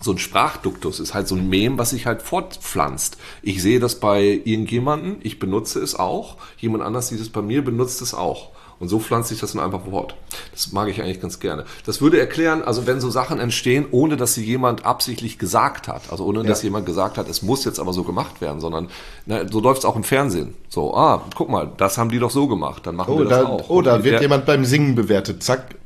so 0.00 0.12
ein 0.12 0.18
Sprachduktus 0.18 1.00
ist 1.00 1.14
halt 1.14 1.26
so 1.26 1.34
ein 1.34 1.48
Mem, 1.48 1.78
was 1.78 1.90
sich 1.90 2.04
halt 2.04 2.20
fortpflanzt. 2.20 3.16
Ich 3.42 3.62
sehe 3.62 3.80
das 3.80 3.98
bei 3.98 4.42
irgendjemanden, 4.44 5.16
ich 5.22 5.38
benutze 5.38 5.80
es 5.80 5.98
auch, 5.98 6.36
jemand 6.58 6.84
anders 6.84 7.08
sieht 7.08 7.20
es 7.20 7.30
bei 7.30 7.40
mir, 7.40 7.64
benutzt 7.64 8.02
es 8.02 8.12
auch. 8.12 8.50
Und 8.78 8.88
so 8.88 9.00
pflanzt 9.00 9.30
sich 9.30 9.40
das 9.40 9.52
dann 9.52 9.62
einfach 9.62 9.86
fort. 9.88 10.14
Das 10.52 10.70
mag 10.72 10.88
ich 10.88 11.00
eigentlich 11.00 11.22
ganz 11.22 11.40
gerne. 11.40 11.64
Das 11.86 12.02
würde 12.02 12.20
erklären, 12.20 12.62
also 12.62 12.86
wenn 12.86 13.00
so 13.00 13.08
Sachen 13.08 13.40
entstehen, 13.40 13.86
ohne 13.90 14.18
dass 14.18 14.34
sie 14.34 14.44
jemand 14.44 14.84
absichtlich 14.84 15.38
gesagt 15.38 15.88
hat, 15.88 16.02
also 16.10 16.26
ohne 16.26 16.40
ja. 16.40 16.44
dass 16.44 16.62
jemand 16.62 16.84
gesagt 16.84 17.16
hat, 17.16 17.26
es 17.26 17.40
muss 17.40 17.64
jetzt 17.64 17.80
aber 17.80 17.94
so 17.94 18.04
gemacht 18.04 18.42
werden, 18.42 18.60
sondern 18.60 18.88
na, 19.24 19.48
so 19.50 19.60
läuft 19.60 19.78
es 19.78 19.84
auch 19.86 19.96
im 19.96 20.04
Fernsehen. 20.04 20.54
So, 20.68 20.94
ah, 20.94 21.24
guck 21.34 21.48
mal, 21.48 21.72
das 21.78 21.96
haben 21.96 22.10
die 22.10 22.18
doch 22.18 22.30
so 22.30 22.48
gemacht, 22.48 22.86
dann 22.86 22.96
machen 22.96 23.14
oh, 23.14 23.18
wir 23.18 23.24
das 23.24 23.40
da, 23.40 23.46
auch. 23.46 23.70
Oh, 23.70 23.80
da 23.80 24.04
wird 24.04 24.20
jemand 24.20 24.44
beim 24.44 24.66
Singen 24.66 24.94
bewertet. 24.94 25.42
Zack, 25.42 25.76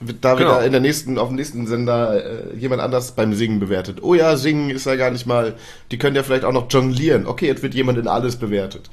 wird 0.00 0.24
da 0.24 0.34
genau. 0.34 0.50
wieder 0.50 0.64
in 0.64 0.72
der 0.72 0.80
nächsten, 0.80 1.18
auf 1.18 1.28
dem 1.28 1.36
nächsten 1.36 1.66
Sender 1.66 2.52
äh, 2.52 2.56
jemand 2.56 2.82
anders 2.82 3.12
beim 3.12 3.34
Singen 3.34 3.60
bewertet. 3.60 3.98
Oh 4.02 4.14
ja, 4.14 4.36
Singen 4.36 4.70
ist 4.70 4.86
ja 4.86 4.96
gar 4.96 5.10
nicht 5.10 5.26
mal, 5.26 5.54
die 5.90 5.98
können 5.98 6.16
ja 6.16 6.22
vielleicht 6.22 6.44
auch 6.44 6.52
noch 6.52 6.70
jonglieren. 6.70 7.26
Okay, 7.26 7.46
jetzt 7.46 7.62
wird 7.62 7.74
jemand 7.74 7.98
in 7.98 8.08
alles 8.08 8.36
bewertet. 8.36 8.90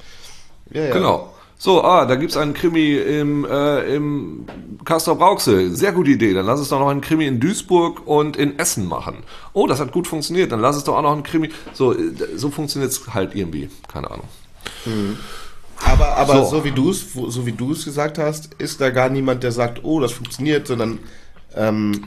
Ja, 0.72 0.84
ja. 0.84 0.94
Genau. 0.94 1.34
So, 1.58 1.84
ah, 1.84 2.06
da 2.06 2.16
gibt's 2.16 2.38
einen 2.38 2.56
Krimi 2.56 2.96
im, 2.96 3.46
äh, 3.46 3.96
im 3.96 4.48
Castor 4.84 5.16
Brauxel. 5.16 5.76
Sehr 5.76 5.92
gute 5.92 6.10
Idee. 6.10 6.34
Dann 6.34 6.48
lass 6.48 6.60
es 6.60 6.70
doch 6.70 6.80
noch 6.80 6.90
einen 6.90 7.02
Krimi 7.02 7.28
in 7.28 7.40
Duisburg 7.40 8.08
und 8.08 8.36
in 8.36 8.58
Essen 8.58 8.88
machen. 8.88 9.18
Oh, 9.54 9.68
das 9.68 9.80
hat 9.80 9.92
gut 9.92 10.08
funktioniert. 10.08 10.52
Dann 10.52 10.60
lass 10.60 10.76
es 10.76 10.86
doch 10.86 10.98
auch 10.98 11.04
noch 11.04 11.12
einen 11.14 11.22
Krimi. 11.22 11.52
So, 11.74 11.94
äh, 11.94 12.14
so 12.36 12.50
funktioniert's 12.50 13.14
halt 13.14 13.36
irgendwie. 13.36 13.70
Keine 13.94 14.10
Ahnung. 14.10 14.28
Mhm. 14.86 15.18
Aber, 15.86 16.16
aber 16.18 16.46
so. 16.46 16.58
so 16.58 16.66
wie 16.66 16.72
du 16.72 16.90
es 16.92 17.14
so 17.14 17.46
wie 17.46 17.52
du 17.52 17.72
es 17.72 17.86
gesagt 17.86 18.18
hast, 18.18 18.54
ist 18.56 18.82
da 18.82 18.90
gar 18.90 19.10
niemand, 19.10 19.44
der 19.44 19.52
sagt, 19.52 19.84
oh, 19.84 20.00
das 20.00 20.12
funktioniert, 20.12 20.68
sondern 20.68 21.00
ähm, 21.56 22.06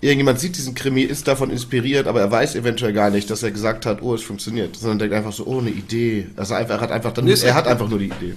irgendjemand 0.00 0.40
sieht 0.40 0.56
diesen 0.56 0.74
Krimi, 0.74 1.02
ist 1.02 1.26
davon 1.28 1.50
inspiriert, 1.50 2.06
aber 2.06 2.20
er 2.20 2.30
weiß 2.30 2.54
eventuell 2.56 2.92
gar 2.92 3.10
nicht, 3.10 3.30
dass 3.30 3.42
er 3.42 3.50
gesagt 3.50 3.86
hat, 3.86 4.02
oh, 4.02 4.14
es 4.14 4.22
funktioniert, 4.22 4.76
sondern 4.76 4.98
denkt 4.98 5.14
einfach 5.14 5.32
so, 5.32 5.46
oh, 5.46 5.58
eine 5.58 5.70
Idee. 5.70 6.26
Also 6.36 6.54
einfach, 6.54 6.76
er 6.76 6.80
hat 6.80 6.90
einfach 6.90 7.12
dann, 7.12 7.24
nee, 7.24 7.34
er 7.42 7.54
hat 7.54 7.66
einfach 7.66 7.88
nur 7.88 7.98
die 7.98 8.06
Idee. 8.06 8.34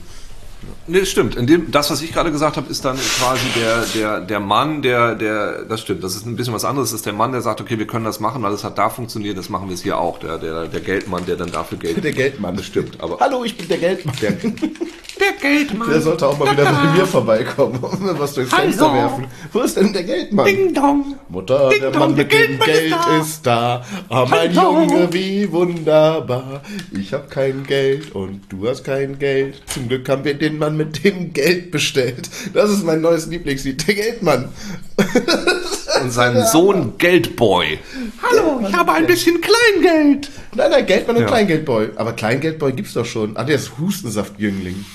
Nee, 0.88 1.02
das 1.02 1.10
stimmt. 1.10 1.36
In 1.36 1.48
dem, 1.48 1.70
das, 1.72 1.92
was 1.92 2.02
ich 2.02 2.14
gerade 2.14 2.32
gesagt 2.32 2.58
habe, 2.58 2.70
ist 2.72 2.84
dann 2.86 2.98
quasi 2.98 3.46
der, 3.56 3.86
der, 3.94 4.22
der 4.22 4.40
Mann, 4.40 4.82
der, 4.82 5.16
der, 5.16 5.64
das 5.64 5.82
stimmt. 5.82 6.04
Das 6.04 6.16
ist 6.16 6.26
ein 6.26 6.36
bisschen 6.36 6.54
was 6.54 6.66
anderes. 6.66 6.92
Das 6.92 7.00
ist 7.00 7.06
der 7.06 7.14
Mann, 7.14 7.32
der 7.32 7.42
sagt, 7.42 7.62
okay, 7.62 7.78
wir 7.78 7.88
können 7.88 8.06
das 8.06 8.20
machen, 8.20 8.42
weil 8.42 8.54
es 8.54 8.64
hat 8.64 8.78
da 8.78 8.90
funktioniert, 8.90 9.38
das 9.38 9.50
machen 9.50 9.68
wir 9.68 9.76
es 9.76 9.84
hier 9.84 9.98
auch. 9.98 10.20
Der, 10.20 10.38
der, 10.38 10.68
der 10.68 10.80
Geldmann, 10.80 11.26
der 11.26 11.36
dann 11.36 11.52
dafür 11.52 11.78
Geld. 11.78 11.98
Der 12.08 12.14
Geldmann, 12.14 12.56
das 12.56 12.66
stimmt. 12.66 13.02
Aber 13.02 13.20
Hallo, 13.20 13.44
ich 13.44 13.58
bin 13.58 13.68
der 13.68 13.80
Geldmann. 13.80 14.16
Der, 14.22 14.32
der 14.32 15.34
Geldmann. 15.42 15.90
Der 15.90 16.02
sollte 16.02 16.28
auch 16.28 16.38
mal 16.38 16.52
wieder 16.52 16.64
bei 16.64 16.94
mir 16.94 17.06
vorbeikommen 17.06 17.80
und 17.84 18.20
was 18.20 18.34
durchs 18.34 18.54
Fenster 18.54 18.94
werfen. 18.94 19.26
Wo 19.52 19.60
ist 19.60 19.76
denn 19.76 19.92
der 19.92 20.04
Geldmann? 20.04 20.46
Ding 20.46 20.74
dong. 20.74 21.16
Mutter, 21.28 21.70
Ding 21.70 21.82
der 21.82 21.98
Mann 21.98 22.16
mit 22.16 22.32
dem 22.32 22.60
Geld 22.60 22.96
ist 23.20 23.46
da. 23.46 23.84
Ah, 24.10 24.26
mein 24.30 24.54
Junge, 24.54 25.12
wie 25.12 25.52
wunderbar. 25.52 26.62
Ich 26.98 27.14
hab 27.14 27.30
kein 27.30 27.64
Geld 27.64 28.14
und 28.16 28.42
du 28.50 28.68
hast 28.68 28.84
kein 28.84 29.20
Geld. 29.20 29.62
Zum 29.68 29.88
Glück 29.90 30.08
haben 30.08 30.24
wir 30.24 30.36
den 30.36 30.57
Mann 30.58 30.78
mit 30.78 31.04
dem 31.04 31.34
Geld 31.34 31.72
bestellt. 31.72 32.30
Das 32.54 32.70
ist 32.70 32.84
mein 32.84 33.02
neues 33.02 33.28
Lieblingslied, 33.28 33.88
der 33.88 33.96
Geldmann. 33.96 34.50
Und 36.02 36.12
sein 36.12 36.46
Sohn 36.46 36.98
Geldboy. 36.98 37.80
Hallo, 38.22 38.62
ich 38.68 38.74
habe 38.74 38.92
ein 38.94 39.08
bisschen 39.08 39.40
Kleingeld. 39.42 40.30
Nein, 40.56 40.72
nein, 40.72 40.86
Geldmann 40.86 41.16
und 41.16 41.24
ja. 41.24 41.28
Kleingeldboy. 41.28 41.90
Aber 41.96 42.14
Kleingeldboy 42.14 42.74
gibt's 42.74 42.94
doch 42.94 43.06
schon. 43.06 43.36
Ah, 43.36 43.44
der 43.44 43.56
ist 43.56 43.80
Hustensaftjüngling. 43.80 44.86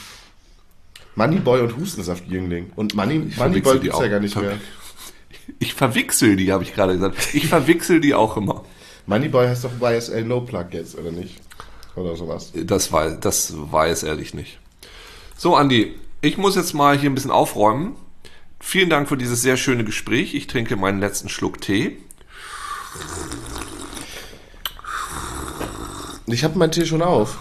Moneyboy 1.17 1.61
und 1.61 1.77
Hustensaftjüngling. 1.77 2.73
Und 2.77 2.95
Money, 2.95 3.31
Moneyboy 3.37 3.81
gibt's 3.81 3.99
ja 3.99 4.09
gar 4.09 4.21
nicht 4.21 4.37
mehr. 4.37 4.59
Ich 5.59 5.75
verwechsel 5.75 6.37
die, 6.37 6.53
habe 6.53 6.63
ich 6.63 6.75
gerade 6.75 6.95
gesagt. 6.95 7.35
Ich 7.35 7.49
verwechsel 7.49 8.01
die 8.01 8.15
auch 8.15 8.37
immer. 8.37 8.65
Moneyboy 9.07 9.49
heißt 9.49 9.65
doch 9.65 9.73
YSL 9.81 10.25
No 10.25 10.41
Plug 10.41 10.67
jetzt, 10.71 10.97
oder 10.97 11.11
nicht? 11.11 11.41
Oder 11.97 12.17
sowas. 12.17 12.53
Das 12.55 12.93
weiß, 12.93 13.21
das 13.21 13.53
weiß 13.55 14.05
ehrlich 14.05 14.35
nicht. 14.35 14.59
So, 15.43 15.57
Andi, 15.57 15.93
ich 16.21 16.39
muss 16.39 16.55
jetzt 16.55 16.73
mal 16.73 16.97
hier 16.97 17.11
ein 17.11 17.17
bisschen 17.17 17.33
aufräumen. 17.33 17.97
Vielen 18.61 18.89
Dank 18.89 19.09
für 19.09 19.17
dieses 19.17 19.43
sehr 19.43 19.57
schöne 19.57 19.83
Gespräch. 19.83 20.35
Ich 20.35 20.47
trinke 20.47 20.77
meinen 20.77 21.01
letzten 21.01 21.29
Schluck 21.29 21.61
Tee. 21.61 21.97
Ich 26.27 26.45
habe 26.45 26.57
meinen 26.57 26.71
Tee 26.71 26.87
schon 26.87 27.03
auf. 27.03 27.39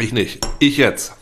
Ich 0.00 0.12
nicht. 0.12 0.44
Ich 0.58 0.76
jetzt. 0.76 1.14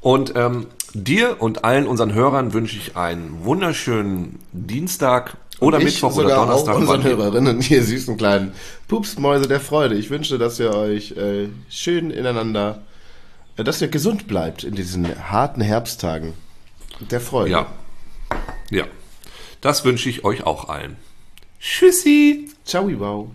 Und 0.00 0.32
ähm, 0.34 0.66
dir 0.94 1.40
und 1.40 1.62
allen 1.62 1.86
unseren 1.86 2.12
Hörern 2.12 2.52
wünsche 2.52 2.76
ich 2.76 2.96
einen 2.96 3.44
wunderschönen 3.44 4.40
Dienstag 4.50 5.36
oder 5.60 5.78
Mittwoch 5.78 6.16
oder 6.16 6.30
sogar 6.30 6.44
Donnerstag. 6.44 6.74
Auch 6.74 6.80
unseren 6.80 7.04
Hörerinnen, 7.04 7.60
ihr 7.70 7.84
süßen 7.84 8.16
kleinen 8.16 8.52
Pupsmäuse 8.88 9.46
der 9.46 9.60
Freude. 9.60 9.94
Ich 9.94 10.10
wünsche, 10.10 10.38
dass 10.38 10.58
ihr 10.58 10.74
euch 10.74 11.12
äh, 11.12 11.50
schön 11.70 12.10
ineinander, 12.10 12.82
dass 13.56 13.80
ihr 13.80 13.88
gesund 13.88 14.28
bleibt 14.28 14.64
in 14.64 14.74
diesen 14.74 15.30
harten 15.30 15.62
Herbsttagen. 15.62 16.34
Der 17.10 17.20
Freude. 17.20 17.50
Ja. 17.50 17.66
Ja. 18.70 18.84
Das 19.60 19.84
wünsche 19.84 20.10
ich 20.10 20.24
euch 20.24 20.44
auch 20.44 20.68
allen. 20.68 20.96
Tschüssi. 21.58 22.50
Ciao, 22.64 22.88
wow. 22.98 23.30